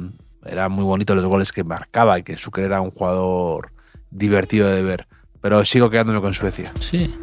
Era 0.46 0.70
muy 0.70 0.84
bonito 0.84 1.16
los 1.16 1.26
goles 1.26 1.52
que 1.52 1.64
marcaba 1.64 2.20
y 2.20 2.24
que 2.24 2.38
Zucker 2.38 2.66
era 2.66 2.80
un 2.82 2.92
jugador 2.92 3.72
divertido 4.12 4.68
de 4.70 4.84
ver. 4.84 5.08
pero 5.42 5.66
sigo 5.66 5.90
quedándome 5.90 6.22
con 6.22 6.34
Suecia. 6.34 6.72
Sí. 6.80 7.14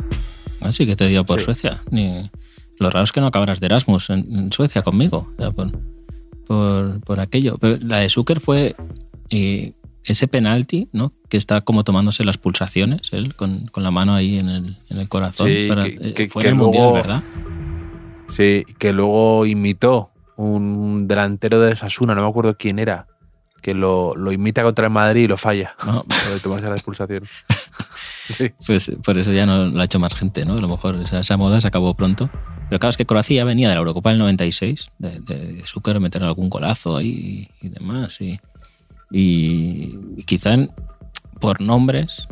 Así 0.61 0.87
que 0.87 0.97
te 0.97 1.07
dio 1.07 1.25
por 1.25 1.39
Sí. 1.39 1.45
Suecia. 1.45 1.83
Ni... 1.91 2.31
Lo 2.83 2.91
raro 2.91 3.05
es 3.05 3.13
que 3.13 3.21
no 3.21 3.27
acabarás 3.29 3.61
de 3.61 3.67
Erasmus 3.67 4.11
en, 4.11 4.27
en 4.35 4.53
Suecia 4.53 4.83
conmigo. 4.83 5.33
sea, 5.39 5.51
por, 5.51 5.71
por, 6.47 7.01
por 7.01 7.21
aquello. 7.21 7.57
Pero 7.59 7.79
la 7.85 7.99
de 7.99 8.11
Zucker 8.11 8.41
fue 8.41 8.77
eh, 9.31 9.73
ese 10.05 10.29
penalti, 10.29 10.89
¿no? 10.93 11.13
Que 11.29 11.37
está 11.37 11.61
como 11.61 11.85
tomándose 11.85 12.25
las 12.25 12.39
pulsaciones, 12.39 13.09
él, 13.13 13.35
con, 13.35 13.67
con 13.69 13.83
la 13.83 13.91
mano 13.91 14.15
ahí 14.15 14.39
en 14.39 14.49
el, 14.49 14.77
en 14.91 14.99
el 14.99 15.09
corazón. 15.09 15.47
Sí, 15.49 15.67
Para- 15.69 15.85
que- 15.85 15.99
eh, 16.01 16.15
que- 16.15 16.29
fue 16.29 16.43
que 16.43 16.49
el 16.49 16.55
Mundial, 16.57 16.83
luego- 16.83 16.95
¿verdad? 16.95 17.23
Sí, 18.29 18.65
que 18.79 18.93
luego 18.93 19.47
imitó 19.47 20.11
un 20.37 21.07
delantero 21.07 21.61
de 21.61 21.77
Sasuna, 21.77 22.15
no 22.15 22.23
me 22.23 22.29
acuerdo 22.29 22.57
quién 22.57 22.79
era, 22.79 23.07
que 23.61 23.75
lo, 23.75 24.15
lo 24.17 24.33
imita 24.33 24.63
contra 24.63 24.87
el 24.87 24.91
Madrid 24.93 25.25
y 25.25 25.29
lo 25.29 25.37
falla. 25.37 25.77
No, 25.87 26.05
Lo 26.29 26.35
de 26.35 26.41
tomarse 26.41 26.67
la 26.67 26.73
expulsación. 26.75 27.25
Sí. 28.33 28.51
pues 28.67 28.91
por 29.05 29.19
eso 29.19 29.33
ya 29.33 29.47
no 29.47 29.67
lo 29.67 29.81
ha 29.81 29.85
hecho 29.85 29.99
más 29.99 30.15
gente, 30.15 30.45
¿no? 30.45 30.55
A 30.55 30.61
lo 30.61 30.69
mejor 30.69 30.97
esa, 31.03 31.21
esa 31.21 31.37
moda 31.37 31.61
se 31.61 31.69
acabó 31.69 31.95
pronto. 31.95 32.29
Pero 32.69 32.79
claro, 32.81 32.91
es 32.91 32.97
que 32.97 33.05
Croacia 33.07 33.45
venía 33.45 33.69
de 33.69 33.75
la 33.75 33.81
Eurocopa 33.81 34.11
del 34.11 34.19
96, 34.21 34.91
de, 34.99 35.21
de 35.21 35.63
Zucker 35.67 36.01
meter 36.01 36.23
algún 36.25 36.49
golazo 36.49 36.97
ahí 36.97 37.49
y 37.61 37.69
demás. 37.69 38.21
Y, 38.21 38.41
y, 39.11 39.99
y 40.17 40.23
quizá 40.25 40.55
en- 40.55 40.71
por 41.41 41.61
nombres, 41.61 42.29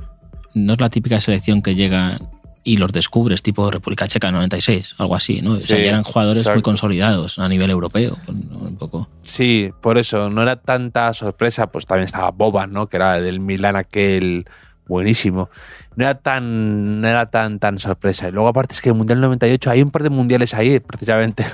no 0.55 0.72
es 0.74 0.80
la 0.80 0.88
típica 0.88 1.20
selección 1.20 1.62
que 1.62 1.74
llega 1.74 2.18
y 2.62 2.76
los 2.76 2.92
descubres, 2.92 3.42
tipo 3.42 3.70
República 3.70 4.07
Checa 4.07 4.30
96, 4.30 4.94
algo 4.98 5.16
así, 5.16 5.40
¿no? 5.40 5.53
o 5.53 5.61
sea, 5.61 5.78
eran 5.78 6.03
jugadores 6.05 6.46
muy 6.46 6.62
consolidados 6.62 7.38
a 7.38 7.48
nivel 7.48 7.70
europeo, 7.70 8.18
un 8.28 8.76
poco. 8.78 9.09
Sí, 9.22 9.70
por 9.80 9.96
eso, 9.98 10.28
no 10.30 10.42
era 10.42 10.57
tanta 10.57 11.12
sorpresa, 11.14 11.68
pues 11.72 11.86
también 11.86 12.05
estaba 12.05 12.30
Boban, 12.30 12.72
¿no? 12.72 12.86
Que 12.86 12.98
era 12.98 13.18
del 13.20 13.40
Milan 13.40 13.76
aquel 13.76 14.44
buenísimo. 14.86 15.48
No 15.97 16.05
era 16.05 16.14
tan, 16.14 17.01
no 17.01 17.09
era 17.09 17.30
tan, 17.30 17.59
tan 17.59 17.78
sorpresa. 17.78 18.28
Y 18.28 18.32
luego 18.32 18.49
aparte 18.49 18.74
es 18.74 18.80
que 18.80 18.91
el 18.91 18.95
Mundial 18.95 19.20
98, 19.20 19.70
hay 19.70 19.82
un 19.82 19.91
par 19.91 20.03
de 20.03 20.11
mundiales 20.11 20.55
ahí, 20.55 20.80
precisamente, 20.80 21.45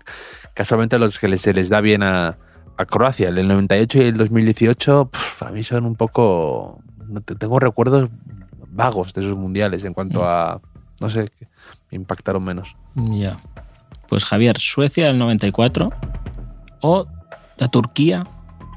casualmente 0.54 0.98
los 0.98 1.18
que 1.18 1.36
se 1.36 1.54
les 1.54 1.68
da 1.68 1.80
bien 1.80 2.02
a, 2.02 2.36
a 2.76 2.84
Croacia. 2.84 3.28
El 3.28 3.36
del 3.36 3.48
98 3.48 3.98
y 3.98 4.02
el 4.02 4.16
2018, 4.16 5.10
pf, 5.10 5.38
para 5.38 5.52
mí 5.52 5.62
son 5.62 5.86
un 5.86 5.96
poco... 5.96 6.80
Tengo 7.38 7.60
recuerdos 7.60 8.10
vagos 8.76 9.12
de 9.14 9.22
esos 9.22 9.36
mundiales 9.36 9.84
en 9.84 9.94
cuanto 9.94 10.24
a, 10.24 10.60
no 11.00 11.08
sé, 11.08 11.30
me 11.90 11.96
impactaron 11.96 12.44
menos. 12.44 12.76
Ya. 12.94 13.38
Pues 14.08 14.24
Javier, 14.24 14.58
Suecia 14.58 15.06
del 15.06 15.18
94 15.18 15.90
o 16.80 17.06
la 17.56 17.68
Turquía 17.68 18.24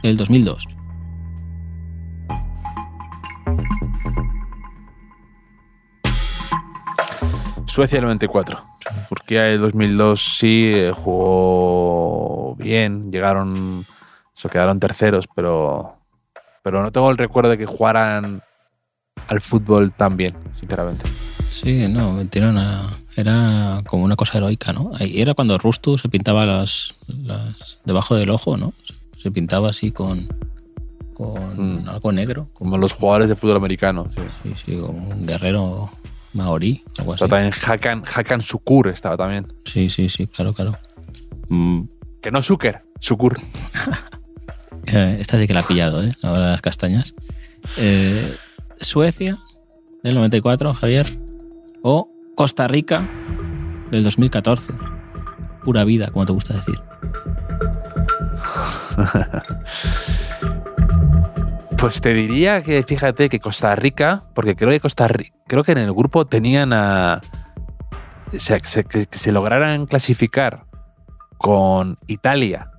del 0.01 0.17
2002. 0.17 0.65
Suecia 7.69 7.97
del 7.97 8.05
94. 8.05 8.59
Turquía 9.07 9.43
del 9.43 9.61
2002 9.61 10.37
sí 10.39 10.71
eh, 10.73 10.91
jugó 10.93 12.55
bien, 12.55 13.11
llegaron, 13.11 13.85
se 14.33 14.49
quedaron 14.49 14.79
terceros, 14.79 15.25
pero, 15.35 15.95
pero 16.63 16.81
no 16.81 16.91
tengo 16.91 17.09
el 17.09 17.17
recuerdo 17.17 17.51
de 17.51 17.57
que 17.57 17.65
jugaran 17.65 18.41
al 19.27 19.41
fútbol 19.41 19.93
tan 19.93 20.17
bien, 20.17 20.33
sinceramente. 20.59 21.09
Sí, 21.49 21.87
no, 21.87 22.13
metieron 22.13 22.57
a- 22.57 22.97
Era 23.15 23.83
como 23.85 24.05
una 24.05 24.15
cosa 24.15 24.37
heroica, 24.37 24.71
¿no? 24.71 24.91
Era 24.99 25.33
cuando 25.33 25.57
Rustu 25.57 25.97
se 25.97 26.07
pintaba 26.07 26.45
las, 26.45 26.95
las 27.07 27.79
debajo 27.83 28.15
del 28.15 28.29
ojo, 28.29 28.55
¿no? 28.55 28.71
Se- 28.85 28.93
Se 29.23 29.31
pintaba 29.31 29.69
así 29.71 29.91
con, 29.91 30.29
con 31.13 31.83
Mm. 31.83 31.89
algo 31.89 32.11
negro. 32.13 32.47
Como 32.53 32.77
los 32.77 32.93
jugadores 32.93 33.27
de 33.27 33.35
fútbol 33.35 33.57
americano. 33.57 34.07
Sí. 34.15 34.21
Sí, 34.43 34.53
sí, 34.65 34.77
como 34.79 35.09
un 35.09 35.25
guerrero 35.25 35.89
maorí, 36.33 36.83
algo 36.97 37.13
así. 37.13 37.27
También 37.27 37.51
Hakan, 37.65 38.03
Hakan 38.13 38.41
Sukur 38.41 38.87
estaba 38.89 39.17
también. 39.17 39.51
Sí, 39.65 39.89
sí, 39.89 40.09
sí, 40.09 40.27
claro, 40.27 40.53
claro. 40.53 40.77
Mm, 41.49 41.83
Que 42.21 42.31
no 42.31 42.41
Suker, 42.41 42.83
Sukur. 42.99 43.39
Eh, 44.91 45.17
Esta 45.19 45.37
sí 45.37 45.45
que 45.45 45.53
la 45.53 45.59
ha 45.59 45.67
pillado, 45.67 46.01
¿eh? 46.01 46.13
La 46.21 46.31
hora 46.31 46.45
de 46.45 46.51
las 46.53 46.61
castañas. 46.61 47.13
Eh, 47.77 48.35
Suecia, 48.79 49.37
del 50.01 50.15
94, 50.15 50.73
Javier. 50.73 51.05
O 51.83 52.09
Costa 52.35 52.67
Rica, 52.67 53.07
del 53.91 54.03
2014. 54.03 54.73
Pura 55.63 55.83
vida, 55.83 56.07
como 56.11 56.25
te 56.25 56.31
gusta 56.31 56.55
decir. 56.55 56.75
Pues 61.79 62.01
te 62.01 62.13
diría 62.13 62.61
que 62.61 62.83
fíjate 62.83 63.29
que 63.29 63.39
Costa 63.39 63.73
Rica, 63.75 64.23
porque 64.35 64.55
creo 64.55 64.69
que 64.71 64.79
Costa 64.81 65.07
Rica, 65.07 65.35
creo 65.47 65.63
que 65.63 65.71
en 65.71 65.77
el 65.77 65.93
grupo 65.93 66.25
tenían 66.25 66.73
a. 66.73 67.21
Se, 68.33 68.59
se- 68.65 68.83
que, 68.83 69.05
que 69.07 69.17
se 69.17 69.31
lograran 69.31 69.85
clasificar 69.85 70.65
con 71.37 71.97
Italia, 72.07 72.71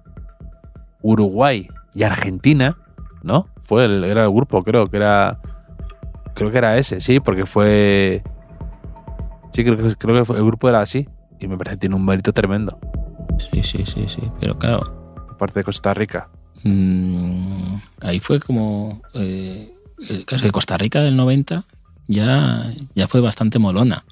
Uruguay 1.01 1.69
y 1.95 2.03
Argentina, 2.03 2.77
¿no? 3.23 3.47
Fue 3.63 3.87
el, 3.87 4.05
era 4.05 4.25
el 4.25 4.31
grupo, 4.31 4.63
creo 4.63 4.87
que 4.87 4.99
era. 4.99 5.39
Creo 6.35 6.51
que 6.51 6.59
era 6.59 6.77
ese, 6.77 7.01
sí, 7.01 7.21
porque 7.21 7.47
fue. 7.47 8.23
Sí, 9.53 9.65
creo 9.65 9.77
que, 9.79 9.97
creo 9.97 10.17
que 10.17 10.25
fue- 10.27 10.37
el 10.37 10.45
grupo 10.45 10.69
era 10.69 10.81
así. 10.83 11.09
Y 11.39 11.49
me 11.49 11.57
parece 11.57 11.77
que 11.77 11.81
tiene 11.81 11.95
un 11.97 12.05
mérito 12.05 12.35
tremendo. 12.35 12.79
Sí, 13.51 13.63
sí, 13.63 13.85
sí, 13.87 14.07
sí. 14.09 14.31
Pero 14.41 14.59
claro, 14.59 15.15
Por 15.27 15.37
parte 15.39 15.61
de 15.61 15.65
Costa 15.65 15.95
Rica. 15.95 16.29
Mm, 16.65 17.75
ahí 18.01 18.21
fue 18.21 18.41
como. 18.41 19.03
Eh, 19.15 19.73
el 20.09 20.25
caso 20.25 20.45
de 20.45 20.51
Costa 20.51 20.77
Rica 20.79 21.01
del 21.03 21.17
90 21.17 21.65
ya, 22.09 22.73
ya 22.95 23.07
fue 23.09 23.21
bastante 23.21 23.59
molona. 23.59 24.05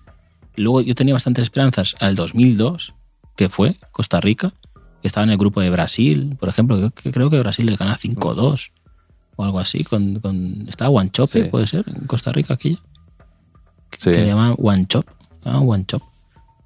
Luego 0.57 0.81
yo 0.83 0.95
tenía 0.95 1.15
bastantes 1.15 1.45
esperanzas 1.45 1.95
al 2.01 2.15
2002, 2.15 2.93
que 3.37 3.49
fue 3.49 3.77
Costa 3.93 4.21
Rica, 4.21 4.53
que 5.01 5.09
estaba 5.09 5.25
en 5.25 5.31
el 5.31 5.39
grupo 5.39 5.61
de 5.61 5.71
Brasil, 5.71 6.37
por 6.39 6.49
ejemplo, 6.49 6.79
que, 6.93 7.03
que 7.03 7.13
creo 7.13 7.31
que 7.31 7.39
Brasil 7.39 7.65
les 7.67 7.79
gana 7.79 7.97
5-2 7.97 8.71
o 9.37 9.45
algo 9.45 9.61
así. 9.61 9.85
Con, 9.85 10.21
con, 10.21 10.67
estaba 10.69 10.91
Guanchope, 10.91 11.45
Sí. 11.45 11.49
puede 11.49 11.67
ser, 11.67 11.85
en 11.89 12.07
Costa 12.07 12.33
Rica 12.33 12.55
aquí. 12.55 12.79
Sí. 13.97 14.11
Que 14.11 14.19
le 14.19 14.27
llaman 14.27 14.55
Guanchop, 14.55 15.07
ah, 15.45 15.59
Guanchop, 15.59 16.03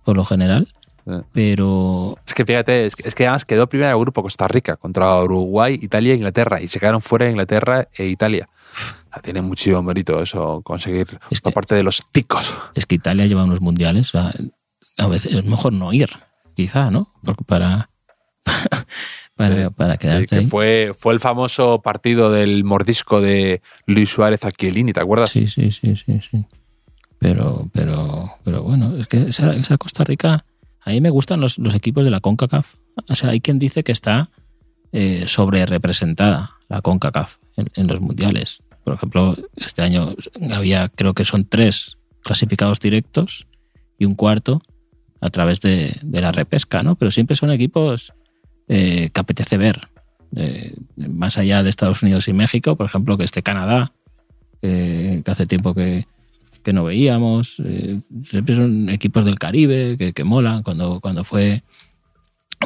por 0.04 0.16
lo 0.16 0.24
general. 0.24 0.68
Eh. 1.06 1.20
Pero 1.32 2.16
Es 2.26 2.34
que 2.34 2.44
fíjate, 2.44 2.86
es 2.86 2.94
que, 2.96 3.08
es 3.08 3.14
que 3.14 3.24
además 3.26 3.44
quedó 3.44 3.68
primera 3.68 3.90
del 3.90 3.98
grupo 4.00 4.22
Costa 4.22 4.46
Rica 4.48 4.76
contra 4.76 5.20
Uruguay, 5.22 5.78
Italia 5.82 6.12
e 6.12 6.16
Inglaterra 6.16 6.60
y 6.60 6.68
se 6.68 6.78
quedaron 6.78 7.00
fuera 7.02 7.28
Inglaterra 7.28 7.88
e 7.96 8.06
Italia. 8.06 8.48
O 9.10 9.12
sea, 9.14 9.22
tiene 9.22 9.42
muchísimo 9.42 9.82
mérito 9.82 10.22
eso, 10.22 10.62
conseguir 10.62 11.06
Es 11.30 11.40
que- 11.40 11.50
parte 11.50 11.74
de 11.74 11.82
los 11.82 12.02
ticos. 12.12 12.54
es 12.74 12.86
que 12.86 12.94
Italia 12.94 13.26
lleva 13.26 13.44
unos 13.44 13.60
mundiales. 13.60 14.12
a 14.14 15.06
veces 15.08 15.32
es 15.34 15.44
mejor 15.44 15.72
no 15.72 15.92
ir, 15.92 16.10
quizá, 16.54 16.90
¿no? 16.90 17.12
Porque 17.24 17.44
para, 17.44 17.90
para, 19.36 19.96
quedarte 19.96 20.26
que 20.26 20.36
ahí. 20.36 20.46
fue, 20.46 20.94
fue 20.96 21.14
el 21.14 21.20
famoso 21.20 21.80
partido 21.82 22.30
del 22.30 22.64
mordisco 22.64 23.20
de 23.20 23.62
Luis 23.86 24.10
Suárez 24.10 24.44
a 24.44 24.52
Chiellini, 24.52 24.92
¿te 24.92 25.00
acuerdas? 25.00 25.30
Sí, 25.30 25.48
sí, 25.48 25.70
sí, 25.70 25.96
sí, 25.96 26.20
sí. 26.30 26.44
Pero, 27.18 27.68
pero, 27.72 28.32
pero 28.44 28.62
bueno, 28.62 28.96
es 28.96 29.06
que 29.06 29.28
esa, 29.28 29.52
esa 29.54 29.78
Costa 29.78 30.04
Rica, 30.04 30.44
a 30.84 30.90
mí 30.90 31.00
me 31.00 31.10
gustan 31.10 31.40
los, 31.40 31.58
los 31.58 31.74
equipos 31.74 32.04
de 32.04 32.10
la 32.10 32.20
CONCACAF. 32.20 32.74
O 33.08 33.14
sea, 33.14 33.30
hay 33.30 33.40
quien 33.40 33.58
dice 33.58 33.84
que 33.84 33.92
está 33.92 34.30
eh, 34.92 35.24
sobre 35.26 35.64
representada 35.66 36.56
la 36.68 36.82
CONCACAF 36.82 37.36
en, 37.56 37.86
los 37.86 38.00
mundiales. 38.00 38.62
Por 38.84 38.94
ejemplo, 38.94 39.36
este 39.56 39.84
año 39.84 40.14
había, 40.52 40.88
creo 40.88 41.14
que 41.14 41.24
son 41.24 41.44
tres 41.44 41.96
clasificados 42.22 42.80
directos 42.80 43.46
y 43.98 44.04
un 44.04 44.14
cuarto 44.14 44.62
a 45.20 45.30
través 45.30 45.60
de, 45.60 45.96
de 46.02 46.20
la 46.20 46.32
repesca, 46.32 46.82
¿no? 46.82 46.96
Pero 46.96 47.10
siempre 47.10 47.36
son 47.36 47.52
equipos 47.52 48.12
eh, 48.68 49.10
que 49.12 49.20
apetece 49.20 49.56
ver. 49.56 49.88
Eh, 50.34 50.74
más 50.96 51.36
allá 51.36 51.62
de 51.62 51.70
Estados 51.70 52.02
Unidos 52.02 52.26
y 52.28 52.32
México, 52.32 52.76
por 52.76 52.86
ejemplo, 52.86 53.18
que 53.18 53.24
esté 53.24 53.42
Canadá, 53.42 53.92
eh, 54.62 55.20
que 55.24 55.30
hace 55.30 55.46
tiempo 55.46 55.74
que, 55.74 56.06
que 56.62 56.72
no 56.72 56.84
veíamos. 56.84 57.56
eh, 57.64 58.00
siempre 58.28 58.56
son 58.56 58.88
equipos 58.88 59.24
del 59.24 59.38
Caribe 59.38 59.96
que, 59.98 60.12
que 60.12 60.24
molan. 60.24 60.62
Cuando, 60.62 61.00
cuando 61.00 61.24
fue 61.24 61.62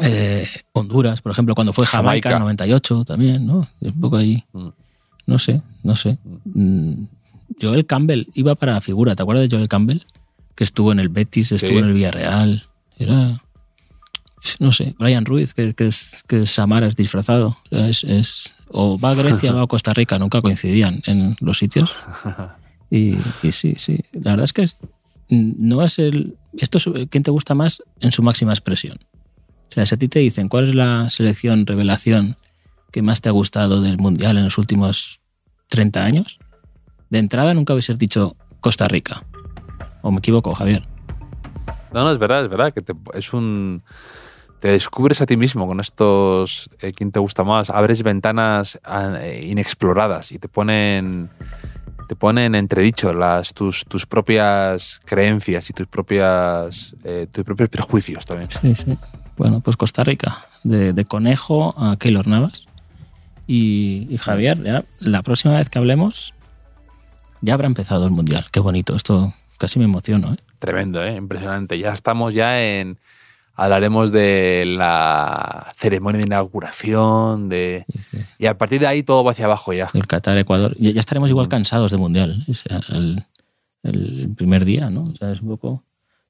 eh, 0.02 0.46
Honduras, 0.72 1.20
por 1.22 1.32
ejemplo, 1.32 1.54
cuando 1.54 1.72
fue 1.72 1.86
Jamaica, 1.86 2.32
en 2.32 2.40
98 2.40 3.04
también, 3.04 3.46
¿no? 3.46 3.66
Un 3.80 4.00
poco 4.00 4.16
ahí. 4.16 4.44
Mm. 4.52 4.68
No 5.26 5.38
sé, 5.38 5.62
no 5.82 5.96
sé. 5.96 6.18
Mm, 6.44 7.04
Joel 7.60 7.86
Campbell 7.86 8.26
iba 8.34 8.54
para 8.54 8.74
la 8.74 8.80
figura. 8.80 9.14
¿Te 9.16 9.22
acuerdas 9.22 9.48
de 9.48 9.56
Joel 9.56 9.68
Campbell? 9.68 10.00
Que 10.54 10.64
estuvo 10.64 10.92
en 10.92 11.00
el 11.00 11.08
Betis, 11.08 11.52
estuvo 11.52 11.72
Sí. 11.72 11.78
en 11.78 11.84
el 11.86 11.92
Villarreal. 11.94 12.64
Era. 12.98 13.42
No 14.60 14.70
sé, 14.70 14.94
Brian 14.98 15.24
Ruiz, 15.24 15.54
que, 15.54 15.74
que 15.74 15.88
es, 15.88 16.10
que 16.28 16.40
es 16.42 16.50
Samaras 16.50 16.94
disfrazado. 16.94 17.56
Es, 17.70 18.04
es- 18.04 18.52
o 18.68 18.98
va 18.98 19.10
a 19.10 19.14
Grecia 19.14 19.52
o 19.52 19.56
va 19.58 19.62
a 19.62 19.66
Costa 19.66 19.92
Rica, 19.94 20.18
nunca 20.18 20.40
coincidían 20.42 21.02
en 21.06 21.36
los 21.40 21.58
sitios. 21.58 21.92
Y, 22.90 23.16
sí, 23.52 23.74
sí. 23.78 24.00
La 24.12 24.32
verdad 24.32 24.44
es 24.44 24.52
que 24.52 24.62
es- 24.62 24.76
no 25.28 25.82
es 25.82 25.98
el. 25.98 26.36
Esto 26.56 26.78
es 26.78 26.88
quién 27.10 27.22
te 27.24 27.30
gusta 27.30 27.54
más 27.54 27.82
en 28.00 28.12
su 28.12 28.22
máxima 28.22 28.52
expresión. 28.52 28.98
O 29.70 29.72
sea, 29.74 29.84
si 29.84 29.94
a 29.94 29.98
ti 29.98 30.08
te 30.08 30.20
dicen 30.20 30.48
cuál 30.48 30.68
es 30.68 30.74
la 30.74 31.10
selección, 31.10 31.66
revelación 31.66 32.36
que 32.92 33.02
más 33.02 33.20
te 33.20 33.28
ha 33.28 33.32
gustado 33.32 33.80
del 33.82 33.98
Mundial 33.98 34.38
en 34.38 34.44
los 34.44 34.56
últimos 34.58 35.20
30 35.68 36.04
años, 36.04 36.38
de 37.10 37.18
entrada 37.18 37.52
nunca 37.54 37.72
hubiese 37.74 37.92
dicho 37.94 38.36
Costa 38.60 38.86
Rica. 38.88 39.24
¿O 40.02 40.12
me 40.12 40.18
equivoco, 40.18 40.54
Javier? 40.54 40.86
No, 41.92 42.04
no, 42.04 42.12
es 42.12 42.18
verdad, 42.18 42.44
es 42.44 42.50
verdad, 42.50 42.72
que 42.72 42.80
te- 42.82 42.94
es 43.14 43.32
un... 43.32 43.82
Te 44.60 44.68
descubres 44.68 45.20
a 45.20 45.26
ti 45.26 45.36
mismo 45.36 45.66
con 45.66 45.80
estos... 45.80 46.70
eh, 46.80 46.92
¿Quién 46.92 47.10
te 47.12 47.18
gusta 47.18 47.44
más? 47.44 47.68
Abres 47.70 48.02
ventanas 48.02 48.78
ah, 48.84 49.18
inexploradas 49.42 50.30
y 50.32 50.38
te 50.38 50.48
ponen... 50.48 51.28
Te 52.08 52.16
ponen 52.16 52.44
en 52.46 52.54
entredicho 52.54 53.12
las, 53.12 53.52
tus, 53.52 53.84
tus 53.84 54.06
propias 54.06 55.00
creencias 55.04 55.68
y 55.70 55.72
tus 55.72 55.86
propias 55.86 56.94
eh, 57.04 57.26
tus 57.30 57.44
propios 57.44 57.68
prejuicios 57.68 58.24
también. 58.24 58.48
Sí, 58.50 58.74
sí. 58.76 58.98
Bueno, 59.36 59.60
pues 59.60 59.76
Costa 59.76 60.04
Rica, 60.04 60.46
de, 60.62 60.92
de 60.92 61.04
conejo 61.04 61.74
a 61.76 61.96
Keylor 61.96 62.26
Navas. 62.26 62.66
Y, 63.48 64.08
y 64.10 64.18
Javier, 64.18 64.62
ya, 64.62 64.84
la 64.98 65.22
próxima 65.22 65.54
vez 65.54 65.68
que 65.68 65.78
hablemos, 65.78 66.34
ya 67.42 67.54
habrá 67.54 67.66
empezado 67.66 68.04
el 68.04 68.10
Mundial. 68.10 68.46
Qué 68.50 68.60
bonito, 68.60 68.96
esto 68.96 69.34
casi 69.58 69.78
me 69.78 69.84
emociono. 69.84 70.32
¿eh? 70.34 70.36
Tremendo, 70.58 71.04
¿eh? 71.04 71.16
impresionante. 71.16 71.78
Ya 71.78 71.92
estamos 71.92 72.34
ya 72.34 72.62
en... 72.62 72.98
Hablaremos 73.56 74.12
de 74.12 74.64
la 74.66 75.72
ceremonia 75.76 76.18
de 76.20 76.26
inauguración, 76.26 77.48
de... 77.48 77.86
Y 78.38 78.46
a 78.46 78.58
partir 78.58 78.80
de 78.80 78.86
ahí 78.86 79.02
todo 79.02 79.24
va 79.24 79.30
hacia 79.32 79.46
abajo 79.46 79.72
ya. 79.72 79.88
El 79.94 80.06
Qatar, 80.06 80.36
Ecuador. 80.38 80.76
Ya, 80.78 80.90
ya 80.90 81.00
estaremos 81.00 81.30
igual 81.30 81.48
cansados 81.48 81.90
de 81.90 81.96
Mundial. 81.96 82.44
O 82.48 82.54
sea, 82.54 82.80
el, 82.90 83.24
el 83.82 84.28
primer 84.36 84.64
día, 84.66 84.90
¿no? 84.90 85.04
O 85.04 85.14
sea, 85.14 85.32
es 85.32 85.40
un 85.40 85.48
poco... 85.48 85.82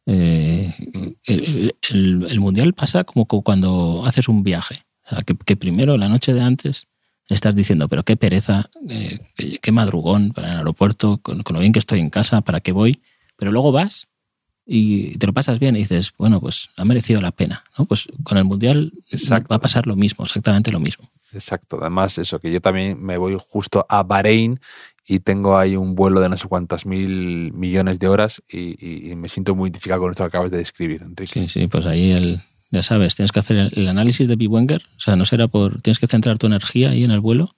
eh, 0.07 0.73
el, 1.25 1.75
el- 1.91 2.27
el 2.31 2.41
Mundial 2.41 2.73
pasa 2.75 3.03
como 3.05 3.27
cu- 3.27 3.43
cuando 3.43 4.05
haces 4.07 4.29
un 4.29 4.43
viaje. 4.45 4.85
O 5.07 5.11
sea, 5.11 5.19
que, 5.23 5.35
que 5.37 5.57
primero, 5.57 5.97
la 5.97 6.09
noche 6.09 6.33
de 6.33 6.41
antes, 6.43 6.87
estás 7.29 7.57
diciendo, 7.57 7.89
pero 7.89 8.05
qué 8.05 8.17
pereza, 8.17 8.71
eh, 8.89 9.19
qué, 9.35 9.59
qué 9.59 9.73
madrugón 9.73 10.31
para 10.31 10.53
el 10.53 10.59
aeropuerto, 10.59 11.19
con, 11.23 11.43
con 11.43 11.55
lo 11.55 11.61
bien 11.61 11.73
que 11.73 11.81
estoy 11.81 11.99
en 11.99 12.11
casa, 12.11 12.41
para 12.43 12.61
qué 12.61 12.71
voy. 12.71 13.01
Pero 13.37 13.51
luego 13.51 13.73
vas 13.73 14.07
y 14.67 15.17
te 15.19 15.27
lo 15.27 15.33
pasas 15.33 15.59
bien 15.61 15.77
y 15.77 15.81
dices, 15.81 16.13
bueno, 16.19 16.41
pues 16.41 16.71
ha 16.77 16.85
merecido 16.85 17.21
la 17.21 17.31
pena. 17.31 17.63
¿no? 17.79 17.85
Pues 17.85 18.07
con 18.25 18.37
el 18.39 18.45
Mundial 18.45 18.93
Exacto. 19.11 19.49
va 19.51 19.57
a 19.57 19.61
pasar 19.61 19.87
lo 19.87 19.95
mismo, 19.97 20.25
exactamente 20.25 20.73
lo 20.73 20.81
mismo. 20.81 21.09
Exacto. 21.33 21.79
Además, 21.81 22.19
eso, 22.19 22.39
que 22.41 22.51
yo 22.53 22.61
también 22.61 23.01
me 23.03 23.17
voy 23.17 23.37
justo 23.49 23.87
a 23.89 24.03
Bahrein 24.03 24.59
y 25.07 25.21
tengo 25.21 25.57
ahí 25.57 25.77
un 25.77 25.95
vuelo 25.95 26.21
de 26.21 26.29
no 26.29 26.37
sé 26.37 26.49
cuántas 26.49 26.85
mil 26.85 27.53
millones 27.53 27.99
de 28.01 28.09
horas 28.09 28.43
y, 28.49 28.75
y- 28.85 29.13
y 29.13 29.17
me 29.17 29.29
siento 29.29 29.55
muy 29.55 29.69
identificado 29.69 30.01
con 30.03 30.11
esto 30.11 30.25
que 30.25 30.29
acabas 30.29 30.51
de 30.51 30.59
describir, 30.59 31.03
Enrique. 31.03 31.33
Sí, 31.33 31.47
sí, 31.49 31.67
pues 31.69 31.87
ahí 31.87 32.11
el, 32.11 32.41
ya 32.73 32.83
sabes, 32.83 33.15
tienes 33.15 33.31
que 33.31 33.39
hacer 33.39 33.57
el, 33.57 33.73
el 33.77 33.87
análisis 33.89 34.27
de 34.27 34.35
Biwenger, 34.35 34.83
o 34.97 35.01
sea, 35.01 35.15
no 35.15 35.25
será 35.25 35.47
por, 35.47 35.81
tienes 35.83 36.01
que 36.01 36.09
centrar 36.09 36.39
tu 36.39 36.47
energía 36.49 36.91
ahí 36.91 37.05
en 37.05 37.13
el 37.13 37.21
vuelo. 37.21 37.55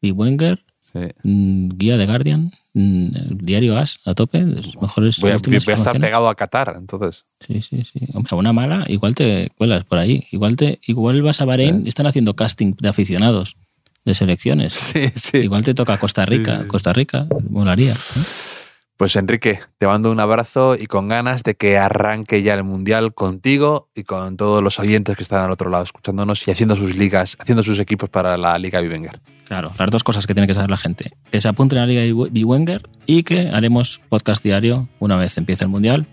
Biwenger, 0.00 0.64
Sí. 1.04 1.12
mm, 1.22 1.68
guía 1.76 1.96
de 1.96 2.06
Guardian, 2.06 2.52
mm, 2.74 3.36
diario 3.38 3.78
As, 3.78 3.98
a 4.04 4.14
tope, 4.14 4.40
los 4.40 4.80
mejores 4.80 5.18
Voy 5.20 5.30
a, 5.30 5.36
voy 5.38 5.54
a 5.54 5.74
estar 5.74 6.00
pegado 6.00 6.28
a 6.28 6.34
Qatar, 6.34 6.74
entonces. 6.78 7.24
Sí, 7.46 7.62
sí, 7.62 7.84
sí. 7.84 8.06
Hombre, 8.14 8.36
una 8.36 8.52
mala, 8.52 8.84
igual 8.88 9.14
te 9.14 9.50
cuelas 9.56 9.84
por 9.84 9.98
ahí. 9.98 10.26
Igual 10.30 10.56
te, 10.56 10.78
igual 10.86 11.22
vas 11.22 11.40
a 11.40 11.44
Bahrein 11.44 11.82
y 11.84 11.88
están 11.88 12.06
haciendo 12.06 12.34
casting 12.34 12.74
de 12.78 12.88
aficionados 12.88 13.56
de 14.04 14.14
selecciones. 14.14 14.72
Sí, 14.92 15.10
sí. 15.14 15.38
Igual 15.38 15.62
te 15.62 15.74
toca 15.74 15.98
Costa 15.98 16.24
Rica, 16.24 16.62
sí. 16.62 16.68
Costa 16.68 16.92
Rica, 16.92 17.26
molaría. 17.50 17.92
¿eh? 17.92 18.55
Pues 18.96 19.14
Enrique, 19.16 19.60
te 19.76 19.86
mando 19.86 20.10
un 20.10 20.20
abrazo 20.20 20.74
y 20.74 20.86
con 20.86 21.08
ganas 21.08 21.42
de 21.42 21.54
que 21.54 21.76
arranque 21.76 22.42
ya 22.42 22.54
el 22.54 22.64
Mundial 22.64 23.12
contigo 23.12 23.88
y 23.94 24.04
con 24.04 24.38
todos 24.38 24.62
los 24.62 24.78
oyentes 24.78 25.16
que 25.16 25.22
están 25.22 25.44
al 25.44 25.50
otro 25.50 25.68
lado 25.68 25.84
escuchándonos 25.84 26.48
y 26.48 26.50
haciendo 26.50 26.76
sus 26.76 26.96
ligas, 26.96 27.36
haciendo 27.38 27.62
sus 27.62 27.78
equipos 27.78 28.08
para 28.08 28.38
la 28.38 28.58
Liga 28.58 28.80
Bivenger. 28.80 29.20
Claro, 29.44 29.72
las 29.78 29.90
dos 29.90 30.02
cosas 30.02 30.26
que 30.26 30.32
tiene 30.32 30.46
que 30.46 30.54
saber 30.54 30.70
la 30.70 30.78
gente. 30.78 31.12
Que 31.30 31.42
se 31.42 31.48
apunten 31.48 31.78
a 31.78 31.82
la 31.82 31.88
Liga 31.88 32.28
Biwenger 32.30 32.88
y 33.04 33.22
que 33.22 33.50
haremos 33.50 34.00
podcast 34.08 34.42
diario 34.42 34.88
una 34.98 35.16
vez 35.16 35.36
empiece 35.36 35.64
el 35.64 35.70
Mundial. 35.70 36.06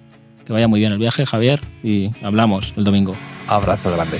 Que 0.45 0.51
vaya 0.51 0.67
muy 0.67 0.81
bien 0.81 0.91
el 0.91 0.99
viaje, 0.99 1.25
Javier, 1.25 1.61
y 1.83 2.11
hablamos 2.21 2.73
el 2.75 2.83
domingo. 2.83 3.15
Abrazo 3.47 3.93
grande. 3.95 4.19